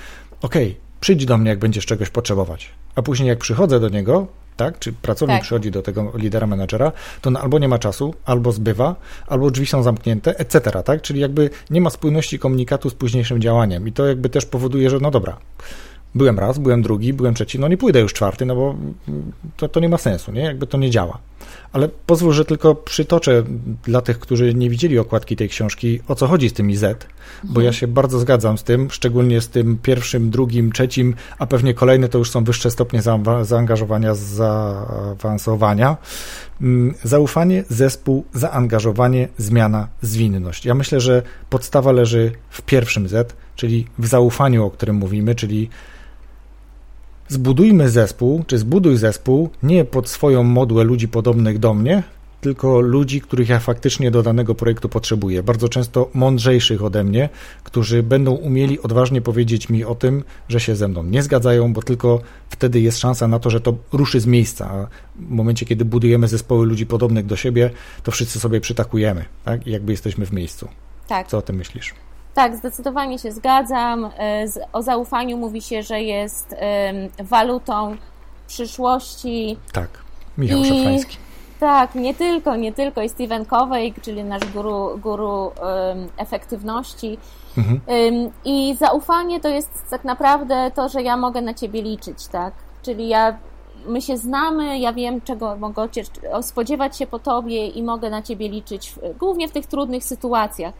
okay, 0.42 0.74
przyjdź 1.00 1.26
do 1.26 1.38
mnie, 1.38 1.50
jak 1.50 1.58
będziesz 1.58 1.86
czegoś 1.86 2.10
potrzebować. 2.10 2.70
A 2.94 3.02
później 3.02 3.28
jak 3.28 3.38
przychodzę 3.38 3.80
do 3.80 3.88
niego, 3.88 4.26
tak? 4.56 4.78
Czy 4.78 4.92
pracownik 4.92 5.36
Tak. 5.36 5.42
przychodzi 5.42 5.70
do 5.70 5.82
tego 5.82 6.12
lidera 6.14 6.46
menedżera, 6.46 6.92
to 7.20 7.28
on 7.28 7.36
albo 7.36 7.58
nie 7.58 7.68
ma 7.68 7.78
czasu, 7.78 8.14
albo 8.24 8.52
zbywa, 8.52 8.96
albo 9.26 9.50
drzwi 9.50 9.66
są 9.66 9.82
zamknięte, 9.82 10.38
etc., 10.38 10.82
tak? 10.84 11.02
Czyli 11.02 11.20
jakby 11.20 11.50
nie 11.70 11.80
ma 11.80 11.90
spójności 11.90 12.38
komunikatu 12.38 12.90
z 12.90 12.94
późniejszym 12.94 13.40
działaniem 13.40 13.88
i 13.88 13.92
to 13.92 14.06
jakby 14.06 14.28
też 14.28 14.46
powoduje, 14.46 14.90
że 14.90 14.98
no 15.00 15.10
dobra, 15.10 15.36
byłem 16.14 16.38
raz, 16.38 16.58
byłem 16.58 16.82
drugi, 16.82 17.12
byłem 17.12 17.34
trzeci, 17.34 17.58
no 17.58 17.68
nie 17.68 17.76
pójdę 17.76 18.00
już 18.00 18.12
czwarty, 18.12 18.46
no 18.46 18.56
bo 18.56 18.74
to, 19.56 19.68
to 19.68 19.80
nie 19.80 19.88
ma 19.88 19.98
sensu, 19.98 20.32
nie? 20.32 20.40
Jakby 20.40 20.66
to 20.66 20.78
nie 20.78 20.90
działa. 20.90 21.18
Ale 21.72 21.88
pozwól, 21.88 22.32
że 22.32 22.44
tylko 22.44 22.74
przytoczę 22.74 23.42
dla 23.84 24.00
tych, 24.00 24.18
którzy 24.18 24.54
nie 24.54 24.70
widzieli 24.70 24.98
okładki 24.98 25.36
tej 25.36 25.48
książki, 25.48 26.00
o 26.08 26.14
co 26.14 26.26
chodzi 26.26 26.48
z 26.48 26.52
tymi 26.52 26.76
Z, 26.76 27.06
bo 27.44 27.60
ja 27.60 27.72
się 27.72 27.86
bardzo 27.86 28.18
zgadzam 28.18 28.58
z 28.58 28.62
tym, 28.62 28.90
szczególnie 28.90 29.40
z 29.40 29.48
tym 29.48 29.78
pierwszym, 29.82 30.30
drugim, 30.30 30.72
trzecim, 30.72 31.14
a 31.38 31.46
pewnie 31.46 31.74
kolejne 31.74 32.08
to 32.08 32.18
już 32.18 32.30
są 32.30 32.44
wyższe 32.44 32.70
stopnie 32.70 33.02
zaangażowania, 33.42 34.14
zaawansowania. 34.14 35.96
Mm, 36.60 36.94
Zaufanie, 37.04 37.64
zespół, 37.68 38.24
zaangażowanie, 38.34 39.28
zmiana, 39.38 39.88
zwinność. 40.02 40.64
Ja 40.64 40.74
myślę, 40.74 41.00
że 41.00 41.22
podstawa 41.50 41.92
leży 41.92 42.32
w 42.50 42.62
pierwszym 42.62 43.08
Z, 43.08 43.36
czyli 43.56 43.86
w 43.98 44.06
zaufaniu, 44.06 44.64
o 44.64 44.70
którym 44.70 44.96
mówimy, 44.96 45.34
czyli 45.34 45.70
zbudujmy 47.32 47.90
zespół, 47.90 48.44
czy 48.46 48.58
zbuduj 48.58 48.96
zespół 48.96 49.50
nie 49.62 49.84
pod 49.84 50.08
swoją 50.08 50.42
modłę 50.42 50.84
ludzi 50.84 51.08
podobnych 51.08 51.58
do 51.58 51.74
mnie, 51.74 52.02
tylko 52.40 52.80
ludzi, 52.80 53.20
których 53.20 53.48
ja 53.48 53.58
faktycznie 53.58 54.10
do 54.10 54.22
danego 54.22 54.54
projektu 54.54 54.88
potrzebuję. 54.88 55.42
Bardzo 55.42 55.68
często 55.68 56.10
mądrzejszych 56.14 56.84
ode 56.84 57.04
mnie, 57.04 57.28
którzy 57.64 58.02
będą 58.02 58.32
umieli 58.32 58.80
odważnie 58.80 59.20
powiedzieć 59.20 59.68
mi 59.68 59.84
o 59.84 59.94
tym, 59.94 60.24
że 60.48 60.60
się 60.60 60.76
ze 60.76 60.88
mną 60.88 61.02
nie 61.02 61.22
zgadzają, 61.22 61.72
bo 61.72 61.82
tylko 61.82 62.20
wtedy 62.50 62.80
jest 62.80 62.98
szansa 62.98 63.28
na 63.28 63.38
to, 63.38 63.50
że 63.50 63.60
to 63.60 63.74
ruszy 63.92 64.20
z 64.20 64.26
miejsca. 64.26 64.70
A 64.70 64.86
w 65.16 65.30
momencie, 65.30 65.66
kiedy 65.66 65.84
budujemy 65.84 66.28
zespoły 66.28 66.66
ludzi 66.66 66.86
podobnych 66.86 67.26
do 67.26 67.36
siebie, 67.36 67.70
to 68.02 68.10
wszyscy 68.10 68.40
sobie 68.40 68.60
przytakujemy, 68.60 69.24
tak? 69.44 69.66
I 69.66 69.70
jakby 69.70 69.92
jesteśmy 69.92 70.26
w 70.26 70.32
miejscu. 70.32 70.68
Tak. 71.08 71.28
Co 71.28 71.38
o 71.38 71.42
tym 71.42 71.56
myślisz? 71.56 71.94
Tak, 72.34 72.56
zdecydowanie 72.56 73.18
się 73.18 73.32
zgadzam. 73.32 74.04
E, 74.04 74.44
O 74.72 74.82
zaufaniu 74.82 75.36
mówi 75.38 75.62
się, 75.62 75.82
że 75.82 76.02
jest 76.02 76.54
walutą 77.18 77.96
przyszłości. 78.46 79.56
Tak. 79.72 79.88
Michał 80.38 80.58
I- 80.58 80.64
Szafrański. 80.64 81.16
Tak, 81.60 81.94
nie 81.94 82.14
tylko, 82.14 82.56
nie 82.56 82.72
tylko. 82.72 83.02
I 83.02 83.08
Stephen 83.08 83.44
Covey, 83.46 83.94
czyli 84.02 84.24
nasz 84.24 84.44
guru, 84.54 84.98
guru 84.98 85.50
em, 85.50 86.08
efektywności. 86.16 87.18
Mhm. 87.58 87.80
Ym, 88.14 88.30
I 88.44 88.76
zaufanie 88.76 89.40
to 89.40 89.48
jest 89.48 89.70
tak 89.90 90.04
naprawdę 90.04 90.70
to, 90.74 90.88
że 90.88 91.02
ja 91.02 91.16
mogę 91.16 91.40
na 91.42 91.54
ciebie 91.54 91.82
liczyć, 91.82 92.26
tak? 92.28 92.54
Czyli 92.82 93.08
ja, 93.08 93.36
my 93.86 94.02
się 94.02 94.16
znamy, 94.16 94.78
ja 94.78 94.92
wiem, 94.92 95.20
czego 95.20 95.56
mogę 95.56 95.88
cię, 95.90 96.02
spodziewać 96.42 96.96
się 96.96 97.06
po 97.06 97.18
tobie 97.18 97.66
i 97.66 97.82
mogę 97.82 98.10
na 98.10 98.22
ciebie 98.22 98.48
liczyć, 98.48 98.90
w- 98.90 99.18
głównie 99.18 99.48
w 99.48 99.52
tych 99.52 99.66
trudnych 99.66 100.04
sytuacjach. 100.04 100.74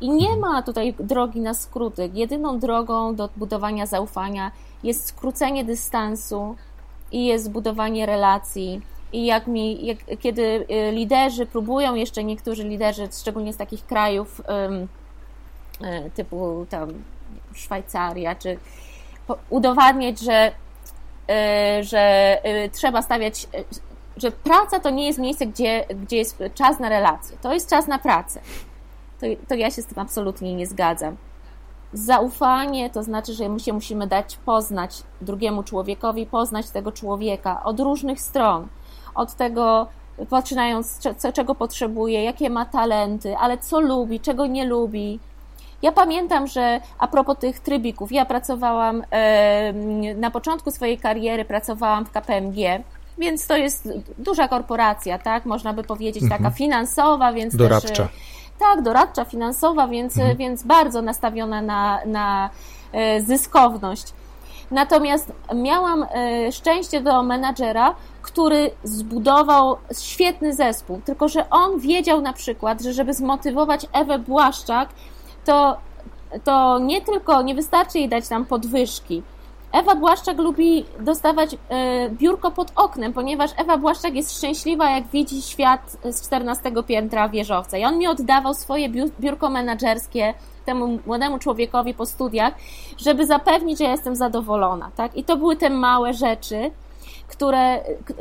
I 0.00 0.10
nie 0.10 0.36
ma 0.36 0.62
tutaj 0.62 0.94
drogi 1.00 1.40
na 1.40 1.54
skróty. 1.54 2.10
Jedyną 2.14 2.58
drogą 2.58 3.14
do 3.14 3.28
budowania 3.36 3.86
zaufania 3.86 4.50
jest 4.82 5.06
skrócenie 5.06 5.64
dystansu 5.64 6.56
i 7.12 7.26
jest 7.26 7.50
budowanie 7.50 8.06
relacji. 8.06 8.80
I 9.12 9.26
jak 9.26 9.46
mi, 9.46 9.86
jak, 9.86 9.98
kiedy 10.18 10.42
y, 10.42 10.92
liderzy 10.92 11.46
próbują, 11.46 11.94
jeszcze 11.94 12.24
niektórzy 12.24 12.64
liderzy, 12.64 13.08
szczególnie 13.20 13.52
z 13.52 13.56
takich 13.56 13.86
krajów, 13.86 14.42
e, 14.48 16.10
typu 16.10 16.66
tam 16.70 16.88
Szwajcaria, 17.54 18.34
czy 18.34 18.58
udowadniać, 19.50 20.20
że, 20.20 20.52
e, 21.28 21.84
że 21.84 22.36
trzeba 22.72 23.02
stawiać, 23.02 23.48
że 24.16 24.30
praca 24.30 24.80
to 24.80 24.90
nie 24.90 25.06
jest 25.06 25.18
miejsce, 25.18 25.46
gdzie, 25.46 25.84
gdzie 26.02 26.16
jest 26.16 26.42
czas 26.54 26.78
na 26.78 26.88
relacje. 26.88 27.36
To 27.42 27.54
jest 27.54 27.70
czas 27.70 27.86
na 27.86 27.98
pracę. 27.98 28.40
To, 29.20 29.26
to 29.48 29.54
ja 29.54 29.70
się 29.70 29.82
z 29.82 29.86
tym 29.86 29.98
absolutnie 29.98 30.54
nie 30.54 30.66
zgadzam. 30.66 31.16
Zaufanie 31.92 32.90
to 32.90 33.02
znaczy, 33.02 33.34
że 33.34 33.48
my 33.48 33.60
się 33.60 33.72
musimy 33.72 34.06
dać 34.06 34.36
poznać 34.36 35.02
drugiemu 35.20 35.62
człowiekowi, 35.62 36.26
poznać 36.26 36.70
tego 36.70 36.92
człowieka 36.92 37.64
od 37.64 37.80
różnych 37.80 38.20
stron. 38.20 38.68
Od 39.14 39.34
tego, 39.34 39.86
poczynając, 40.30 40.98
czego 41.34 41.54
potrzebuje, 41.54 42.24
jakie 42.24 42.50
ma 42.50 42.64
talenty, 42.64 43.36
ale 43.36 43.58
co 43.58 43.80
lubi, 43.80 44.20
czego 44.20 44.46
nie 44.46 44.64
lubi. 44.64 45.20
Ja 45.82 45.92
pamiętam, 45.92 46.46
że 46.46 46.80
a 46.98 47.08
propos 47.08 47.38
tych 47.38 47.60
trybików, 47.60 48.12
ja 48.12 48.24
pracowałam 48.24 49.02
e, 49.10 49.72
na 50.14 50.30
początku 50.30 50.70
swojej 50.70 50.98
kariery, 50.98 51.44
pracowałam 51.44 52.04
w 52.04 52.10
KPMG, 52.10 52.56
więc 53.18 53.46
to 53.46 53.56
jest 53.56 53.88
duża 54.18 54.48
korporacja, 54.48 55.18
tak? 55.18 55.46
Można 55.46 55.72
by 55.72 55.82
powiedzieć, 55.84 56.24
taka 56.28 56.50
finansowa, 56.50 57.32
więc 57.32 57.56
Doradcza. 57.56 57.88
też. 57.88 58.08
Tak, 58.58 58.82
doradcza, 58.82 59.24
finansowa, 59.24 59.88
więc, 59.88 60.14
więc 60.36 60.62
bardzo 60.62 61.02
nastawiona 61.02 61.62
na, 61.62 62.00
na 62.06 62.50
e, 62.92 63.20
zyskowność. 63.22 64.12
Natomiast 64.70 65.32
miałam 65.54 66.02
e, 66.02 66.52
szczęście 66.52 67.00
do 67.00 67.22
menadżera, 67.22 67.94
który 68.22 68.70
zbudował 68.84 69.76
świetny 69.98 70.54
zespół, 70.54 71.00
tylko 71.04 71.28
że 71.28 71.50
on 71.50 71.80
wiedział 71.80 72.20
na 72.20 72.32
przykład, 72.32 72.82
że 72.82 72.92
żeby 72.92 73.14
zmotywować 73.14 73.86
Ewę 73.92 74.18
Błaszczak, 74.18 74.88
to, 75.44 75.76
to 76.44 76.78
nie 76.78 77.00
tylko, 77.00 77.42
nie 77.42 77.54
wystarczy 77.54 77.98
jej 77.98 78.08
dać 78.08 78.28
tam 78.28 78.46
podwyżki. 78.46 79.22
Ewa 79.72 79.94
Błaszczak 79.94 80.38
lubi 80.38 80.84
dostawać 81.00 81.54
e, 81.54 82.10
biurko 82.10 82.50
pod 82.50 82.72
oknem, 82.76 83.12
ponieważ 83.12 83.50
Ewa 83.56 83.78
Błaszczak 83.78 84.14
jest 84.14 84.36
szczęśliwa, 84.38 84.90
jak 84.90 85.06
widzi 85.06 85.42
świat 85.42 85.96
z 86.04 86.26
14 86.26 86.72
piętra 86.86 87.28
wieżowca. 87.28 87.78
I 87.78 87.84
on 87.84 87.98
mi 87.98 88.06
oddawał 88.06 88.54
swoje 88.54 88.88
biu- 88.88 89.10
biurko 89.20 89.50
menedżerskie 89.50 90.34
temu 90.66 90.98
młodemu 91.06 91.38
człowiekowi 91.38 91.94
po 91.94 92.06
studiach, 92.06 92.54
żeby 92.98 93.26
zapewnić, 93.26 93.78
że 93.78 93.84
ja 93.84 93.90
jestem 93.90 94.16
zadowolona. 94.16 94.90
Tak? 94.96 95.16
I 95.16 95.24
to 95.24 95.36
były 95.36 95.56
te 95.56 95.70
małe 95.70 96.14
rzeczy, 96.14 96.70
które, 97.28 97.80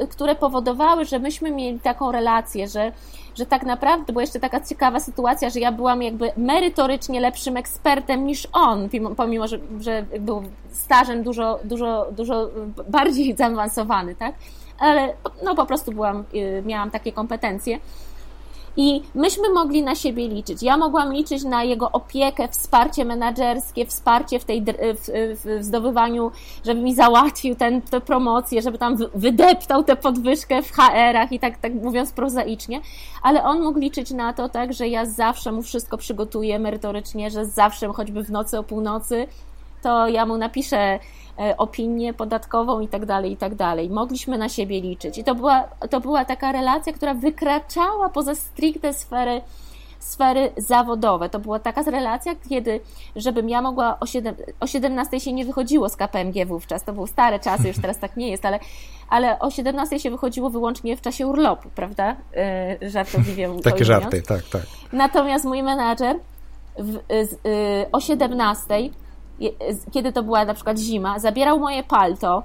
które 0.09 0.35
powodowały, 0.35 1.05
że 1.05 1.19
myśmy 1.19 1.51
mieli 1.51 1.79
taką 1.79 2.11
relację, 2.11 2.67
że, 2.67 2.91
że 3.37 3.45
tak 3.45 3.63
naprawdę 3.63 4.13
była 4.13 4.23
jeszcze 4.23 4.39
taka 4.39 4.59
ciekawa 4.61 4.99
sytuacja, 4.99 5.49
że 5.49 5.59
ja 5.59 5.71
byłam 5.71 6.01
jakby 6.03 6.31
merytorycznie 6.37 7.19
lepszym 7.19 7.57
ekspertem 7.57 8.25
niż 8.25 8.47
on, 8.53 8.89
pomimo- 9.15 9.47
że, 9.47 9.59
że 9.79 10.05
był 10.19 10.43
stażem 10.71 11.23
dużo, 11.23 11.59
dużo, 11.63 12.07
dużo 12.11 12.49
bardziej 12.89 13.35
zaawansowany, 13.37 14.15
tak? 14.15 14.35
Ale 14.79 15.13
no 15.43 15.55
po 15.55 15.65
prostu 15.65 15.91
byłam, 15.91 16.23
y, 16.35 16.63
miałam 16.65 16.91
takie 16.91 17.11
kompetencje. 17.11 17.79
I 18.79 19.01
myśmy 19.15 19.49
mogli 19.49 19.83
na 19.83 19.95
siebie 19.95 20.27
liczyć. 20.27 20.63
Ja 20.63 20.77
mogłam 20.77 21.13
liczyć 21.13 21.43
na 21.43 21.63
jego 21.63 21.91
opiekę, 21.91 22.47
wsparcie 22.47 23.05
menedżerskie, 23.05 23.85
wsparcie 23.85 24.39
w, 24.39 24.45
tej, 24.45 24.61
w, 24.61 25.09
w, 25.43 25.63
zdobywaniu, 25.63 26.31
żeby 26.65 26.81
mi 26.81 26.95
załatwił 26.95 27.55
tę 27.89 28.01
promocję, 28.05 28.61
żeby 28.61 28.77
tam 28.77 28.97
wy- 28.97 29.09
wydeptał 29.15 29.83
tę 29.83 29.95
podwyżkę 29.95 30.61
w 30.61 30.71
HR-ach 30.71 31.31
i 31.31 31.39
tak, 31.39 31.57
tak 31.57 31.73
mówiąc 31.73 32.11
prozaicznie, 32.11 32.81
ale 33.23 33.43
on 33.43 33.63
mógł 33.63 33.79
liczyć 33.79 34.11
na 34.11 34.33
to, 34.33 34.49
tak, 34.49 34.73
że 34.73 34.87
ja 34.87 35.05
zawsze 35.05 35.51
mu 35.51 35.61
wszystko 35.61 35.97
przygotuję 35.97 36.59
merytorycznie, 36.59 37.31
że 37.31 37.45
zawsze, 37.45 37.87
choćby 37.93 38.23
w 38.23 38.31
nocy 38.31 38.59
o 38.59 38.63
północy, 38.63 39.27
to 39.87 40.07
ja 40.07 40.25
mu 40.25 40.37
napiszę 40.37 40.99
e, 41.39 41.57
opinię 41.57 42.13
podatkową 42.13 42.79
i 42.79 42.87
tak 42.87 43.05
dalej, 43.05 43.31
i 43.31 43.37
tak 43.37 43.55
dalej. 43.55 43.89
Mogliśmy 43.89 44.37
na 44.37 44.49
siebie 44.49 44.81
liczyć. 44.81 45.17
I 45.17 45.23
to 45.23 45.35
była, 45.35 45.63
to 45.89 45.99
była 45.99 46.25
taka 46.25 46.51
relacja, 46.51 46.93
która 46.93 47.13
wykraczała 47.13 48.09
poza 48.09 48.35
stricte 48.35 48.93
sfery, 48.93 49.41
sfery 49.99 50.51
zawodowe. 50.57 51.29
To 51.29 51.39
była 51.39 51.59
taka 51.59 51.81
relacja, 51.83 52.33
kiedy, 52.49 52.79
żebym 53.15 53.49
ja 53.49 53.61
mogła 53.61 53.99
o, 53.99 54.05
7, 54.05 54.35
o 54.59 54.67
17 54.67 55.19
się 55.19 55.33
nie 55.33 55.45
wychodziło 55.45 55.89
z 55.89 55.95
KPMG 55.95 56.45
wówczas, 56.45 56.83
to 56.83 56.93
były 56.93 57.07
stare 57.07 57.39
czasy, 57.39 57.67
już 57.67 57.77
teraz 57.81 57.99
tak 57.99 58.17
nie 58.17 58.29
jest, 58.29 58.45
ale, 58.45 58.59
ale 59.09 59.39
o 59.39 59.51
17 59.51 59.99
się 59.99 60.11
wychodziło 60.11 60.49
wyłącznie 60.49 60.97
w 60.97 61.01
czasie 61.01 61.27
urlopu, 61.27 61.69
prawda? 61.75 62.15
E, 62.35 62.89
Żartobliwie 62.89 63.49
Takie 63.63 63.85
żarty, 63.85 64.21
tak, 64.21 64.41
tak. 64.51 64.61
Natomiast 64.93 65.45
mój 65.45 65.63
menadżer 65.63 66.15
w, 66.79 66.93
z, 67.29 67.33
y, 67.33 67.37
o 67.91 67.99
17, 68.01 68.63
je- 68.79 68.89
z- 68.89 69.06
kiedy 69.91 70.13
to 70.13 70.23
była 70.23 70.45
na 70.45 70.53
przykład 70.53 70.79
zima, 70.79 71.19
zabierał 71.19 71.59
moje 71.59 71.83
palto 71.83 72.43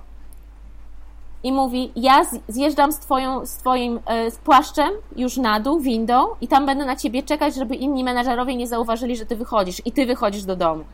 i 1.43 1.53
mówi: 1.53 1.93
Ja 1.97 2.25
zjeżdżam 2.49 2.93
z, 2.93 2.99
twoją, 2.99 3.47
z 3.47 3.57
Twoim 3.57 4.01
e, 4.07 4.31
z 4.31 4.37
płaszczem 4.37 4.91
już 5.17 5.37
na 5.37 5.61
dół, 5.61 5.81
windą, 5.81 6.27
i 6.41 6.49
tam 6.49 6.67
będę 6.67 6.85
na 6.85 6.97
Ciebie 6.97 7.23
czekać, 7.23 7.55
żeby 7.55 7.75
inni 7.75 8.05
menadżerowie 8.05 8.57
nie 8.57 8.67
zauważyli, 8.67 9.17
że 9.17 9.27
Ty 9.27 9.37
wychodzisz 9.37 9.83
i 9.85 9.93
Ty 9.93 10.07
wychodzisz 10.07 10.45
do 10.45 10.57
domu. 10.57 10.85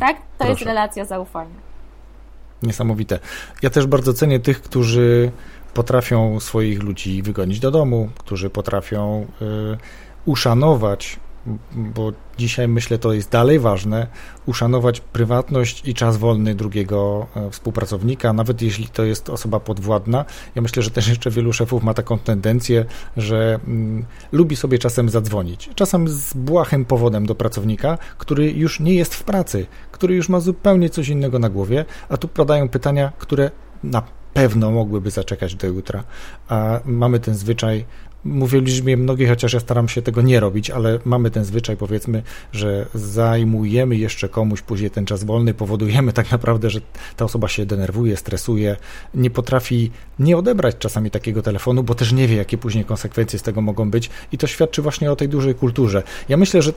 Tak? 0.00 0.16
To 0.38 0.44
jest 0.44 0.58
proszę. 0.58 0.64
relacja 0.64 1.04
zaufania. 1.04 1.54
Niesamowite. 2.62 3.18
Ja 3.62 3.70
też 3.70 3.86
bardzo 3.86 4.14
cenię 4.14 4.40
tych, 4.40 4.62
którzy 4.62 5.30
potrafią 5.74 6.40
swoich 6.40 6.82
ludzi 6.82 7.22
wygonić 7.22 7.60
do 7.60 7.70
domu, 7.70 8.08
którzy 8.18 8.50
potrafią 8.50 9.26
y, 9.42 9.78
uszanować 10.24 11.20
bo 11.72 12.12
dzisiaj 12.38 12.68
myślę, 12.68 12.98
to 12.98 13.12
jest 13.12 13.30
dalej 13.30 13.58
ważne, 13.58 14.06
uszanować 14.46 15.00
prywatność 15.00 15.88
i 15.88 15.94
czas 15.94 16.16
wolny 16.16 16.54
drugiego 16.54 17.26
e, 17.36 17.50
współpracownika, 17.50 18.32
nawet 18.32 18.62
jeśli 18.62 18.88
to 18.88 19.04
jest 19.04 19.30
osoba 19.30 19.60
podwładna. 19.60 20.24
Ja 20.54 20.62
myślę, 20.62 20.82
że 20.82 20.90
też 20.90 21.08
jeszcze 21.08 21.30
wielu 21.30 21.52
szefów 21.52 21.82
ma 21.82 21.94
taką 21.94 22.18
tendencję, 22.18 22.84
że 23.16 23.60
mm, 23.66 24.04
lubi 24.32 24.56
sobie 24.56 24.78
czasem 24.78 25.08
zadzwonić. 25.08 25.70
Czasem 25.74 26.08
z 26.08 26.34
błahym 26.34 26.84
powodem 26.84 27.26
do 27.26 27.34
pracownika, 27.34 27.98
który 28.18 28.52
już 28.52 28.80
nie 28.80 28.94
jest 28.94 29.14
w 29.14 29.24
pracy, 29.24 29.66
który 29.92 30.14
już 30.14 30.28
ma 30.28 30.40
zupełnie 30.40 30.90
coś 30.90 31.08
innego 31.08 31.38
na 31.38 31.48
głowie, 31.48 31.84
a 32.08 32.16
tu 32.16 32.28
padają 32.28 32.68
pytania, 32.68 33.12
które 33.18 33.50
na 33.84 34.02
pewno 34.36 34.70
mogłyby 34.70 35.10
zaczekać 35.10 35.54
do 35.54 35.66
jutra, 35.66 36.04
a 36.48 36.80
mamy 36.84 37.20
ten 37.20 37.34
zwyczaj 37.34 37.84
mówię 38.26 38.60
liczbie 38.60 38.96
mnogiej, 38.96 39.28
chociaż 39.28 39.52
ja 39.52 39.60
staram 39.60 39.88
się 39.88 40.02
tego 40.02 40.22
nie 40.22 40.40
robić, 40.40 40.70
ale 40.70 40.98
mamy 41.04 41.30
ten 41.30 41.44
zwyczaj, 41.44 41.76
powiedzmy, 41.76 42.22
że 42.52 42.86
zajmujemy 42.94 43.96
jeszcze 43.96 44.28
komuś 44.28 44.62
później 44.62 44.90
ten 44.90 45.06
czas 45.06 45.24
wolny, 45.24 45.54
powodujemy 45.54 46.12
tak 46.12 46.30
naprawdę, 46.30 46.70
że 46.70 46.80
ta 47.16 47.24
osoba 47.24 47.48
się 47.48 47.66
denerwuje, 47.66 48.16
stresuje, 48.16 48.76
nie 49.14 49.30
potrafi 49.30 49.90
nie 50.18 50.36
odebrać 50.36 50.76
czasami 50.78 51.10
takiego 51.10 51.42
telefonu, 51.42 51.82
bo 51.82 51.94
też 51.94 52.12
nie 52.12 52.28
wie, 52.28 52.36
jakie 52.36 52.58
później 52.58 52.84
konsekwencje 52.84 53.38
z 53.38 53.42
tego 53.42 53.60
mogą 53.60 53.90
być 53.90 54.10
i 54.32 54.38
to 54.38 54.46
świadczy 54.46 54.82
właśnie 54.82 55.12
o 55.12 55.16
tej 55.16 55.28
dużej 55.28 55.54
kulturze. 55.54 56.02
Ja 56.28 56.36
myślę, 56.36 56.62
że 56.62 56.70
e, 56.70 56.74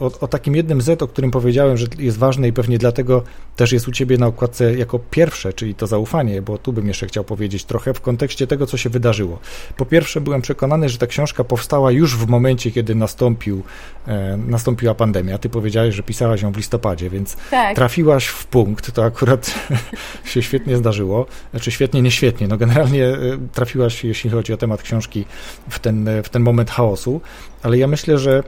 o, 0.00 0.20
o 0.20 0.28
takim 0.28 0.56
jednym 0.56 0.80
Z, 0.80 1.02
o 1.02 1.08
którym 1.08 1.30
powiedziałem, 1.30 1.76
że 1.76 1.86
jest 1.98 2.18
ważne 2.18 2.48
i 2.48 2.52
pewnie 2.52 2.78
dlatego 2.78 3.22
też 3.56 3.72
jest 3.72 3.88
u 3.88 3.92
Ciebie 3.92 4.18
na 4.18 4.26
okładce 4.26 4.76
jako 4.76 4.98
pierwsze, 4.98 5.52
czyli 5.52 5.74
to 5.74 5.86
zaufanie, 5.86 6.42
bo 6.42 6.58
tu 6.58 6.72
bym 6.72 6.88
jeszcze 6.88 7.06
chciał 7.06 7.24
powiedzieć 7.24 7.64
trochę 7.64 7.94
w 7.94 8.00
kontekście 8.00 8.46
tego, 8.46 8.66
co 8.66 8.76
się 8.76 8.90
wydarzyło. 8.90 9.38
Po 9.76 9.86
pierwsze 9.86 10.20
byłem 10.20 10.42
przekonany, 10.42 10.69
przekonany, 10.70 10.88
że 10.88 10.98
ta 10.98 11.06
książka 11.06 11.44
powstała 11.44 11.90
już 11.90 12.16
w 12.16 12.28
momencie, 12.28 12.70
kiedy 12.70 12.94
nastąpił, 12.94 13.62
e, 14.06 14.36
nastąpiła 14.36 14.94
pandemia. 14.94 15.38
Ty 15.38 15.48
powiedziałeś, 15.48 15.94
że 15.94 16.02
pisałaś 16.02 16.42
ją 16.42 16.52
w 16.52 16.56
listopadzie, 16.56 17.10
więc 17.10 17.36
tak. 17.50 17.76
trafiłaś 17.76 18.26
w 18.26 18.46
punkt. 18.46 18.92
To 18.92 19.04
akurat 19.04 19.54
się 20.30 20.42
świetnie 20.42 20.76
zdarzyło. 20.76 21.26
Znaczy 21.50 21.70
świetnie, 21.70 22.02
nie 22.02 22.10
świetnie. 22.10 22.48
No 22.48 22.56
generalnie 22.56 23.04
e, 23.06 23.18
trafiłaś, 23.52 24.04
jeśli 24.04 24.30
chodzi 24.30 24.52
o 24.52 24.56
temat 24.56 24.82
książki, 24.82 25.24
w 25.68 25.78
ten, 25.78 26.08
w 26.22 26.28
ten 26.28 26.42
moment 26.42 26.70
chaosu. 26.70 27.20
Ale 27.62 27.78
ja 27.78 27.86
myślę, 27.86 28.18
że 28.18 28.42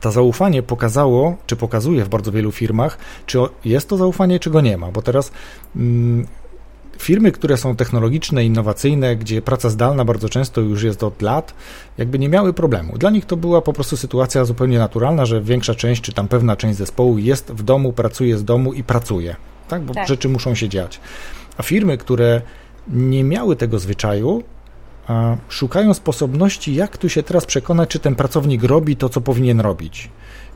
to 0.00 0.10
zaufanie 0.10 0.62
pokazało, 0.62 1.36
czy 1.46 1.56
pokazuje 1.56 2.04
w 2.04 2.08
bardzo 2.08 2.32
wielu 2.32 2.52
firmach, 2.52 2.98
czy 3.26 3.38
jest 3.64 3.88
to 3.88 3.96
zaufanie, 3.96 4.40
czy 4.40 4.50
go 4.50 4.60
nie 4.60 4.76
ma, 4.76 4.92
bo 4.92 5.02
teraz 5.02 5.32
mm, 5.76 6.26
firmy, 6.98 7.32
które 7.32 7.56
są 7.56 7.76
technologiczne, 7.76 8.44
innowacyjne, 8.44 9.16
gdzie 9.16 9.42
praca 9.42 9.70
zdalna 9.70 10.04
bardzo 10.04 10.28
często 10.28 10.60
już 10.60 10.82
jest 10.82 11.02
od 11.02 11.22
lat, 11.22 11.54
jakby 11.98 12.18
nie 12.18 12.28
miały 12.28 12.52
problemu. 12.52 12.98
Dla 12.98 13.10
nich 13.10 13.24
to 13.24 13.36
była 13.36 13.62
po 13.62 13.72
prostu 13.72 13.96
sytuacja 13.96 14.44
zupełnie 14.44 14.78
naturalna, 14.78 15.26
że 15.26 15.40
większa 15.40 15.74
część, 15.74 16.02
czy 16.02 16.12
tam 16.12 16.28
pewna 16.28 16.56
część 16.56 16.78
zespołu 16.78 17.18
jest 17.18 17.52
w 17.52 17.62
domu, 17.62 17.92
pracuje 17.92 18.38
z 18.38 18.44
domu 18.44 18.72
i 18.72 18.84
pracuje, 18.84 19.36
tak? 19.68 19.82
bo 19.82 19.94
tak. 19.94 20.08
rzeczy 20.08 20.28
muszą 20.28 20.54
się 20.54 20.68
dziać. 20.68 21.00
A 21.56 21.62
firmy, 21.62 21.98
które 21.98 22.42
nie 22.88 23.24
miały 23.24 23.56
tego 23.56 23.78
zwyczaju, 23.78 24.42
szukają 25.48 25.94
sposobności, 25.94 26.74
jak 26.74 26.98
tu 26.98 27.08
się 27.08 27.22
teraz 27.22 27.46
przekonać, 27.46 27.88
czy 27.88 27.98
ten 27.98 28.14
pracownik 28.14 28.64
robi 28.64 28.96
to, 28.96 29.08
co 29.08 29.20
powinien 29.20 29.60
robić. 29.60 30.10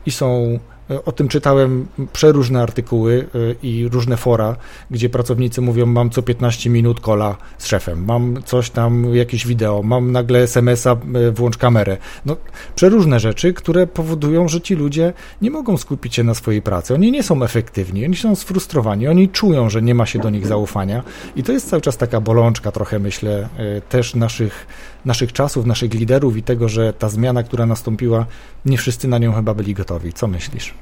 I 0.05 0.11
są 0.11 0.59
o 1.05 1.11
tym 1.11 1.27
czytałem 1.27 1.87
przeróżne 2.13 2.61
artykuły 2.61 3.27
e, 3.35 3.55
i 3.63 3.87
różne 3.87 4.17
fora, 4.17 4.55
gdzie 4.91 5.09
pracownicy 5.09 5.61
mówią: 5.61 5.85
Mam 5.85 6.09
co 6.09 6.21
15 6.21 6.69
minut 6.69 6.99
kola 6.99 7.37
z 7.57 7.65
szefem, 7.65 8.05
mam 8.05 8.43
coś 8.45 8.69
tam, 8.69 9.15
jakieś 9.15 9.47
wideo, 9.47 9.83
mam 9.83 10.11
nagle 10.11 10.39
SMS-a, 10.39 10.91
e, 10.91 11.31
włącz 11.31 11.57
kamerę. 11.57 11.97
No, 12.25 12.37
przeróżne 12.75 13.19
rzeczy, 13.19 13.53
które 13.53 13.87
powodują, 13.87 14.47
że 14.47 14.61
ci 14.61 14.75
ludzie 14.75 15.13
nie 15.41 15.51
mogą 15.51 15.77
skupić 15.77 16.15
się 16.15 16.23
na 16.23 16.33
swojej 16.33 16.61
pracy. 16.61 16.93
Oni 16.93 17.11
nie 17.11 17.23
są 17.23 17.43
efektywni, 17.43 18.05
oni 18.05 18.15
są 18.15 18.35
sfrustrowani, 18.35 19.07
oni 19.07 19.29
czują, 19.29 19.69
że 19.69 19.81
nie 19.81 19.95
ma 19.95 20.05
się 20.05 20.19
do 20.19 20.29
nich 20.29 20.47
zaufania. 20.47 21.03
I 21.35 21.43
to 21.43 21.51
jest 21.51 21.69
cały 21.69 21.81
czas 21.81 21.97
taka 21.97 22.21
bolączka, 22.21 22.71
trochę 22.71 22.99
myślę, 22.99 23.49
e, 23.57 23.81
też 23.81 24.15
naszych, 24.15 24.67
naszych 25.05 25.33
czasów, 25.33 25.65
naszych 25.65 25.93
liderów 25.93 26.37
i 26.37 26.43
tego, 26.43 26.69
że 26.69 26.93
ta 26.93 27.09
zmiana, 27.09 27.43
która 27.43 27.65
nastąpiła, 27.65 28.25
nie 28.65 28.77
wszyscy 28.77 29.07
na 29.07 29.17
nią 29.17 29.33
chyba 29.33 29.53
byli 29.53 29.73
gotowi. 29.73 30.13
Co 30.13 30.27
myślisz? 30.27 30.73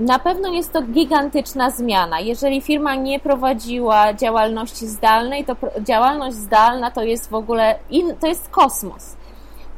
Na 0.00 0.18
pewno 0.18 0.48
jest 0.48 0.72
to 0.72 0.82
gigantyczna 0.82 1.70
zmiana. 1.70 2.20
Jeżeli 2.20 2.60
firma 2.60 2.94
nie 2.94 3.20
prowadziła 3.20 4.14
działalności 4.14 4.86
zdalnej, 4.86 5.44
to 5.44 5.56
działalność 5.80 6.36
zdalna 6.36 6.90
to 6.90 7.02
jest 7.02 7.30
w 7.30 7.34
ogóle 7.34 7.78
in, 7.90 8.14
to 8.20 8.26
jest 8.26 8.48
kosmos. 8.48 9.16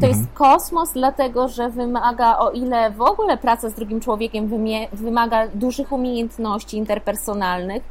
To 0.01 0.07
mhm. 0.07 0.13
jest 0.13 0.33
kosmos, 0.35 0.93
dlatego 0.93 1.49
że 1.49 1.69
wymaga, 1.71 2.39
o 2.39 2.51
ile 2.51 2.91
w 2.91 3.01
ogóle 3.01 3.37
praca 3.37 3.69
z 3.69 3.75
drugim 3.75 4.01
człowiekiem 4.01 4.51
wymaga 4.93 5.49
dużych 5.55 5.93
umiejętności 5.93 6.77
interpersonalnych, 6.77 7.83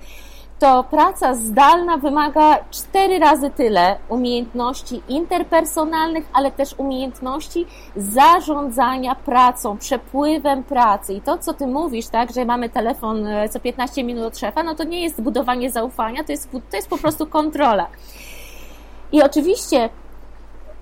to 0.59 0.83
praca 0.83 1.35
zdalna 1.35 1.97
wymaga 1.97 2.57
cztery 2.71 3.19
razy 3.19 3.49
tyle 3.49 3.97
umiejętności 4.09 5.01
interpersonalnych, 5.07 6.25
ale 6.33 6.51
też 6.51 6.75
umiejętności 6.77 7.65
zarządzania 7.95 9.15
pracą, 9.15 9.77
przepływem 9.77 10.63
pracy. 10.63 11.13
I 11.13 11.21
to, 11.21 11.37
co 11.37 11.53
ty 11.53 11.67
mówisz, 11.67 12.07
tak, 12.07 12.31
że 12.33 12.45
mamy 12.45 12.69
telefon 12.69 13.27
e, 13.27 13.49
co 13.49 13.59
15 13.59 14.03
minut 14.03 14.23
od 14.23 14.37
szefa, 14.37 14.63
no 14.63 14.75
to 14.75 14.83
nie 14.83 15.03
jest 15.03 15.21
budowanie 15.21 15.71
zaufania, 15.71 16.23
to 16.23 16.31
jest, 16.31 16.51
to 16.51 16.77
jest 16.77 16.89
po 16.89 16.97
prostu 16.97 17.25
kontrola. 17.25 17.87
I 19.11 19.21
oczywiście 19.23 19.89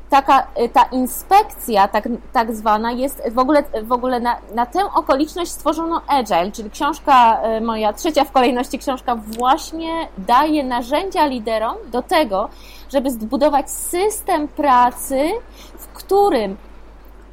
taka, 0.09 0.47
y, 0.61 0.69
ta 0.69 0.83
inspekcja 0.83 1.87
tak, 1.87 2.09
tak 2.33 2.55
zwana 2.55 2.91
jest 2.91 3.21
w 3.31 3.39
ogóle, 3.39 3.63
w 3.83 3.91
ogóle 3.91 4.19
na, 4.19 4.37
na 4.55 4.65
tę 4.65 4.85
okoliczność 4.93 5.51
stworzono 5.51 6.01
Agile, 6.07 6.51
czyli 6.51 6.69
książka, 6.69 7.41
y, 7.57 7.61
moja 7.61 7.93
trzecia 7.93 8.23
w 8.23 8.31
kolejności 8.31 8.79
książka 8.79 9.15
właśnie 9.15 10.07
daje 10.17 10.63
narzędzia 10.63 11.25
liderom 11.25 11.75
do 11.91 12.01
tego, 12.01 12.49
żeby 12.93 13.11
zbudować 13.11 13.71
system 13.71 14.47
pracy, 14.47 15.29
w 15.77 15.87
którym 15.87 16.57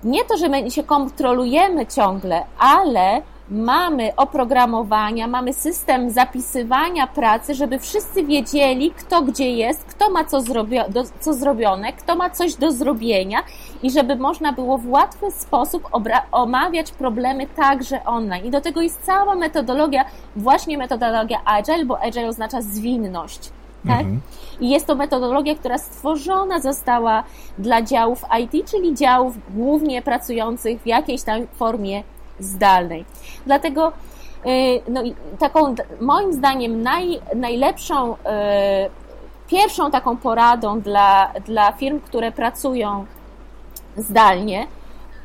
nie 0.04 0.24
to, 0.24 0.36
że 0.36 0.48
my 0.48 0.70
się 0.70 0.82
kontrolujemy 0.82 1.86
ciągle, 1.86 2.44
ale 2.58 3.22
mamy 3.50 4.12
oprogramowania, 4.16 5.26
mamy 5.26 5.52
system 5.52 6.10
zapisywania 6.10 7.06
pracy, 7.06 7.54
żeby 7.54 7.78
wszyscy 7.78 8.24
wiedzieli, 8.24 8.90
kto 8.90 9.22
gdzie 9.22 9.50
jest, 9.50 9.84
kto 9.84 10.10
ma 10.10 10.24
co, 10.24 10.40
zrobio 10.40 10.88
do, 10.88 11.04
co 11.20 11.34
zrobione, 11.34 11.92
kto 11.92 12.16
ma 12.16 12.30
coś 12.30 12.54
do 12.54 12.72
zrobienia 12.72 13.38
i 13.82 13.90
żeby 13.90 14.16
można 14.16 14.52
było 14.52 14.78
w 14.78 14.88
łatwy 14.88 15.30
sposób 15.30 15.88
omawiać 16.32 16.90
problemy 16.92 17.46
także 17.46 18.04
online. 18.04 18.44
I 18.44 18.50
do 18.50 18.60
tego 18.60 18.80
jest 18.80 19.02
cała 19.02 19.34
metodologia, 19.34 20.04
właśnie 20.36 20.78
metodologia 20.78 21.40
Agile, 21.44 21.84
bo 21.84 22.02
Agile 22.02 22.28
oznacza 22.28 22.62
zwinność. 22.62 23.50
Tak? 23.86 24.00
Mhm. 24.00 24.20
I 24.60 24.70
jest 24.70 24.86
to 24.86 24.94
metodologia, 24.94 25.54
która 25.54 25.78
stworzona 25.78 26.60
została 26.60 27.24
dla 27.58 27.82
działów 27.82 28.24
IT, 28.40 28.70
czyli 28.70 28.94
działów 28.94 29.34
głównie 29.54 30.02
pracujących 30.02 30.82
w 30.82 30.86
jakiejś 30.86 31.22
tam 31.22 31.46
formie 31.46 32.02
zdalnej. 32.40 33.04
Dlatego 33.46 33.92
y, 34.46 34.82
no, 34.88 35.02
taką 35.38 35.74
moim 36.00 36.32
zdaniem 36.32 36.82
naj, 36.82 37.20
najlepszą, 37.36 38.14
y, 38.14 38.16
pierwszą 39.48 39.90
taką 39.90 40.16
poradą 40.16 40.80
dla, 40.80 41.32
dla 41.46 41.72
firm, 41.72 42.00
które 42.00 42.32
pracują 42.32 43.06
zdalnie, 43.96 44.66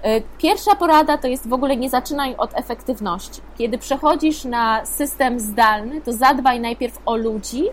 y, 0.06 0.38
Pierwsza 0.38 0.76
porada 0.76 1.18
to 1.18 1.28
jest 1.28 1.50
w 1.50 1.54
ogóle 1.54 1.78
nie 1.78 1.90
zaczynaj 1.90 2.36
od 2.38 2.58
efektywności. 2.58 3.42
Kiedy 3.58 3.78
przechodzisz 3.78 4.46
na 4.46 4.86
system 4.86 5.40
zdalny, 5.40 6.02
to 6.02 6.14
zadbaj 6.14 6.60
najpierw 6.60 7.00
o 7.06 7.16
ludzi, 7.16 7.64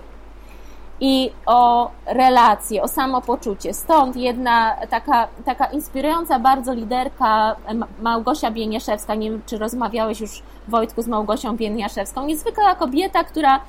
i 1.00 1.30
o 1.46 1.90
relacje, 2.06 2.82
o 2.82 2.88
samopoczucie. 2.88 3.74
Stąd 3.74 4.16
jedna 4.16 4.76
taka, 4.90 5.28
taka 5.44 5.66
inspirująca 5.66 6.38
bardzo 6.38 6.74
liderka 6.74 7.56
Małgosia 8.02 8.50
Bieniaszewska, 8.50 9.14
nie 9.14 9.30
wiem 9.30 9.42
czy 9.46 9.58
rozmawiałeś 9.58 10.20
już 10.20 10.42
Wojtku 10.68 11.02
z 11.02 11.08
Małgosią 11.08 11.56
Bieniaszewską, 11.56 12.26
niezwykła 12.26 12.74
kobieta, 12.74 13.24
która 13.24 13.60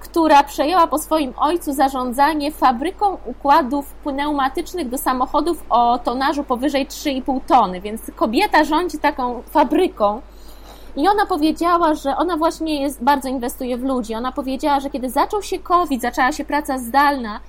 która 0.00 0.42
przejęła 0.44 0.86
po 0.86 0.98
swoim 0.98 1.32
ojcu 1.36 1.72
zarządzanie 1.72 2.52
fabryką 2.52 3.18
układów 3.24 3.94
pneumatycznych 3.94 4.88
do 4.88 4.98
samochodów 4.98 5.64
o 5.70 5.98
tonażu 5.98 6.44
powyżej 6.44 6.86
3,5 6.86 7.40
tony, 7.46 7.80
więc 7.80 8.02
kobieta 8.16 8.64
rządzi 8.64 8.98
taką 8.98 9.42
fabryką 9.42 10.22
i 10.98 11.08
ona 11.08 11.26
powiedziała, 11.26 11.94
że 11.94 12.16
ona 12.16 12.36
właśnie 12.36 12.82
jest, 12.82 13.04
bardzo 13.04 13.28
inwestuje 13.28 13.76
w 13.76 13.82
ludzi. 13.82 14.14
Ona 14.14 14.32
powiedziała, 14.32 14.80
że 14.80 14.90
kiedy 14.90 15.10
zaczął 15.10 15.42
się 15.42 15.58
COVID, 15.58 16.02
zaczęła 16.02 16.32
się 16.32 16.44
praca 16.44 16.78
zdalna, 16.78 17.40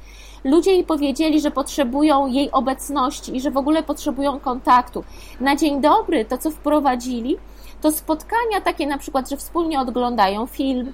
ludzie 0.43 0.71
jej 0.71 0.83
powiedzieli, 0.83 1.41
że 1.41 1.51
potrzebują 1.51 2.27
jej 2.27 2.51
obecności 2.51 3.35
i 3.35 3.41
że 3.41 3.51
w 3.51 3.57
ogóle 3.57 3.83
potrzebują 3.83 4.39
kontaktu. 4.39 5.03
Na 5.39 5.55
dzień 5.55 5.81
dobry 5.81 6.25
to, 6.25 6.37
co 6.37 6.51
wprowadzili, 6.51 7.37
to 7.81 7.91
spotkania 7.91 8.61
takie 8.63 8.87
na 8.87 8.97
przykład, 8.97 9.29
że 9.29 9.37
wspólnie 9.37 9.79
oglądają 9.79 10.45
film 10.45 10.93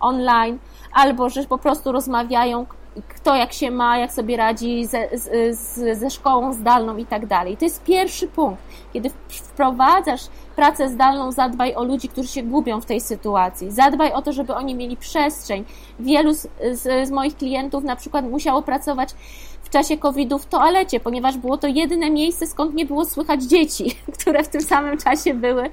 online, 0.00 0.58
albo 0.92 1.28
że 1.30 1.44
po 1.44 1.58
prostu 1.58 1.92
rozmawiają 1.92 2.66
kto 3.08 3.36
jak 3.36 3.52
się 3.52 3.70
ma, 3.70 3.98
jak 3.98 4.12
sobie 4.12 4.36
radzi 4.36 4.86
ze, 4.86 5.08
z, 5.52 5.98
ze 5.98 6.10
szkołą 6.10 6.52
zdalną 6.52 6.96
i 6.96 7.06
tak 7.06 7.26
dalej. 7.26 7.56
To 7.56 7.64
jest 7.64 7.84
pierwszy 7.84 8.28
punkt. 8.28 8.62
Kiedy 8.92 9.10
wprowadzasz 9.28 10.20
pracę 10.56 10.88
zdalną, 10.88 11.32
zadbaj 11.32 11.74
o 11.74 11.84
ludzi, 11.84 12.08
którzy 12.08 12.28
się 12.28 12.42
gubią 12.42 12.80
w 12.80 12.86
tej 12.86 13.00
sytuacji. 13.00 13.70
Zadbaj 13.70 14.12
o 14.12 14.22
to, 14.22 14.32
żeby 14.32 14.54
oni 14.54 14.74
mieli 14.74 14.96
przestrzeń. 14.96 15.64
Wielu 16.00 16.34
z, 16.34 16.48
z, 16.72 17.08
z 17.08 17.10
moich 17.10 17.36
klientów 17.36 17.84
na 17.84 17.96
przykład 17.96 18.30
musiało 18.30 18.62
pracować 18.62 19.14
w 19.62 19.70
czasie 19.70 19.98
COVID-u 19.98 20.38
w 20.38 20.46
toalecie, 20.46 21.00
ponieważ 21.00 21.36
było 21.36 21.58
to 21.58 21.66
jedyne 21.66 22.10
miejsce, 22.10 22.46
skąd 22.46 22.74
nie 22.74 22.86
było 22.86 23.04
słychać 23.04 23.42
dzieci, 23.42 23.96
które 24.20 24.44
w 24.44 24.48
tym 24.48 24.60
samym 24.60 24.98
czasie 24.98 25.34
były, 25.34 25.70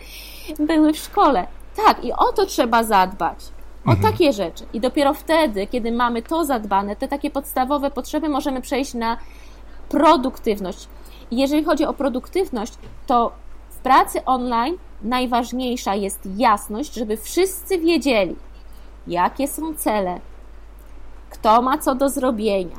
były 0.60 0.94
w 0.94 0.98
szkole. 0.98 1.48
Tak, 1.76 2.06
i 2.06 2.14
o 2.14 2.34
to 2.36 2.46
trzeba 2.46 2.84
zadbać. 2.84 3.59
O 3.86 3.92
mhm. 3.92 4.12
takie 4.12 4.34
rzeczy. 4.34 4.66
I 4.74 4.80
dopiero 4.80 5.14
wtedy, 5.14 5.68
kiedy 5.68 5.92
mamy 5.92 6.22
to 6.22 6.46
zadbane, 6.46 6.96
te 6.96 7.08
takie 7.08 7.30
podstawowe 7.30 7.92
potrzeby, 7.92 8.30
możemy 8.30 8.62
przejść 8.62 8.94
na 8.94 9.18
produktywność. 9.90 10.88
I 11.32 11.38
jeżeli 11.38 11.64
chodzi 11.64 11.86
o 11.86 11.94
produktywność, 11.94 12.74
to 13.08 13.32
w 13.70 13.78
pracy 13.78 14.26
online 14.26 14.78
najważniejsza 15.02 15.96
jest 15.96 16.20
jasność, 16.38 16.94
żeby 16.94 17.18
wszyscy 17.18 17.78
wiedzieli, 17.78 18.36
jakie 19.08 19.48
są 19.48 19.76
cele, 19.76 20.20
kto 21.30 21.62
ma 21.62 21.78
co 21.78 21.96
do 21.96 22.10
zrobienia, 22.10 22.76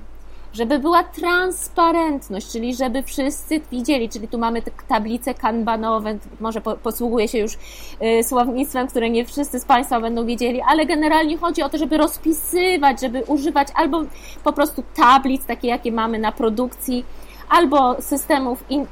żeby 0.52 0.78
była 0.78 1.04
transparentność, 1.04 2.52
czyli 2.52 2.74
żeby 2.74 3.02
wszyscy 3.02 3.60
widzieli, 3.72 4.08
czyli 4.08 4.28
tu 4.28 4.38
mamy 4.38 4.62
tablice 4.88 5.34
kanbanowe, 5.34 6.18
może 6.40 6.60
po, 6.60 6.76
posługuje 6.76 7.28
się 7.28 7.38
już 7.38 7.54
y, 7.54 8.24
słownictwem, 8.24 8.88
które 8.88 9.10
nie 9.10 9.24
wszyscy 9.24 9.60
z 9.60 9.64
Państwa 9.64 10.00
będą 10.00 10.26
wiedzieli, 10.26 10.60
ale 10.68 10.86
generalnie 10.86 11.38
chodzi 11.38 11.62
o 11.62 11.68
to, 11.68 11.78
żeby 11.78 11.96
rozpisywać, 11.96 13.00
żeby 13.00 13.22
używać 13.26 13.68
albo 13.74 14.02
po 14.44 14.52
prostu 14.52 14.82
tablic, 14.96 15.46
takie 15.46 15.68
jakie 15.68 15.92
mamy 15.92 16.18
na 16.18 16.32
produkcji, 16.32 17.04
albo 17.50 18.02
systemów, 18.02 18.64
in, 18.70 18.82
y, 18.82 18.86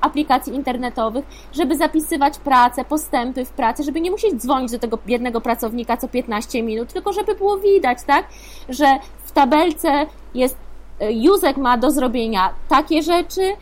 aplikacji 0.00 0.54
internetowych, 0.54 1.24
żeby 1.52 1.76
zapisywać 1.76 2.38
pracę, 2.38 2.84
postępy 2.84 3.44
w 3.44 3.50
pracy, 3.50 3.82
żeby 3.82 4.00
nie 4.00 4.10
musieć 4.10 4.34
dzwonić 4.34 4.72
do 4.72 4.78
tego 4.78 4.98
jednego 5.06 5.40
pracownika 5.40 5.96
co 5.96 6.08
15 6.08 6.62
minut, 6.62 6.92
tylko 6.92 7.12
żeby 7.12 7.34
było 7.34 7.58
widać, 7.58 7.98
tak, 8.06 8.26
że 8.68 8.86
w 9.24 9.32
tabelce 9.32 10.06
jest 10.34 10.56
Józek 11.00 11.56
ma 11.56 11.78
do 11.78 11.90
zrobienia 11.90 12.54
takie 12.68 13.02
rzeczy, 13.02 13.52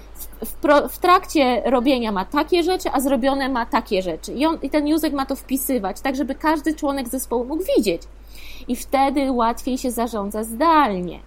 w, 0.45 0.53
pro, 0.53 0.89
w, 0.89 0.99
trakcie 0.99 1.63
robienia 1.67 2.13
ma 2.13 2.25
takie 2.25 2.63
rzeczy, 2.63 2.89
a 2.93 3.01
zrobione 3.01 3.49
ma 3.49 3.67
takie 3.67 4.03
rzeczy. 4.03 4.33
I, 4.33 4.47
on, 4.47 4.59
I 4.63 4.71
ten 4.71 4.89
Józek 4.89 5.13
ma 5.13 5.27
to 5.27 5.37
wpisywać, 5.37 6.01
tak 6.01 6.17
żeby 6.17 6.35
każdy 6.35 6.75
członek 6.75 7.09
zespołu 7.09 7.45
mógł 7.45 7.63
widzieć. 7.77 8.03
I 8.69 8.77
wtedy 8.77 9.33
łatwiej 9.33 9.79
się 9.79 9.91
zarządza 9.91 10.45
zdalnie. 10.45 11.21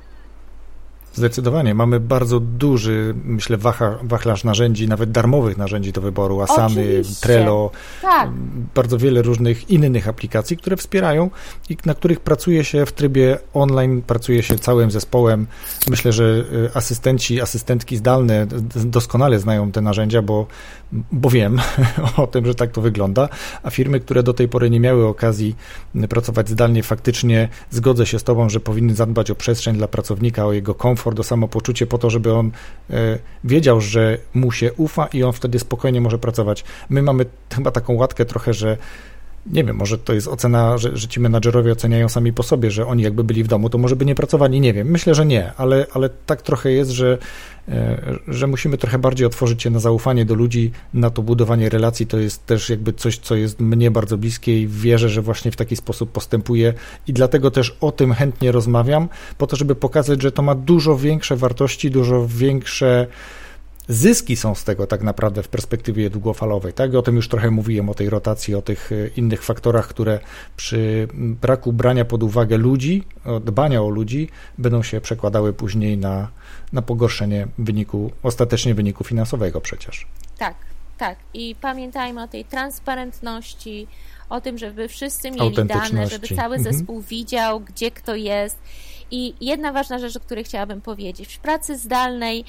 Zdecydowanie. 1.13 1.75
Mamy 1.75 1.99
bardzo 1.99 2.39
duży, 2.39 3.15
myślę, 3.25 3.57
wachlarz 4.03 4.43
narzędzi, 4.43 4.87
nawet 4.87 5.11
darmowych 5.11 5.57
narzędzi 5.57 5.91
do 5.91 6.01
wyboru. 6.01 6.41
Asany, 6.41 6.81
Oczywiście. 6.81 7.21
Trello, 7.21 7.71
tak. 8.01 8.29
bardzo 8.75 8.97
wiele 8.97 9.21
różnych 9.21 9.69
innych 9.69 10.07
aplikacji, 10.07 10.57
które 10.57 10.77
wspierają 10.77 11.29
i 11.69 11.77
na 11.85 11.93
których 11.93 12.19
pracuje 12.19 12.63
się 12.63 12.85
w 12.85 12.91
trybie 12.91 13.37
online, 13.53 14.01
pracuje 14.01 14.43
się 14.43 14.59
całym 14.59 14.91
zespołem. 14.91 15.47
Myślę, 15.89 16.11
że 16.11 16.23
y, 16.53 16.69
asystenci, 16.73 17.41
asystentki 17.41 17.97
zdalne 17.97 18.47
doskonale 18.85 19.39
znają 19.39 19.71
te 19.71 19.81
narzędzia, 19.81 20.21
bo, 20.21 20.47
bo 21.11 21.29
wiem 21.29 21.59
o 22.17 22.27
tym, 22.27 22.45
że 22.45 22.55
tak 22.55 22.71
to 22.71 22.81
wygląda, 22.81 23.29
a 23.63 23.69
firmy, 23.69 23.99
które 23.99 24.23
do 24.23 24.33
tej 24.33 24.47
pory 24.47 24.69
nie 24.69 24.79
miały 24.79 25.07
okazji 25.07 25.55
pracować 26.09 26.49
zdalnie, 26.49 26.83
faktycznie 26.83 27.49
zgodzę 27.69 28.05
się 28.05 28.19
z 28.19 28.23
Tobą, 28.23 28.49
że 28.49 28.59
powinny 28.59 28.95
zadbać 28.95 29.31
o 29.31 29.35
przestrzeń 29.35 29.77
dla 29.77 29.87
pracownika, 29.87 30.45
o 30.45 30.53
jego 30.53 30.75
komfort, 30.75 31.00
komfort, 31.01 31.19
o 31.19 31.23
samopoczucie 31.23 31.87
po 31.87 31.97
to, 31.97 32.09
żeby 32.09 32.33
on 32.33 32.51
e, 32.89 33.19
wiedział, 33.43 33.81
że 33.81 34.17
mu 34.33 34.51
się 34.51 34.73
ufa 34.73 35.07
i 35.07 35.23
on 35.23 35.33
wtedy 35.33 35.59
spokojnie 35.59 36.01
może 36.01 36.17
pracować. 36.17 36.63
My 36.89 37.01
mamy 37.01 37.25
chyba 37.55 37.71
taką 37.71 37.93
łatkę 37.93 38.25
trochę, 38.25 38.53
że 38.53 38.77
nie 39.45 39.63
wiem, 39.63 39.75
może 39.75 39.97
to 39.97 40.13
jest 40.13 40.27
ocena, 40.27 40.77
że, 40.77 40.97
że 40.97 41.07
ci 41.07 41.19
menadżerowie 41.19 41.71
oceniają 41.71 42.09
sami 42.09 42.33
po 42.33 42.43
sobie, 42.43 42.71
że 42.71 42.87
oni 42.87 43.03
jakby 43.03 43.23
byli 43.23 43.43
w 43.43 43.47
domu, 43.47 43.69
to 43.69 43.77
może 43.77 43.95
by 43.95 44.05
nie 44.05 44.15
pracowali, 44.15 44.61
nie 44.61 44.73
wiem. 44.73 44.87
Myślę, 44.87 45.15
że 45.15 45.25
nie, 45.25 45.53
ale, 45.57 45.85
ale 45.93 46.09
tak 46.09 46.41
trochę 46.41 46.71
jest, 46.71 46.91
że, 46.91 47.17
e, 47.69 48.15
że 48.27 48.47
musimy 48.47 48.77
trochę 48.77 48.99
bardziej 48.99 49.27
otworzyć 49.27 49.63
się 49.63 49.69
na 49.69 49.79
zaufanie 49.79 50.25
do 50.25 50.35
ludzi, 50.35 50.71
na 50.93 51.09
to 51.09 51.21
budowanie 51.21 51.69
relacji. 51.69 52.07
To 52.07 52.17
jest 52.17 52.45
też 52.45 52.69
jakby 52.69 52.93
coś, 52.93 53.17
co 53.17 53.35
jest 53.35 53.59
mnie 53.59 53.91
bardzo 53.91 54.17
bliskie 54.17 54.61
i 54.61 54.67
wierzę, 54.67 55.09
że 55.09 55.21
właśnie 55.21 55.51
w 55.51 55.55
taki 55.55 55.75
sposób 55.75 56.11
postępuje 56.11 56.73
i 57.07 57.13
dlatego 57.13 57.51
też 57.51 57.77
o 57.81 57.91
tym 57.91 58.13
chętnie 58.13 58.51
rozmawiam, 58.51 59.09
po 59.37 59.47
to, 59.47 59.55
żeby 59.55 59.75
pokazać, 59.75 60.21
że 60.21 60.31
to 60.31 60.41
ma 60.41 60.55
dużo 60.55 60.97
większe 60.97 61.35
wartości, 61.35 61.91
dużo 61.91 62.27
większe 62.27 63.07
zyski 63.87 64.35
są 64.35 64.55
z 64.55 64.63
tego 64.63 64.87
tak 64.87 65.03
naprawdę 65.03 65.43
w 65.43 65.47
perspektywie 65.47 66.09
długofalowej. 66.09 66.73
Tak? 66.73 66.95
O 66.95 67.01
tym 67.01 67.15
już 67.15 67.27
trochę 67.27 67.51
mówiłem, 67.51 67.89
o 67.89 67.93
tej 67.93 68.09
rotacji, 68.09 68.55
o 68.55 68.61
tych 68.61 68.91
e, 68.91 69.07
innych 69.07 69.43
faktorach, 69.43 69.87
które 69.87 70.19
przy 70.57 71.07
braku 71.13 71.73
brania 71.73 72.05
pod 72.05 72.23
uwagę 72.23 72.57
ludzi, 72.57 73.03
dbania 73.41 73.81
o 73.81 73.89
ludzi, 73.89 74.29
będą 74.57 74.83
się 74.83 75.01
przekładały 75.01 75.53
później 75.53 75.97
na, 75.97 76.27
na 76.73 76.81
pogorszenie 76.81 77.47
wyniku, 77.57 78.11
ostatecznie 78.23 78.73
wyniku 78.73 79.03
finansowego 79.03 79.61
przecież. 79.61 80.07
Tak, 80.37 80.55
tak. 80.97 81.17
I 81.33 81.55
pamiętajmy 81.61 82.23
o 82.23 82.27
tej 82.27 82.45
transparentności, 82.45 83.87
o 84.29 84.41
tym, 84.41 84.57
żeby 84.57 84.87
wszyscy 84.87 85.31
mieli 85.31 85.55
dane, 85.55 86.07
żeby 86.07 86.27
cały 86.27 86.55
mhm. 86.55 86.63
zespół 86.63 86.95
mhm. 86.95 87.09
widział, 87.09 87.59
gdzie 87.59 87.91
kto 87.91 88.15
jest. 88.15 88.57
I 89.11 89.33
jedna 89.41 89.73
ważna 89.73 89.99
rzecz, 89.99 90.15
o 90.15 90.19
której 90.19 90.43
chciałabym 90.43 90.81
powiedzieć. 90.81 91.35
W 91.35 91.39
pracy 91.39 91.77
zdalnej 91.77 92.45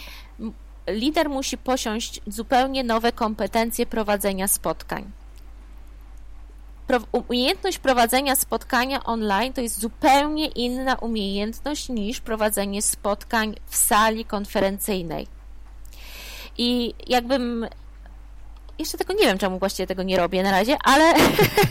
lider 0.87 1.28
musi 1.28 1.59
posiąść 1.59 2.20
zupełnie 2.26 2.85
nowe 2.85 3.12
kompetencje 3.12 3.87
prowadzenia 3.87 4.49
spotkań. 4.49 5.11
Umiejętność 7.12 7.78
prowadzenia 7.78 8.37
spotkania 8.37 9.05
online 9.05 9.53
to 9.53 9.61
jest 9.61 9.80
zupełnie 9.80 10.47
inna 10.47 10.95
umiejętność 10.95 11.89
niż 11.89 12.20
prowadzenie 12.20 12.83
spotkań 12.83 13.55
w 13.66 13.76
sali 13.76 14.24
konferencyjnej. 14.24 15.26
I 16.59 16.95
jakbym 17.07 17.66
jeszcze 18.78 18.99
tego 18.99 19.12
nie 19.12 19.26
wiem, 19.26 19.39
czemu 19.39 19.59
właściwie 19.59 19.87
tego 19.87 20.03
nie 20.03 20.16
robię 20.16 20.43
na 20.43 20.51
razie, 20.51 20.76
ale, 20.85 21.14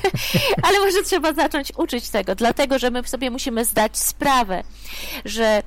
ale 0.67 0.79
może 0.79 1.03
trzeba 1.03 1.33
zacząć 1.33 1.71
uczyć 1.77 2.09
tego, 2.09 2.35
dlatego 2.35 2.79
że 2.79 2.91
my 2.91 3.03
sobie 3.03 3.31
musimy 3.31 3.65
zdać 3.65 3.97
sprawę, 3.97 4.63
że 5.25 5.63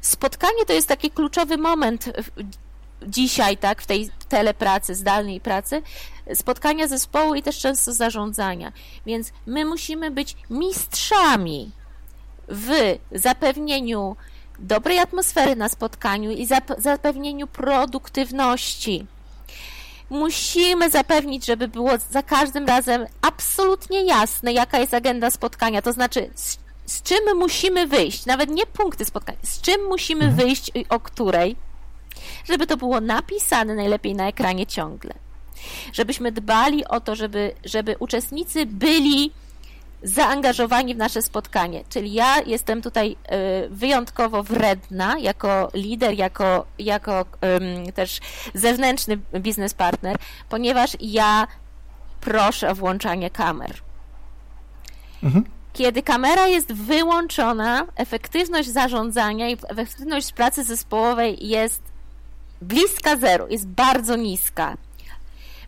spotkanie 0.00 0.64
to 0.66 0.72
jest 0.72 0.88
taki 0.88 1.10
kluczowy 1.10 1.58
moment 1.58 2.10
dzisiaj, 3.06 3.56
tak, 3.56 3.82
w 3.82 3.86
tej 3.86 4.10
telepracy, 4.28 4.94
zdalnej 4.94 5.40
pracy, 5.40 5.82
spotkania 6.34 6.88
zespołu 6.88 7.34
i 7.34 7.42
też 7.42 7.58
często 7.58 7.92
zarządzania. 7.92 8.72
Więc 9.06 9.32
my 9.46 9.64
musimy 9.64 10.10
być 10.10 10.36
mistrzami 10.50 11.70
w 12.48 12.98
zapewnieniu 13.12 14.16
dobrej 14.58 14.98
atmosfery 14.98 15.56
na 15.56 15.68
spotkaniu 15.68 16.30
i 16.30 16.46
zapewnieniu 16.78 17.46
produktywności. 17.46 19.06
Musimy 20.10 20.90
zapewnić, 20.90 21.46
żeby 21.46 21.68
było 21.68 21.90
za 22.10 22.22
każdym 22.22 22.66
razem 22.66 23.06
absolutnie 23.22 24.04
jasne, 24.04 24.52
jaka 24.52 24.78
jest 24.78 24.94
agenda 24.94 25.30
spotkania, 25.30 25.82
to 25.82 25.92
znaczy 25.92 26.30
z, 26.34 26.58
z 26.86 27.02
czym 27.02 27.36
musimy 27.36 27.86
wyjść, 27.86 28.26
nawet 28.26 28.50
nie 28.50 28.66
punkty 28.66 29.04
spotkania, 29.04 29.38
z 29.42 29.60
czym 29.60 29.86
musimy 29.88 30.24
mhm. 30.24 30.46
wyjść 30.46 30.70
i 30.74 30.88
o 30.88 31.00
której, 31.00 31.56
żeby 32.44 32.66
to 32.66 32.76
było 32.76 33.00
napisane 33.00 33.74
najlepiej 33.74 34.14
na 34.14 34.28
ekranie 34.28 34.66
ciągle. 34.66 35.14
Żebyśmy 35.92 36.32
dbali 36.32 36.84
o 36.84 37.00
to, 37.00 37.16
żeby, 37.16 37.52
żeby 37.64 37.96
uczestnicy 37.98 38.66
byli 38.66 39.32
zaangażowani 40.02 40.94
w 40.94 40.98
nasze 40.98 41.22
spotkanie. 41.22 41.84
Czyli 41.88 42.12
ja 42.12 42.40
jestem 42.46 42.82
tutaj 42.82 43.12
y, 43.12 43.68
wyjątkowo 43.70 44.42
wredna 44.42 45.18
jako 45.18 45.70
lider, 45.74 46.14
jako, 46.14 46.66
jako 46.78 47.24
też 47.94 48.20
zewnętrzny 48.54 49.16
biznes 49.16 49.74
partner, 49.74 50.16
ponieważ 50.48 50.96
ja 51.00 51.46
proszę 52.20 52.70
o 52.70 52.74
włączanie 52.74 53.30
kamer. 53.30 53.74
Mhm. 55.22 55.44
Kiedy 55.72 56.02
kamera 56.02 56.46
jest 56.46 56.72
wyłączona, 56.72 57.86
efektywność 57.96 58.68
zarządzania 58.68 59.48
i 59.48 59.56
efektywność 59.68 60.32
pracy 60.32 60.64
zespołowej 60.64 61.48
jest 61.48 61.82
bliska 62.62 63.16
zero, 63.16 63.46
jest 63.48 63.66
bardzo 63.66 64.16
niska. 64.16 64.76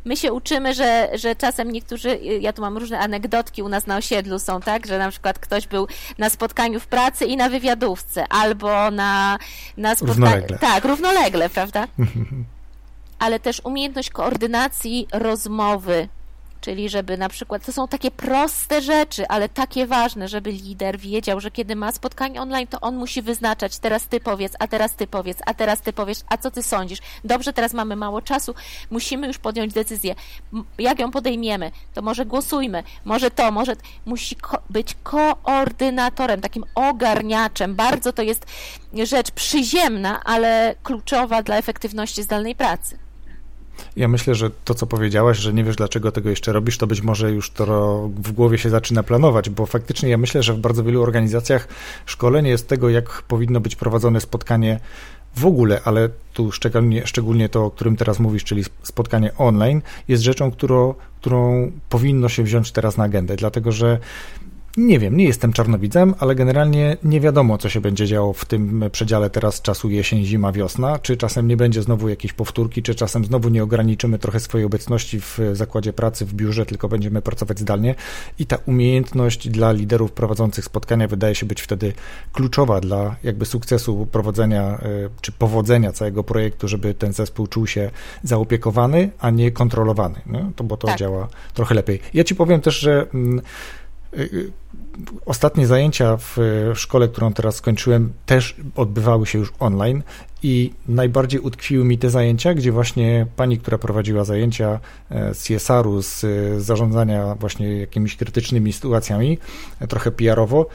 My 0.04 0.16
się 0.16 0.32
uczymy, 0.32 0.74
że, 0.74 1.08
że 1.14 1.36
czasem 1.36 1.70
niektórzy, 1.70 2.18
ja 2.40 2.52
tu 2.52 2.62
mam 2.62 2.78
różne 2.78 2.98
anegdotki 2.98 3.62
u 3.62 3.68
nas 3.68 3.86
na 3.86 3.96
osiedlu 3.96 4.38
są, 4.38 4.60
tak, 4.60 4.86
że 4.86 4.98
na 4.98 5.10
przykład 5.10 5.38
ktoś 5.38 5.66
był 5.66 5.88
na 6.18 6.30
spotkaniu 6.30 6.80
w 6.80 6.86
pracy 6.86 7.24
i 7.24 7.36
na 7.36 7.48
wywiadówce, 7.48 8.28
albo 8.28 8.90
na, 8.90 9.38
na 9.76 9.94
spotkaniu. 9.94 10.46
Tak, 10.60 10.84
równolegle, 10.84 11.50
prawda? 11.50 11.86
Ale 13.18 13.40
też 13.40 13.60
umiejętność 13.64 14.10
koordynacji 14.10 15.08
rozmowy 15.12 16.08
czyli 16.60 16.88
żeby 16.88 17.18
na 17.18 17.28
przykład, 17.28 17.66
to 17.66 17.72
są 17.72 17.88
takie 17.88 18.10
proste 18.10 18.82
rzeczy, 18.82 19.28
ale 19.28 19.48
takie 19.48 19.86
ważne, 19.86 20.28
żeby 20.28 20.52
lider 20.52 20.98
wiedział, 20.98 21.40
że 21.40 21.50
kiedy 21.50 21.76
ma 21.76 21.92
spotkanie 21.92 22.42
online, 22.42 22.66
to 22.66 22.80
on 22.80 22.96
musi 22.96 23.22
wyznaczać, 23.22 23.78
teraz 23.78 24.06
ty 24.06 24.20
powiedz, 24.20 24.52
a 24.58 24.68
teraz 24.68 24.94
ty 24.94 25.06
powiedz, 25.06 25.38
a 25.46 25.54
teraz 25.54 25.80
ty 25.80 25.92
powiesz, 25.92 26.18
a 26.28 26.36
co 26.36 26.50
ty 26.50 26.62
sądzisz? 26.62 26.98
Dobrze, 27.24 27.52
teraz 27.52 27.72
mamy 27.72 27.96
mało 27.96 28.22
czasu, 28.22 28.54
musimy 28.90 29.26
już 29.26 29.38
podjąć 29.38 29.72
decyzję. 29.72 30.14
Jak 30.78 30.98
ją 30.98 31.10
podejmiemy? 31.10 31.70
To 31.94 32.02
może 32.02 32.26
głosujmy, 32.26 32.82
może 33.04 33.30
to, 33.30 33.50
może 33.50 33.72
musi 34.06 34.36
ko 34.36 34.58
być 34.70 34.96
koordynatorem, 35.02 36.40
takim 36.40 36.64
ogarniaczem. 36.74 37.74
Bardzo 37.74 38.12
to 38.12 38.22
jest 38.22 38.46
rzecz 39.04 39.30
przyziemna, 39.30 40.24
ale 40.24 40.74
kluczowa 40.82 41.42
dla 41.42 41.56
efektywności 41.56 42.22
zdalnej 42.22 42.54
pracy. 42.54 43.09
Ja 43.96 44.08
myślę, 44.08 44.34
że 44.34 44.50
to, 44.64 44.74
co 44.74 44.86
powiedziałaś, 44.86 45.38
że 45.38 45.52
nie 45.52 45.64
wiesz, 45.64 45.76
dlaczego 45.76 46.12
tego 46.12 46.30
jeszcze 46.30 46.52
robisz, 46.52 46.78
to 46.78 46.86
być 46.86 47.02
może 47.02 47.32
już 47.32 47.50
to 47.50 48.08
w 48.16 48.32
głowie 48.32 48.58
się 48.58 48.70
zaczyna 48.70 49.02
planować, 49.02 49.50
bo 49.50 49.66
faktycznie 49.66 50.08
ja 50.08 50.18
myślę, 50.18 50.42
że 50.42 50.54
w 50.54 50.58
bardzo 50.58 50.84
wielu 50.84 51.02
organizacjach 51.02 51.68
szkolenie 52.06 52.50
jest 52.50 52.68
tego, 52.68 52.90
jak 52.90 53.22
powinno 53.22 53.60
być 53.60 53.76
prowadzone 53.76 54.20
spotkanie 54.20 54.80
w 55.36 55.46
ogóle, 55.46 55.80
ale 55.84 56.08
tu 56.32 56.52
szczególnie, 56.52 57.06
szczególnie 57.06 57.48
to, 57.48 57.64
o 57.64 57.70
którym 57.70 57.96
teraz 57.96 58.18
mówisz, 58.18 58.44
czyli 58.44 58.64
spotkanie 58.82 59.30
online, 59.36 59.82
jest 60.08 60.22
rzeczą, 60.22 60.50
którą, 60.50 60.94
którą 61.20 61.72
powinno 61.88 62.28
się 62.28 62.42
wziąć 62.42 62.72
teraz 62.72 62.96
na 62.96 63.04
agendę, 63.04 63.36
dlatego 63.36 63.72
że 63.72 63.98
nie 64.76 64.98
wiem, 64.98 65.16
nie 65.16 65.24
jestem 65.24 65.52
czarnowidzem, 65.52 66.14
ale 66.18 66.34
generalnie 66.34 66.96
nie 67.04 67.20
wiadomo, 67.20 67.58
co 67.58 67.68
się 67.68 67.80
będzie 67.80 68.06
działo 68.06 68.32
w 68.32 68.44
tym 68.44 68.84
przedziale 68.92 69.30
teraz 69.30 69.62
czasu 69.62 69.90
jesień, 69.90 70.24
zima, 70.24 70.52
wiosna. 70.52 70.98
Czy 70.98 71.16
czasem 71.16 71.48
nie 71.48 71.56
będzie 71.56 71.82
znowu 71.82 72.08
jakiejś 72.08 72.32
powtórki, 72.32 72.82
czy 72.82 72.94
czasem 72.94 73.24
znowu 73.24 73.48
nie 73.48 73.62
ograniczymy 73.62 74.18
trochę 74.18 74.40
swojej 74.40 74.66
obecności 74.66 75.20
w 75.20 75.38
zakładzie 75.52 75.92
pracy, 75.92 76.26
w 76.26 76.34
biurze, 76.34 76.66
tylko 76.66 76.88
będziemy 76.88 77.22
pracować 77.22 77.58
zdalnie. 77.58 77.94
I 78.38 78.46
ta 78.46 78.58
umiejętność 78.66 79.48
dla 79.48 79.72
liderów 79.72 80.12
prowadzących 80.12 80.64
spotkania 80.64 81.08
wydaje 81.08 81.34
się 81.34 81.46
być 81.46 81.62
wtedy 81.62 81.92
kluczowa 82.32 82.80
dla 82.80 83.16
jakby 83.22 83.46
sukcesu 83.46 84.06
prowadzenia 84.12 84.62
e, 84.62 84.78
czy 85.20 85.32
powodzenia 85.32 85.92
całego 85.92 86.24
projektu, 86.24 86.68
żeby 86.68 86.94
ten 86.94 87.12
zespół 87.12 87.46
czuł 87.46 87.66
się 87.66 87.90
zaopiekowany, 88.22 89.10
a 89.18 89.30
nie 89.30 89.50
kontrolowany. 89.50 90.20
No, 90.26 90.52
to 90.56 90.64
bo 90.64 90.76
to 90.76 90.86
tak. 90.86 90.98
działa 90.98 91.28
trochę 91.54 91.74
lepiej. 91.74 92.00
Ja 92.14 92.24
ci 92.24 92.34
powiem 92.34 92.60
też, 92.60 92.78
że 92.78 93.06
mm, 93.14 93.40
ostatnie 95.26 95.66
zajęcia 95.66 96.16
w 96.16 96.36
szkole, 96.74 97.08
którą 97.08 97.32
teraz 97.32 97.54
skończyłem, 97.54 98.12
też 98.26 98.56
odbywały 98.76 99.26
się 99.26 99.38
już 99.38 99.52
online 99.58 100.02
i 100.42 100.72
najbardziej 100.88 101.40
utkwiły 101.40 101.84
mi 101.84 101.98
te 101.98 102.10
zajęcia, 102.10 102.54
gdzie 102.54 102.72
właśnie 102.72 103.26
pani, 103.36 103.58
która 103.58 103.78
prowadziła 103.78 104.24
zajęcia 104.24 104.80
e, 105.10 105.34
z 105.34 105.42
CSR-u, 105.42 106.02
z 106.02 106.24
zarządzania 106.62 107.34
właśnie 107.34 107.80
jakimiś 107.80 108.16
krytycznymi 108.16 108.72
sytuacjami, 108.72 109.38
e, 109.80 109.86
trochę 109.86 110.10
PR-owo, 110.10 110.66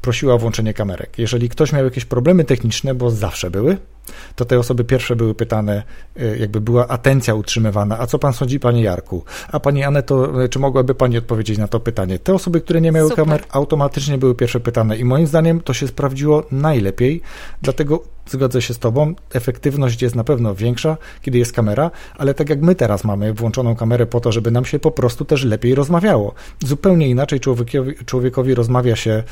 prosiła 0.00 0.34
o 0.34 0.38
włączenie 0.38 0.74
kamerek. 0.74 1.18
Jeżeli 1.18 1.48
ktoś 1.48 1.72
miał 1.72 1.84
jakieś 1.84 2.04
problemy 2.04 2.44
techniczne, 2.44 2.94
bo 2.94 3.10
zawsze 3.10 3.50
były, 3.50 3.76
to 4.36 4.44
te 4.44 4.58
osoby 4.58 4.84
pierwsze 4.84 5.16
były 5.16 5.34
pytane, 5.34 5.82
e, 6.16 6.36
jakby 6.36 6.60
była 6.60 6.88
atencja 6.88 7.34
utrzymywana, 7.34 7.98
a 7.98 8.06
co 8.06 8.18
pan 8.18 8.32
sądzi, 8.32 8.60
panie 8.60 8.82
Jarku? 8.82 9.24
A 9.52 9.60
pani 9.60 9.84
Aneto, 9.84 10.44
e, 10.44 10.48
czy 10.48 10.58
mogłaby 10.58 10.94
pani 10.94 11.18
odpowiedzieć 11.18 11.58
na 11.58 11.68
to 11.68 11.80
pytanie? 11.80 12.18
Te 12.18 12.34
osoby, 12.34 12.60
które 12.60 12.80
nie 12.80 12.92
miały 12.92 13.08
Super. 13.08 13.24
kamer, 13.24 13.44
automatycznie 13.50 14.18
były 14.18 14.34
pierwsze 14.34 14.60
pytane 14.60 14.96
i 14.96 15.04
moim 15.04 15.26
zdaniem 15.26 15.60
to 15.60 15.74
się 15.74 15.88
sprawdziło 15.88 16.44
najlepiej, 16.50 17.20
dlatego 17.62 18.15
zgodzę 18.28 18.62
się 18.62 18.74
z 18.74 18.78
tobą, 18.78 19.14
efektywność 19.32 20.02
jest 20.02 20.14
na 20.14 20.24
pewno 20.24 20.54
większa, 20.54 20.96
kiedy 21.22 21.38
jest 21.38 21.52
kamera, 21.52 21.90
ale 22.16 22.34
tak 22.34 22.50
jak 22.50 22.62
my 22.62 22.74
teraz 22.74 23.04
mamy 23.04 23.32
włączoną 23.32 23.76
kamerę 23.76 24.06
po 24.06 24.20
to, 24.20 24.32
żeby 24.32 24.50
nam 24.50 24.64
się 24.64 24.78
po 24.78 24.90
prostu 24.90 25.24
też 25.24 25.44
lepiej 25.44 25.74
rozmawiało. 25.74 26.34
Zupełnie 26.64 27.08
inaczej 27.08 27.40
człowiekowi, 27.40 27.94
człowiekowi 28.06 28.54
rozmawia 28.54 28.96
się, 28.96 29.22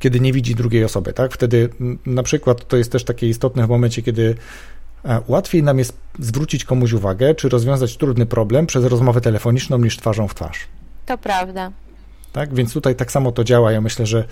kiedy 0.00 0.20
nie 0.20 0.32
widzi 0.32 0.54
drugiej 0.54 0.84
osoby, 0.84 1.12
tak? 1.12 1.32
Wtedy 1.32 1.68
na 2.06 2.22
przykład 2.22 2.68
to 2.68 2.76
jest 2.76 2.92
też 2.92 3.04
takie 3.04 3.28
istotne 3.28 3.66
w 3.66 3.68
momencie, 3.68 4.02
kiedy 4.02 4.34
e, 5.04 5.20
łatwiej 5.28 5.62
nam 5.62 5.78
jest 5.78 5.96
zwrócić 6.18 6.64
komuś 6.64 6.92
uwagę, 6.92 7.34
czy 7.34 7.48
rozwiązać 7.48 7.96
trudny 7.96 8.26
problem 8.26 8.66
przez 8.66 8.84
rozmowę 8.84 9.20
telefoniczną 9.20 9.78
niż 9.78 9.96
twarzą 9.96 10.28
w 10.28 10.34
twarz. 10.34 10.68
To 11.06 11.18
prawda. 11.18 11.72
Tak, 12.32 12.54
więc 12.54 12.72
tutaj 12.72 12.94
tak 12.96 13.12
samo 13.12 13.32
to 13.32 13.44
działa. 13.44 13.72
Ja 13.72 13.80
myślę, 13.80 14.06
że 14.06 14.24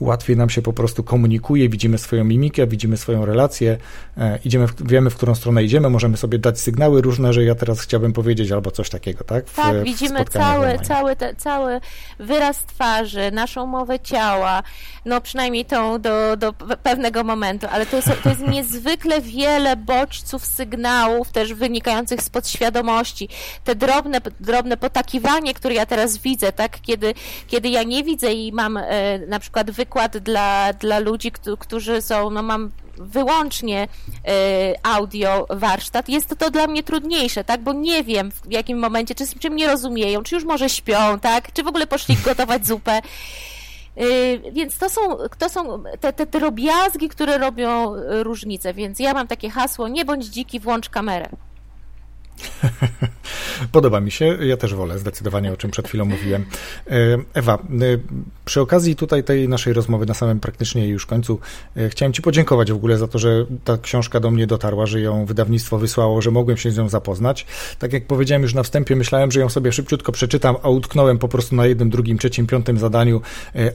łatwiej 0.00 0.36
nam 0.36 0.50
się 0.50 0.62
po 0.62 0.72
prostu 0.72 1.04
komunikuje, 1.04 1.68
widzimy 1.68 1.98
swoją 1.98 2.24
mimikę, 2.24 2.66
widzimy 2.66 2.96
swoją 2.96 3.24
relację, 3.24 3.78
e, 4.16 4.38
idziemy, 4.44 4.66
w, 4.66 4.88
wiemy, 4.88 5.10
w 5.10 5.16
którą 5.16 5.34
stronę 5.34 5.64
idziemy, 5.64 5.90
możemy 5.90 6.16
sobie 6.16 6.38
dać 6.38 6.60
sygnały 6.60 7.02
różne, 7.02 7.32
że 7.32 7.44
ja 7.44 7.54
teraz 7.54 7.80
chciałbym 7.80 8.12
powiedzieć 8.12 8.52
albo 8.52 8.70
coś 8.70 8.90
takiego, 8.90 9.24
tak? 9.24 9.46
W, 9.46 9.56
tak, 9.56 9.82
widzimy 9.82 10.24
cały, 10.24 10.78
cały, 10.78 11.16
te, 11.16 11.34
cały 11.34 11.80
wyraz 12.18 12.64
twarzy, 12.64 13.30
naszą 13.32 13.66
mowę 13.66 14.00
ciała, 14.00 14.62
no 15.04 15.20
przynajmniej 15.20 15.64
tą 15.64 16.00
do, 16.00 16.36
do 16.36 16.52
pewnego 16.82 17.24
momentu, 17.24 17.66
ale 17.70 17.86
to 17.86 17.96
jest, 17.96 18.08
to 18.22 18.28
jest 18.28 18.48
niezwykle 18.56 19.20
wiele 19.20 19.76
bodźców, 19.76 20.46
sygnałów 20.46 21.32
też 21.32 21.54
wynikających 21.54 22.22
z 22.22 22.30
podświadomości. 22.30 23.28
Te 23.64 23.74
drobne, 23.74 24.20
drobne 24.40 24.76
potakiwanie, 24.76 25.54
które 25.54 25.74
ja 25.74 25.86
teraz 25.86 26.18
widzę, 26.18 26.52
tak? 26.52 26.80
Kiedy, 26.80 27.14
kiedy 27.46 27.68
ja 27.68 27.82
nie 27.82 28.04
widzę 28.04 28.32
i 28.32 28.52
mam 28.52 28.76
e, 28.76 29.18
na 29.18 29.38
przykład 29.38 29.70
wy 29.70 29.86
przykład 29.88 30.18
dla, 30.18 30.72
dla 30.72 30.98
ludzi, 30.98 31.32
którzy 31.58 32.02
są, 32.02 32.30
no 32.30 32.42
mam 32.42 32.70
wyłącznie 32.96 33.84
y, 33.84 34.28
audio 34.82 35.46
warsztat, 35.50 36.08
jest 36.08 36.34
to, 36.38 36.50
dla 36.50 36.66
mnie 36.66 36.82
trudniejsze, 36.82 37.44
tak, 37.44 37.62
bo 37.62 37.72
nie 37.72 38.04
wiem 38.04 38.30
w 38.30 38.52
jakim 38.52 38.78
momencie, 38.78 39.14
czy, 39.14 39.26
czym 39.38 39.56
nie 39.56 39.66
rozumieją, 39.66 40.22
czy 40.22 40.34
już 40.34 40.44
może 40.44 40.68
śpią, 40.68 41.18
tak, 41.20 41.52
czy 41.52 41.62
w 41.62 41.66
ogóle 41.66 41.86
poszli 41.86 42.16
gotować 42.24 42.66
zupę. 42.66 43.00
Y, 44.00 44.40
więc 44.52 44.78
to 44.78 44.88
są, 44.88 45.00
to 45.38 45.48
są 45.48 45.82
te, 46.00 46.12
te 46.12 46.26
drobiazgi, 46.26 47.08
które 47.08 47.38
robią 47.38 47.94
różnicę. 48.22 48.74
Więc 48.74 48.98
ja 48.98 49.14
mam 49.14 49.26
takie 49.26 49.50
hasło: 49.50 49.88
nie 49.88 50.04
bądź 50.04 50.26
dziki, 50.26 50.60
włącz 50.60 50.88
kamerę. 50.88 51.28
Podoba 53.72 54.00
mi 54.00 54.10
się, 54.10 54.24
ja 54.40 54.56
też 54.56 54.74
wolę 54.74 54.98
zdecydowanie, 54.98 55.52
o 55.52 55.56
czym 55.56 55.70
przed 55.70 55.88
chwilą 55.88 56.04
mówiłem. 56.04 56.46
E, 56.86 56.94
Ewa, 57.34 57.54
e, 57.54 57.58
przy 58.48 58.60
okazji 58.60 58.96
tutaj 58.96 59.24
tej 59.24 59.48
naszej 59.48 59.72
rozmowy 59.72 60.06
na 60.06 60.14
samym 60.14 60.40
praktycznie 60.40 60.88
już 60.88 61.06
końcu 61.06 61.40
e, 61.76 61.88
chciałem 61.88 62.12
Ci 62.12 62.22
podziękować 62.22 62.72
w 62.72 62.74
ogóle 62.74 62.98
za 62.98 63.08
to, 63.08 63.18
że 63.18 63.46
ta 63.64 63.78
książka 63.78 64.20
do 64.20 64.30
mnie 64.30 64.46
dotarła, 64.46 64.86
że 64.86 65.00
ją 65.00 65.26
wydawnictwo 65.26 65.78
wysłało, 65.78 66.22
że 66.22 66.30
mogłem 66.30 66.56
się 66.56 66.70
z 66.70 66.78
nią 66.78 66.88
zapoznać. 66.88 67.46
Tak 67.78 67.92
jak 67.92 68.06
powiedziałem 68.06 68.42
już 68.42 68.54
na 68.54 68.62
wstępie, 68.62 68.96
myślałem, 68.96 69.32
że 69.32 69.40
ją 69.40 69.48
sobie 69.48 69.72
szybciutko 69.72 70.12
przeczytam, 70.12 70.56
a 70.62 70.68
utknąłem 70.68 71.18
po 71.18 71.28
prostu 71.28 71.56
na 71.56 71.66
jednym, 71.66 71.90
drugim, 71.90 72.18
trzecim, 72.18 72.46
piątym 72.46 72.78
zadaniu, 72.78 73.20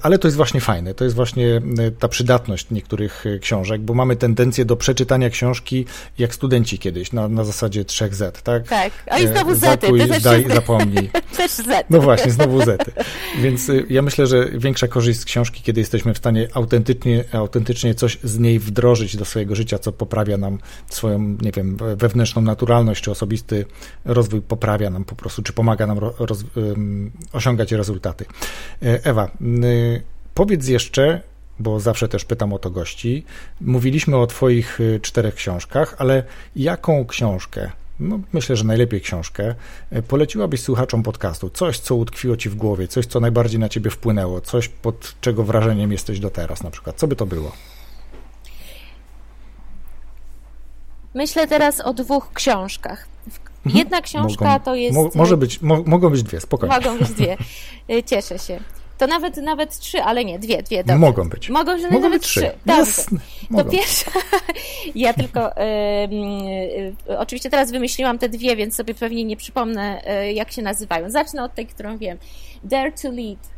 ale 0.01 0.19
to 0.19 0.28
jest 0.28 0.38
właśnie 0.38 0.61
fajne, 0.61 0.93
to 0.93 1.03
jest 1.03 1.15
właśnie 1.15 1.61
ta 1.99 2.07
przydatność 2.07 2.67
niektórych 2.71 3.26
książek, 3.41 3.82
bo 3.82 3.93
mamy 3.93 4.15
tendencję 4.15 4.65
do 4.65 4.76
przeczytania 4.76 5.30
książki 5.30 5.86
jak 6.17 6.36
studenci 6.36 6.80
kiedyś, 6.80 7.11
na, 7.11 7.28
na 7.28 7.43
zasadzie 7.43 7.84
3Z, 7.84 8.32
tak? 8.32 8.41
tak? 8.41 8.67
Tak. 8.67 8.91
A 9.09 9.19
i 9.19 9.28
znowu 9.28 9.55
zety. 9.55 9.88
Zakuj, 9.88 10.21
daj, 10.21 10.45
zapomnij. 10.53 11.09
też 11.38 11.51
zety. 11.51 11.86
No 11.89 12.01
właśnie, 12.01 12.32
znowu 12.32 12.65
zety. 12.65 12.91
Więc 13.41 13.71
ja 13.89 14.01
myślę, 14.01 14.28
że 14.28 14.49
większa 14.64 14.88
korzyść 14.88 15.20
z 15.20 15.26
książki, 15.26 15.61
kiedy 15.61 15.82
jesteśmy 15.82 16.14
w 16.14 16.18
stanie 16.18 16.47
autentycznie, 16.53 17.24
autentycznie 17.32 17.95
coś 17.95 18.20
z 18.24 18.39
niej 18.39 18.59
wdrożyć 18.59 19.18
do 19.18 19.26
swojego 19.26 19.55
życia, 19.55 19.80
co 19.80 19.91
poprawia 19.91 20.38
nam 20.38 20.57
swoją, 20.88 21.20
nie 21.41 21.51
wiem, 21.51 21.78
wewnętrzną 21.95 22.41
naturalność, 22.41 23.03
czy 23.03 23.11
osobisty 23.11 23.66
rozwój 24.05 24.41
poprawia 24.41 24.89
nam 24.89 25.03
po 25.05 25.16
prostu, 25.16 25.43
czy 25.43 25.53
pomaga 25.53 25.88
nam 25.88 25.99
roz, 25.99 26.43
osiągać 27.34 27.72
rezultaty. 27.72 28.26
E, 28.82 29.05
Ewa, 29.05 29.32
powiedz 30.34 30.68
jeszcze, 30.68 31.22
bo 31.59 31.80
zawsze 31.80 32.07
też 32.07 32.26
pytam 32.26 32.53
o 32.53 32.59
to 32.59 32.72
gości. 32.72 33.26
Mówiliśmy 33.61 34.18
o 34.18 34.28
Twoich 34.28 34.80
y, 34.80 34.99
czterech 35.01 35.36
książkach, 35.36 35.95
ale 35.97 36.24
jaką 36.55 37.05
książkę 37.05 37.72
no, 37.99 38.19
myślę, 38.33 38.55
że 38.55 38.63
najlepiej 38.63 39.01
książkę, 39.01 39.55
e, 39.91 40.01
poleciłabyś 40.01 40.61
słuchaczom 40.61 41.03
podcastu? 41.03 41.49
Coś, 41.49 41.79
co 41.79 41.95
utkwiło 41.95 42.37
ci 42.37 42.49
w 42.49 42.55
głowie, 42.55 42.87
coś, 42.87 43.05
co 43.05 43.19
najbardziej 43.19 43.59
na 43.59 43.69
ciebie 43.69 43.89
wpłynęło, 43.89 44.41
coś, 44.41 44.67
pod 44.67 45.15
czego 45.21 45.43
wrażeniem 45.43 45.91
jesteś 45.91 46.19
do 46.19 46.29
teraz 46.29 46.63
na 46.63 46.71
przykład. 46.71 46.95
Co 46.95 47.07
by 47.07 47.15
to 47.15 47.25
było? 47.25 47.51
Myślę 51.13 51.47
teraz 51.47 51.81
o 51.81 51.93
dwóch 51.93 52.33
książkach. 52.33 53.07
Mhm. 53.65 53.77
Jedna 53.77 54.01
książka 54.01 54.45
mogą, 54.45 54.65
to 54.65 54.75
jest. 54.75 54.95
Mo, 54.95 55.09
może 55.15 55.37
być, 55.37 55.61
mo, 55.61 55.83
mogą 55.85 56.09
być 56.09 56.23
dwie, 56.23 56.41
spokojnie. 56.41 56.75
Mogą 56.75 56.97
być 56.97 57.09
dwie. 57.09 57.37
E, 57.89 58.03
cieszę 58.03 58.39
się. 58.39 58.59
To 59.04 59.08
nawet 59.08 59.38
nawet 59.38 59.80
trzy, 59.80 60.04
ale 60.04 60.26
nie, 60.26 60.39
dwie, 60.39 60.64
dwie. 60.64 60.78
Dobrze. 60.78 60.99
Mogą 60.99 61.30
być. 61.30 61.49
Mogą, 61.49 61.78
że 61.78 61.84
Mogą 61.89 61.99
nawet 61.99 62.22
być 62.22 62.28
trzy. 62.28 62.51
Dobrze. 62.66 63.01
To 63.58 63.66
pierwsza. 63.66 64.12
ja 64.95 65.14
tylko 65.14 65.58
y, 65.58 65.64
y, 67.10 67.18
oczywiście 67.18 67.49
teraz 67.49 67.72
wymyśliłam 67.72 68.20
te 68.20 68.30
dwie, 68.30 68.56
więc 68.56 68.76
sobie 68.76 68.93
pewnie 68.93 69.24
nie 69.24 69.38
przypomnę, 69.38 70.01
y, 70.28 70.34
jak 70.34 70.51
się 70.51 70.62
nazywają. 70.62 71.10
Zacznę 71.10 71.43
od 71.43 71.56
tej, 71.56 71.68
którą 71.68 71.97
wiem. 71.97 72.18
Dare 72.64 72.91
to 72.91 73.12
Lead 73.12 73.53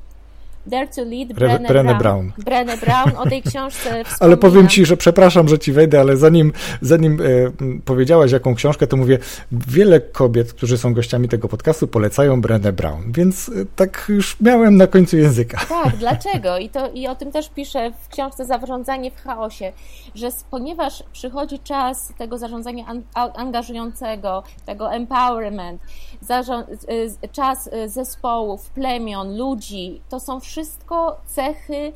Dare 0.68 0.88
to 0.88 1.04
Lead 1.04 1.34
Brené, 1.34 1.68
Brené 1.68 1.98
Brown. 1.98 2.32
Brené 2.38 2.78
Brown, 2.78 3.12
o 3.18 3.30
tej 3.30 3.42
książce 3.42 4.04
Ale 4.20 4.38
powiem 4.38 4.68
Ci, 4.68 4.86
że 4.86 4.98
przepraszam, 4.98 5.48
że 5.48 5.60
Ci 5.60 5.72
wejdę, 5.72 6.00
ale 6.00 6.18
zanim, 6.18 6.54
zanim 6.82 7.22
e, 7.22 7.26
powiedziałaś 7.86 8.32
jaką 8.32 8.56
książkę, 8.56 8.88
to 8.88 8.98
mówię, 8.98 9.20
wiele 9.52 10.02
kobiet, 10.02 10.54
którzy 10.54 10.78
są 10.78 10.94
gościami 10.94 11.30
tego 11.30 11.48
podcastu, 11.48 11.88
polecają 11.88 12.42
Brené 12.42 12.72
Brown, 12.72 13.12
więc 13.12 13.50
e, 13.50 13.52
tak 13.76 14.06
już 14.10 14.38
miałem 14.42 14.78
na 14.78 14.88
końcu 14.88 15.18
języka. 15.18 15.66
Tak, 15.70 15.98
dlaczego? 16.06 16.58
I, 16.58 16.70
to, 16.70 16.90
I 16.94 17.08
o 17.08 17.16
tym 17.16 17.32
też 17.32 17.50
piszę 17.50 17.92
w 18.04 18.10
książce 18.10 18.46
Zarządzanie 18.46 19.12
w 19.12 19.16
chaosie, 19.16 19.72
że 20.16 20.28
ponieważ 20.52 21.04
przychodzi 21.12 21.60
czas 21.60 22.14
tego 22.18 22.38
zarządzania 22.38 22.86
an, 22.86 23.04
angażującego, 23.36 24.44
tego 24.66 24.94
empowerment, 24.94 25.82
czas 27.32 27.68
y, 27.68 27.90
zespołów, 27.90 28.70
plemion, 28.70 29.38
ludzi, 29.38 30.02
to 30.10 30.20
są 30.20 30.40
wszystko 30.40 31.18
cechy 31.26 31.94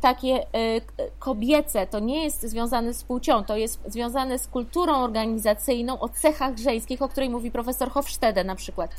takie 0.00 0.42
y, 0.42 0.80
kobiece, 1.18 1.86
to 1.86 1.98
nie 1.98 2.24
jest 2.24 2.42
związane 2.42 2.94
z 2.94 3.04
płcią, 3.04 3.44
to 3.44 3.56
jest 3.56 3.80
związane 3.86 4.38
z 4.38 4.46
kulturą 4.46 4.94
organizacyjną 4.96 6.00
o 6.00 6.08
cechach 6.08 6.58
żeńskich, 6.58 7.02
o 7.02 7.08
której 7.08 7.30
mówi 7.30 7.50
profesor 7.50 7.90
Hofstede 7.90 8.44
na 8.44 8.54
przykład. 8.54 8.90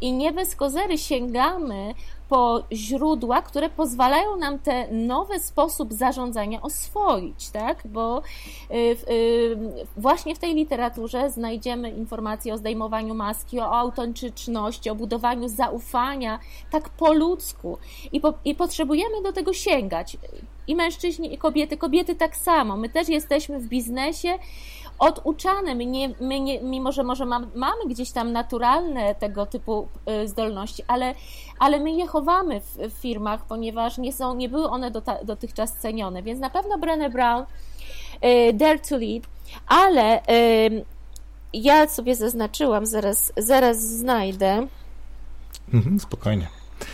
I 0.00 0.12
nie 0.12 0.32
bez 0.32 0.56
kozery 0.56 0.98
sięgamy 0.98 1.94
po 2.28 2.62
źródła, 2.72 3.42
które 3.42 3.70
pozwalają 3.70 4.36
nam 4.36 4.58
ten 4.58 5.06
nowy 5.06 5.38
sposób 5.38 5.92
zarządzania 5.92 6.62
oswoić, 6.62 7.50
tak? 7.50 7.82
Bo 7.84 8.22
y, 8.70 8.74
y, 9.12 9.56
właśnie 9.96 10.34
w 10.34 10.38
tej 10.38 10.54
literaturze 10.54 11.30
znajdziemy 11.30 11.90
informacje 11.90 12.54
o 12.54 12.58
zdejmowaniu 12.58 13.14
maski, 13.14 13.60
o 13.60 13.78
autentyczności, 13.78 14.90
o 14.90 14.94
budowaniu 14.94 15.48
zaufania, 15.48 16.38
tak 16.70 16.88
po 16.88 17.12
ludzku. 17.12 17.78
I, 18.12 18.20
po, 18.20 18.34
I 18.44 18.54
potrzebujemy 18.54 19.22
do 19.22 19.32
tego 19.32 19.52
sięgać. 19.52 20.16
I 20.66 20.76
mężczyźni, 20.76 21.34
i 21.34 21.38
kobiety. 21.38 21.76
Kobiety 21.76 22.14
tak 22.14 22.36
samo. 22.36 22.76
My 22.76 22.88
też 22.88 23.08
jesteśmy 23.08 23.58
w 23.58 23.68
biznesie 23.68 24.38
oduczane. 24.98 25.74
My, 25.74 25.86
nie, 25.86 26.14
my 26.20 26.40
nie, 26.40 26.60
mimo, 26.60 26.92
że 26.92 27.02
może 27.02 27.26
mam, 27.26 27.50
mamy 27.54 27.86
gdzieś 27.88 28.10
tam 28.10 28.32
naturalne 28.32 29.14
tego 29.14 29.46
typu 29.46 29.88
y, 30.24 30.28
zdolności, 30.28 30.82
ale, 30.86 31.14
ale 31.58 31.80
my 31.80 31.92
je 31.92 32.06
chowamy 32.06 32.60
w, 32.60 32.76
w 32.76 32.92
firmach, 32.92 33.46
ponieważ 33.46 33.98
nie, 33.98 34.12
są, 34.12 34.34
nie 34.34 34.48
były 34.48 34.68
one 34.68 34.90
dotychczas 35.24 35.72
cenione. 35.72 36.22
Więc 36.22 36.40
na 36.40 36.50
pewno 36.50 36.78
Brené 36.78 37.12
Brown, 37.12 37.44
y, 38.24 38.52
Dare 38.52 38.78
to 38.78 38.96
Lead, 38.96 39.22
ale 39.66 40.22
ja 41.52 41.88
sobie 41.88 42.16
zaznaczyłam, 42.16 42.86
zaraz, 42.86 43.32
zaraz 43.36 43.80
znajdę. 43.80 44.66
Mhm, 45.74 46.00
spokojnie. 46.00 46.48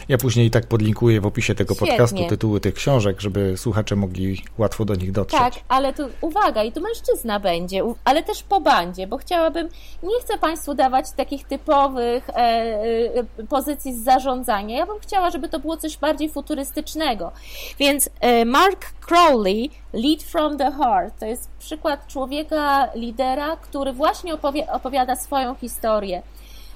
Ja 0.09 0.19
później 0.19 0.47
i 0.47 0.51
tak 0.51 0.67
podlinkuję 0.67 1.21
w 1.21 1.27
opisie 1.27 1.55
tego 1.55 1.75
Świetnie. 1.75 1.89
podcastu 1.89 2.29
tytuły 2.29 2.61
tych 2.61 2.75
książek, 2.75 3.21
żeby 3.21 3.55
słuchacze 3.57 3.97
mogli 3.97 4.43
łatwo 4.59 4.85
do 4.85 4.95
nich 4.95 5.13
dotrzeć. 5.13 5.41
Tak, 5.41 5.55
ale 5.69 5.93
tu 5.93 6.03
uwaga, 6.21 6.65
i 6.65 6.73
tu 6.73 6.81
mężczyzna 6.81 7.41
będzie, 7.41 7.83
ale 8.05 8.23
też 8.23 8.43
po 8.43 8.61
bandzie, 8.61 9.07
bo 9.07 9.19
chciałabym, 9.19 9.69
nie 10.03 10.21
chcę 10.21 10.39
Państwu 10.39 10.75
dawać 10.75 11.13
takich 11.13 11.45
typowych 11.45 12.31
e, 12.31 12.33
e, 12.35 13.45
pozycji 13.49 13.95
z 13.95 14.05
zarządzania. 14.05 14.77
Ja 14.77 14.87
bym 14.87 14.99
chciała, 14.99 15.31
żeby 15.31 15.49
to 15.49 15.59
było 15.59 15.77
coś 15.77 15.97
bardziej 15.97 16.29
futurystycznego. 16.29 17.33
Więc 17.79 18.11
e, 18.21 18.45
Mark 18.45 18.93
Crowley, 19.01 19.71
Lead 19.93 20.23
from 20.23 20.59
the 20.59 20.73
Heart, 20.73 21.19
to 21.19 21.27
jest 21.27 21.49
przykład 21.59 22.07
człowieka, 22.07 22.89
lidera, 22.95 23.57
który 23.57 23.93
właśnie 23.93 24.35
opowiada 24.73 25.17
swoją 25.17 25.55
historię 25.55 26.23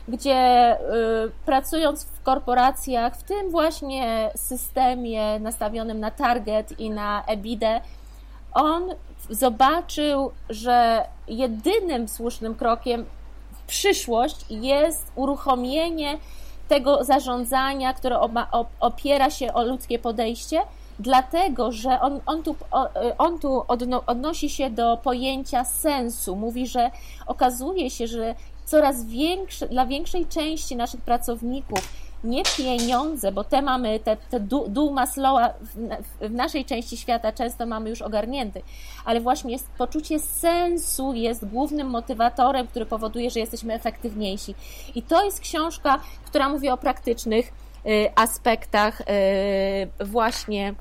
gdzie 0.08 0.76
y, 0.76 1.30
pracując 1.46 2.04
w 2.04 2.22
korporacjach, 2.22 3.16
w 3.16 3.22
tym 3.22 3.50
właśnie 3.50 4.30
systemie 4.36 5.40
nastawionym 5.40 6.00
na 6.00 6.10
target 6.10 6.80
i 6.80 6.90
na 6.90 7.24
EBITDA, 7.26 7.80
on 8.54 8.94
zobaczył, 9.30 10.30
że 10.50 11.06
jedynym 11.28 12.08
słusznym 12.08 12.54
krokiem 12.54 13.04
w 13.52 13.66
przyszłość 13.66 14.44
jest 14.50 15.12
uruchomienie 15.14 16.18
tego 16.68 17.04
zarządzania, 17.04 17.94
które 17.94 18.20
opiera 18.80 19.30
się 19.30 19.54
o 19.54 19.64
ludzkie 19.64 19.98
podejście, 19.98 20.60
dlatego 20.98 21.72
że 21.72 22.00
on, 22.00 22.20
on 22.26 22.42
tu, 22.42 22.56
on 23.18 23.38
tu 23.38 23.64
odnosi 24.06 24.50
się 24.50 24.70
do 24.70 24.96
pojęcia 24.96 25.64
sensu. 25.64 26.36
Mówi, 26.36 26.66
że 26.66 26.90
okazuje 27.26 27.90
się, 27.90 28.06
że 28.06 28.34
coraz 28.64 29.04
większe, 29.04 29.68
dla 29.68 29.86
większej 29.86 30.26
części 30.26 30.76
naszych 30.76 31.00
pracowników 31.00 32.04
nie 32.24 32.42
pieniądze, 32.56 33.32
bo 33.32 33.44
te 33.44 33.62
mamy, 33.62 34.00
te, 34.00 34.16
te 34.16 34.40
dół 34.68 34.92
Maslowa 34.92 35.48
w, 35.60 35.76
w, 36.20 36.30
naszej 36.30 36.64
części 36.64 36.96
świata 36.96 37.32
często 37.32 37.66
mamy 37.66 37.90
już 37.90 38.02
ogarnięty, 38.02 38.62
ale 39.04 39.20
właśnie 39.20 39.52
jest, 39.52 39.68
poczucie 39.78 40.18
sensu 40.18 41.14
jest 41.14 41.46
głównym 41.46 41.90
motywatorem, 41.90 42.66
który 42.66 42.86
powoduje, 42.86 43.30
że 43.30 43.40
jesteśmy 43.40 43.74
efektywniejsi. 43.74 44.54
I 44.94 45.02
to 45.02 45.24
jest 45.24 45.40
książka, 45.40 46.00
która 46.26 46.48
mówi 46.48 46.68
o 46.68 46.76
praktycznych 46.76 47.52
y, 47.86 48.10
aspektach 48.14 49.00
y, 49.00 49.04
właśnie 50.04 50.74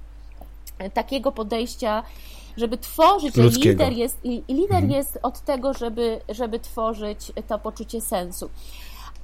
takiego 0.94 1.32
podejścia 1.32 2.04
żeby 2.58 2.78
tworzyć, 2.78 3.36
Ludzkiego. 3.36 3.84
lider 3.84 3.98
jest, 3.98 4.18
lider 4.50 4.84
mhm. 4.84 4.92
jest 4.92 5.20
od 5.24 5.40
tego, 5.40 5.74
żeby, 5.74 6.22
żeby 6.30 6.60
tworzyć 6.60 7.32
to 7.48 7.60
poczucie 7.60 8.02
sensu. 8.02 8.50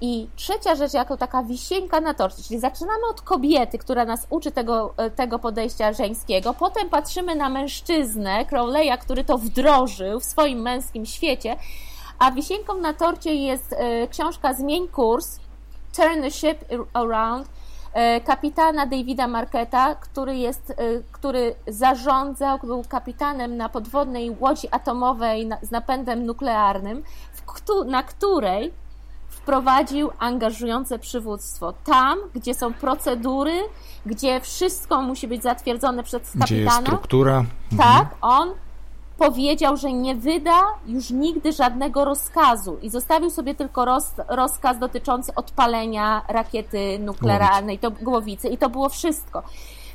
I 0.01 0.27
trzecia 0.35 0.75
rzecz, 0.75 0.93
jako 0.93 1.17
taka 1.17 1.43
wisienka 1.43 2.01
na 2.01 2.13
torcie, 2.13 2.43
czyli 2.43 2.59
zaczynamy 2.59 3.07
od 3.11 3.21
kobiety, 3.21 3.77
która 3.77 4.05
nas 4.05 4.27
uczy 4.29 4.51
tego, 4.51 4.93
tego 5.15 5.39
podejścia 5.39 5.93
żeńskiego, 5.93 6.53
potem 6.53 6.89
patrzymy 6.89 7.35
na 7.35 7.49
mężczyznę, 7.49 8.45
Crowley'a, 8.45 8.97
który 8.97 9.23
to 9.23 9.37
wdrożył 9.37 10.19
w 10.19 10.25
swoim 10.25 10.61
męskim 10.61 11.05
świecie, 11.05 11.55
a 12.19 12.31
wisienką 12.31 12.77
na 12.77 12.93
torcie 12.93 13.35
jest 13.35 13.73
e, 13.73 14.07
książka 14.07 14.53
Zmień 14.53 14.87
kurs, 14.87 15.39
Turn 15.95 16.21
the 16.21 16.31
Ship 16.31 16.65
Around, 16.93 17.47
E, 17.47 17.58
kapitana 18.25 18.85
Davida 18.85 19.27
Marketa, 19.27 19.95
który, 19.95 20.37
jest, 20.37 20.71
e, 20.71 20.75
który 21.11 21.55
zarządzał, 21.67 22.59
był 22.63 22.83
kapitanem 22.89 23.57
na 23.57 23.69
podwodnej 23.69 24.35
łodzi 24.39 24.67
atomowej 24.71 25.49
z 25.61 25.71
napędem 25.71 26.25
nuklearnym, 26.25 27.03
na 27.85 28.03
której 28.03 28.73
wprowadził 29.27 30.09
angażujące 30.19 30.99
przywództwo. 30.99 31.73
Tam, 31.83 32.19
gdzie 32.35 32.53
są 32.53 32.73
procedury, 32.73 33.59
gdzie 34.05 34.41
wszystko 34.41 35.01
musi 35.01 35.27
być 35.27 35.43
zatwierdzone 35.43 36.03
przez 36.03 36.21
kapitana. 36.21 36.45
Gdzie 36.45 36.55
jest 36.55 36.75
struktura. 36.81 37.45
Tak, 37.77 38.15
on 38.21 38.53
powiedział, 39.19 39.77
że 39.77 39.93
nie 39.93 40.15
wyda 40.15 40.61
już 40.85 41.09
nigdy 41.09 41.51
żadnego 41.51 42.05
rozkazu 42.05 42.77
i 42.81 42.89
zostawił 42.89 43.29
sobie 43.29 43.55
tylko 43.55 43.85
roz, 43.85 44.11
rozkaz 44.27 44.79
dotyczący 44.79 45.35
odpalenia 45.35 46.21
rakiety 46.27 46.99
nuklearnej, 46.99 47.79
to 47.79 47.91
głowicy 47.91 48.47
i 48.47 48.57
to 48.57 48.69
było 48.69 48.89
wszystko. 48.89 49.43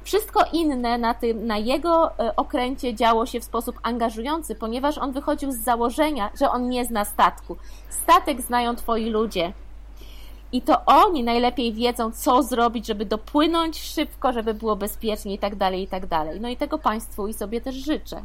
Wszystko 0.04 0.40
inne 0.52 0.98
na, 0.98 1.14
tym, 1.14 1.46
na 1.46 1.58
jego 1.58 2.18
e, 2.18 2.36
okręcie 2.36 2.94
działo 2.94 3.26
się 3.26 3.40
w 3.40 3.44
sposób 3.44 3.76
angażujący, 3.82 4.54
ponieważ 4.54 4.98
on 4.98 5.12
wychodził 5.12 5.52
z 5.52 5.56
założenia, 5.56 6.30
że 6.40 6.50
on 6.50 6.68
nie 6.68 6.84
zna 6.84 7.04
statku. 7.04 7.56
Statek 7.88 8.40
znają 8.40 8.76
twoi 8.76 9.10
ludzie 9.10 9.52
i 10.54 10.62
to 10.62 10.84
oni 10.86 11.24
najlepiej 11.24 11.72
wiedzą, 11.72 12.12
co 12.12 12.42
zrobić, 12.42 12.86
żeby 12.86 13.04
dopłynąć 13.04 13.80
szybko, 13.80 14.32
żeby 14.32 14.54
było 14.54 14.76
bezpiecznie 14.76 15.34
i 15.34 15.38
tak 15.38 15.56
dalej, 15.56 15.82
i 15.82 15.86
tak 15.86 16.06
dalej. 16.06 16.40
No 16.40 16.48
i 16.48 16.56
tego 16.56 16.78
Państwu 16.78 17.28
i 17.28 17.34
sobie 17.34 17.60
też 17.60 17.74
życzę. 17.74 18.22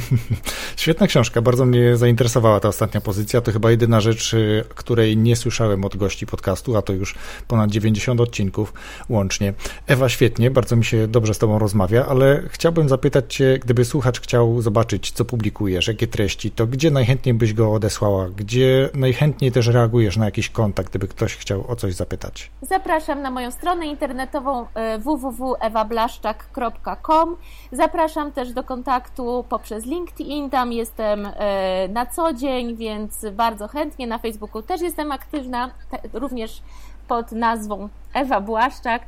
Świetna 0.76 1.06
książka, 1.06 1.42
bardzo 1.42 1.64
mnie 1.64 1.96
zainteresowała 1.96 2.60
ta 2.60 2.68
ostatnia 2.68 3.00
pozycja. 3.00 3.40
To 3.40 3.52
chyba 3.52 3.70
jedyna 3.70 4.00
rzecz, 4.00 4.34
y, 4.34 4.64
której 4.68 5.16
nie 5.16 5.36
słyszałem 5.36 5.84
od 5.84 5.96
gości 5.96 6.26
podcastu, 6.26 6.76
a 6.76 6.82
to 6.82 6.92
już 6.92 7.14
ponad 7.48 7.70
90 7.70 8.20
odcinków 8.20 8.72
łącznie. 9.08 9.54
Ewa, 9.86 10.08
świetnie, 10.08 10.50
bardzo 10.50 10.76
mi 10.76 10.84
się 10.84 11.08
dobrze 11.08 11.34
z 11.34 11.38
Tobą 11.38 11.58
rozmawia, 11.58 12.06
ale 12.06 12.42
chciałbym 12.50 12.88
zapytać 12.88 13.34
Cię, 13.34 13.58
gdyby 13.62 13.84
słuchacz 13.84 14.20
chciał 14.20 14.62
zobaczyć, 14.62 15.10
co 15.10 15.24
publikujesz, 15.24 15.88
jakie 15.88 16.06
treści, 16.06 16.50
to 16.50 16.66
gdzie 16.66 16.90
najchętniej 16.90 17.34
byś 17.34 17.52
go 17.52 17.72
odesłała? 17.72 18.28
Gdzie 18.28 18.90
najchętniej 18.94 19.52
też 19.52 19.66
reagujesz 19.66 20.16
na 20.16 20.24
jakiś 20.24 20.50
kontakt, 20.50 20.90
gdyby 20.90 21.08
ktoś 21.08 21.36
chciał 21.36 21.47
chciał 21.48 21.64
o 21.68 21.76
coś 21.76 21.94
zapytać. 21.94 22.50
Zapraszam 22.62 23.22
na 23.22 23.30
moją 23.30 23.50
stronę 23.50 23.86
internetową 23.86 24.66
e, 24.74 24.98
www.ewablaszczak.com. 24.98 27.36
Zapraszam 27.72 28.32
też 28.32 28.52
do 28.52 28.64
kontaktu 28.64 29.44
poprzez 29.48 29.86
LinkedIn, 29.86 30.50
tam 30.50 30.72
jestem 30.72 31.26
e, 31.26 31.88
na 31.88 32.06
co 32.06 32.32
dzień, 32.32 32.76
więc 32.76 33.26
bardzo 33.32 33.68
chętnie. 33.68 34.06
Na 34.06 34.18
Facebooku 34.18 34.62
też 34.62 34.80
jestem 34.80 35.12
aktywna, 35.12 35.70
również 36.12 36.62
pod 37.08 37.32
nazwą 37.32 37.88
Ewa 38.14 38.40
Błaszczak. 38.40 39.02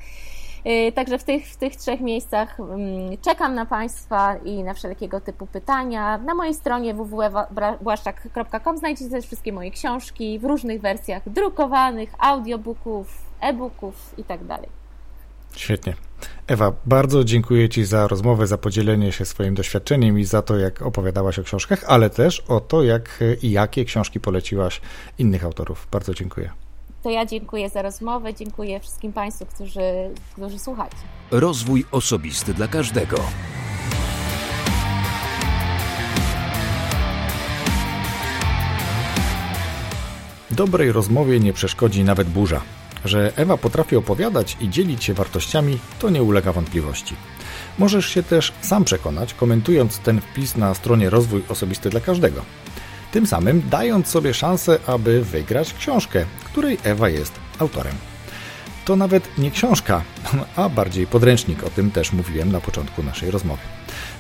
Y, 0.67 0.93
także 0.93 1.19
w 1.19 1.25
tych, 1.25 1.47
w 1.47 1.57
tych 1.57 1.77
trzech 1.77 2.01
miejscach 2.01 2.61
mm, 2.61 3.19
czekam 3.23 3.55
na 3.55 3.67
Państwa 3.67 4.37
i 4.37 4.63
na 4.63 4.75
wszelkiego 4.75 5.21
typu 5.21 5.47
pytania. 5.47 6.19
Na 6.19 6.35
mojej 6.35 6.55
stronie 6.55 6.95
www.błaszczak.com 6.95 8.79
znajdziecie 8.79 9.11
też 9.11 9.27
wszystkie 9.27 9.53
moje 9.53 9.71
książki 9.71 10.39
w 10.39 10.45
różnych 10.45 10.81
wersjach 10.81 11.29
drukowanych, 11.29 12.11
audiobooków, 12.19 13.25
e-booków 13.41 14.15
itd. 14.17 14.45
Tak 14.49 14.61
Świetnie. 15.57 15.95
Ewa, 16.47 16.73
bardzo 16.87 17.25
dziękuję 17.25 17.69
Ci 17.69 17.85
za 17.85 18.09
rozmowę, 18.09 18.47
za 18.47 18.59
podzielenie 18.59 19.13
się 19.13 19.25
swoim 19.25 19.55
doświadczeniem 19.55 20.19
i 20.19 20.25
za 20.25 20.43
to, 20.43 20.59
jak 20.59 20.83
opowiadałaś 20.83 21.39
o 21.39 21.43
książkach, 21.43 21.85
ale 21.87 22.11
też 22.11 22.41
o 22.41 22.61
to, 22.61 22.83
jak 22.83 23.25
i 23.43 23.51
jakie 23.51 23.85
książki 23.85 24.21
poleciłaś 24.21 24.81
innych 25.19 25.45
autorów. 25.45 25.89
Bardzo 25.91 26.15
dziękuję. 26.15 26.51
To 27.03 27.11
ja 27.11 27.27
dziękuję 27.27 27.69
za 27.69 27.83
rozmowę, 27.83 28.35
dziękuję 28.35 28.81
wszystkim 28.81 29.13
Państwu, 29.13 29.47
którzy, 29.47 29.81
którzy 30.33 30.59
słuchacie. 30.59 30.97
Rozwój 31.31 31.85
osobisty 31.93 32.55
dla 32.55 32.69
każdego. 32.69 33.17
Dobrej 40.51 40.93
rozmowie 40.93 41.41
nie 41.41 41.53
przeszkodzi 41.53 42.05
nawet 42.05 42.29
burza. 42.29 42.61
Że 43.05 43.33
Ewa 43.37 43.57
potrafi 43.57 43.97
opowiadać 43.97 44.57
i 44.61 44.69
dzielić 44.69 45.05
się 45.05 45.15
wartościami, 45.15 45.79
to 45.99 46.11
nie 46.11 46.23
ulega 46.23 46.53
wątpliwości. 46.53 47.15
Możesz 47.79 48.07
się 48.07 48.23
też 48.23 48.53
sam 48.61 48.85
przekonać, 48.85 49.35
komentując 49.35 49.99
ten 49.99 50.21
wpis 50.21 50.57
na 50.57 50.75
stronie 50.75 51.11
Rozwój 51.11 51.43
Osobisty 51.49 51.91
dla 51.91 52.01
Każdego. 52.01 52.43
Tym 53.13 53.27
samym 53.27 53.63
dając 53.71 54.07
sobie 54.09 54.35
szansę, 54.35 54.79
aby 54.87 55.25
wygrać 55.25 55.75
książkę, 55.75 56.25
której 56.45 56.79
Ewa 56.85 57.09
jest 57.09 57.33
autorem. 57.59 57.95
To 58.85 58.97
nawet 58.97 59.39
nie 59.39 59.51
książka, 59.51 60.03
a 60.57 60.69
bardziej 60.69 61.07
podręcznik, 61.07 61.65
o 61.65 61.71
tym 61.71 61.91
też 61.91 62.13
mówiłem 62.13 62.53
na 62.53 62.61
początku 62.61 63.03
naszej 63.03 63.31
rozmowy. 63.31 63.63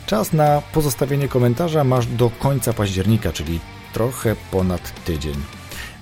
Czas 0.06 0.32
na 0.32 0.62
pozostawienie 0.72 1.28
komentarza 1.28 1.84
masz 1.84 2.06
do 2.06 2.30
końca 2.30 2.72
października, 2.72 3.32
czyli 3.32 3.60
trochę 3.92 4.36
ponad 4.50 5.04
tydzień. 5.04 5.34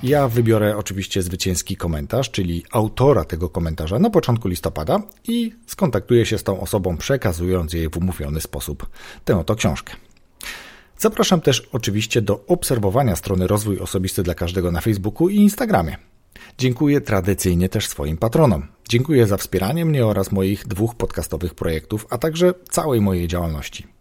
Ja 0.03 0.29
wybiorę 0.29 0.77
oczywiście 0.77 1.23
zwycięski 1.23 1.77
komentarz, 1.77 2.31
czyli 2.31 2.65
autora 2.71 3.25
tego 3.25 3.49
komentarza 3.49 3.99
na 3.99 4.11
początku 4.11 4.49
listopada 4.49 5.03
i 5.29 5.53
skontaktuję 5.67 6.27
się 6.27 6.39
z 6.39 6.45
tą 6.45 6.61
osobą, 6.61 6.97
przekazując 6.97 7.73
jej 7.73 7.89
w 7.89 7.97
umówiony 7.97 8.41
sposób 8.41 8.87
tę 9.25 9.39
oto 9.39 9.55
książkę. 9.55 9.93
Zapraszam 10.99 11.41
też 11.41 11.69
oczywiście 11.73 12.23
do 12.23 12.45
obserwowania 12.47 13.17
strony 13.17 13.47
Rozwój 13.47 13.79
Osobisty 13.79 14.23
dla 14.23 14.35
Każdego 14.35 14.73
na 14.73 14.81
Facebooku 14.81 15.29
i 15.29 15.37
Instagramie. 15.37 15.97
Dziękuję 16.59 17.01
tradycyjnie 17.01 17.69
też 17.69 17.87
swoim 17.87 18.17
patronom. 18.17 18.67
Dziękuję 18.89 19.27
za 19.27 19.37
wspieranie 19.37 19.85
mnie 19.85 20.07
oraz 20.07 20.33
moich 20.33 20.67
dwóch 20.67 20.95
podcastowych 20.95 21.55
projektów, 21.55 22.07
a 22.11 22.19
także 22.19 22.55
całej 22.71 23.01
mojej 23.01 23.29
działalności. 23.29 23.98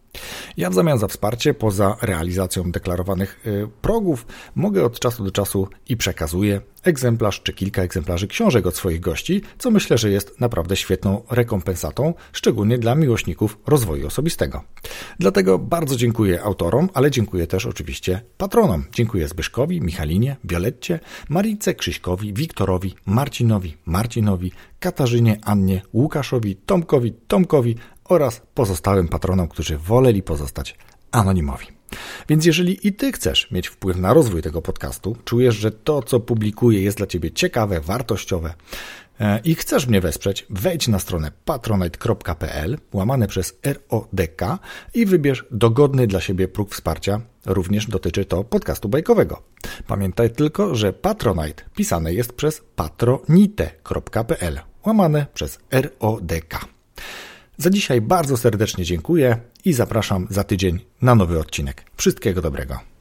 Ja 0.58 0.70
w 0.70 0.74
zamian 0.74 1.00
za 1.00 1.08
wsparcie, 1.08 1.54
poza 1.54 1.98
realizacją 2.02 2.72
deklarowanych 2.72 3.40
y, 3.48 3.68
progów, 3.82 4.26
mogę 4.56 4.86
od 4.86 5.00
czasu 5.00 5.24
do 5.24 5.32
czasu 5.32 5.68
i 5.90 5.98
przekazuję 5.98 6.62
egzemplarz 6.88 7.42
czy 7.44 7.54
kilka 7.54 7.82
egzemplarzy 7.82 8.28
książek 8.28 8.66
od 8.66 8.76
swoich 8.76 9.00
gości, 9.00 9.42
co 9.58 9.72
myślę, 9.72 9.98
że 9.98 10.10
jest 10.10 10.40
naprawdę 10.40 10.76
świetną 10.76 11.24
rekompensatą, 11.32 12.14
szczególnie 12.34 12.78
dla 12.78 12.96
miłośników 12.96 13.58
rozwoju 13.68 14.08
osobistego. 14.08 14.64
Dlatego 15.20 15.60
bardzo 15.60 15.96
dziękuję 15.96 16.44
autorom, 16.44 16.90
ale 16.94 17.12
dziękuję 17.12 17.48
też 17.48 17.66
oczywiście 17.66 18.22
patronom. 18.38 18.84
Dziękuję 18.94 19.28
Zbyszkowi, 19.28 19.82
Michalinie, 19.82 20.36
Violetcie, 20.44 21.00
Marice, 21.30 21.74
Krzyśkowi, 21.74 22.34
Wiktorowi, 22.34 22.96
Marcinowi, 23.06 23.78
Marcinowi, 23.86 24.52
Katarzynie, 24.80 25.40
Annie, 25.44 25.82
Łukaszowi, 25.94 26.56
Tomkowi, 26.56 27.14
Tomkowi, 27.28 27.76
oraz 28.08 28.42
pozostałym 28.54 29.08
patronom, 29.08 29.48
którzy 29.48 29.78
woleli 29.78 30.24
pozostać 30.24 30.76
anonimowi. 31.12 31.68
Więc 32.30 32.46
jeżeli 32.46 32.88
i 32.88 32.94
Ty 32.94 33.12
chcesz 33.12 33.52
mieć 33.52 33.68
wpływ 33.68 33.98
na 33.98 34.14
rozwój 34.14 34.42
tego 34.42 34.62
podcastu, 34.62 35.18
czujesz, 35.26 35.56
że 35.56 35.72
to, 35.72 36.04
co 36.04 36.20
publikuję, 36.20 36.82
jest 36.82 36.98
dla 36.98 37.08
Ciebie 37.08 37.32
ciekawe, 37.32 37.82
wartościowe 37.82 38.54
e, 39.20 39.40
i 39.44 39.56
chcesz 39.56 39.88
mnie 39.88 40.02
wesprzeć, 40.02 40.46
wejdź 40.50 40.88
na 40.88 41.00
stronę 41.00 41.32
patronite.pl 41.46 42.78
łamane 42.94 43.28
przez 43.28 43.60
RODK 43.64 44.42
i 44.94 45.06
wybierz 45.06 45.46
dogodny 45.52 46.08
dla 46.08 46.22
siebie 46.22 46.48
próg 46.48 46.74
wsparcia. 46.74 47.22
Również 47.46 47.88
dotyczy 47.88 48.26
to 48.26 48.44
podcastu 48.44 48.90
bajkowego. 48.90 49.42
Pamiętaj 49.88 50.30
tylko, 50.30 50.76
że 50.76 50.94
Patronite 50.94 51.64
pisane 51.76 52.14
jest 52.14 52.34
przez 52.34 52.64
patronite.pl 52.76 54.60
łamane 54.86 55.26
przez 55.34 55.60
RODK. 55.72 56.77
Za 57.58 57.70
dzisiaj 57.70 58.02
bardzo 58.02 58.38
serdecznie 58.38 58.84
dziękuję 58.84 59.38
i 59.66 59.74
zapraszam 59.74 60.28
za 60.30 60.44
tydzień 60.44 60.80
na 61.02 61.16
nowy 61.16 61.40
odcinek. 61.40 61.92
Wszystkiego 61.96 62.42
dobrego. 62.42 62.97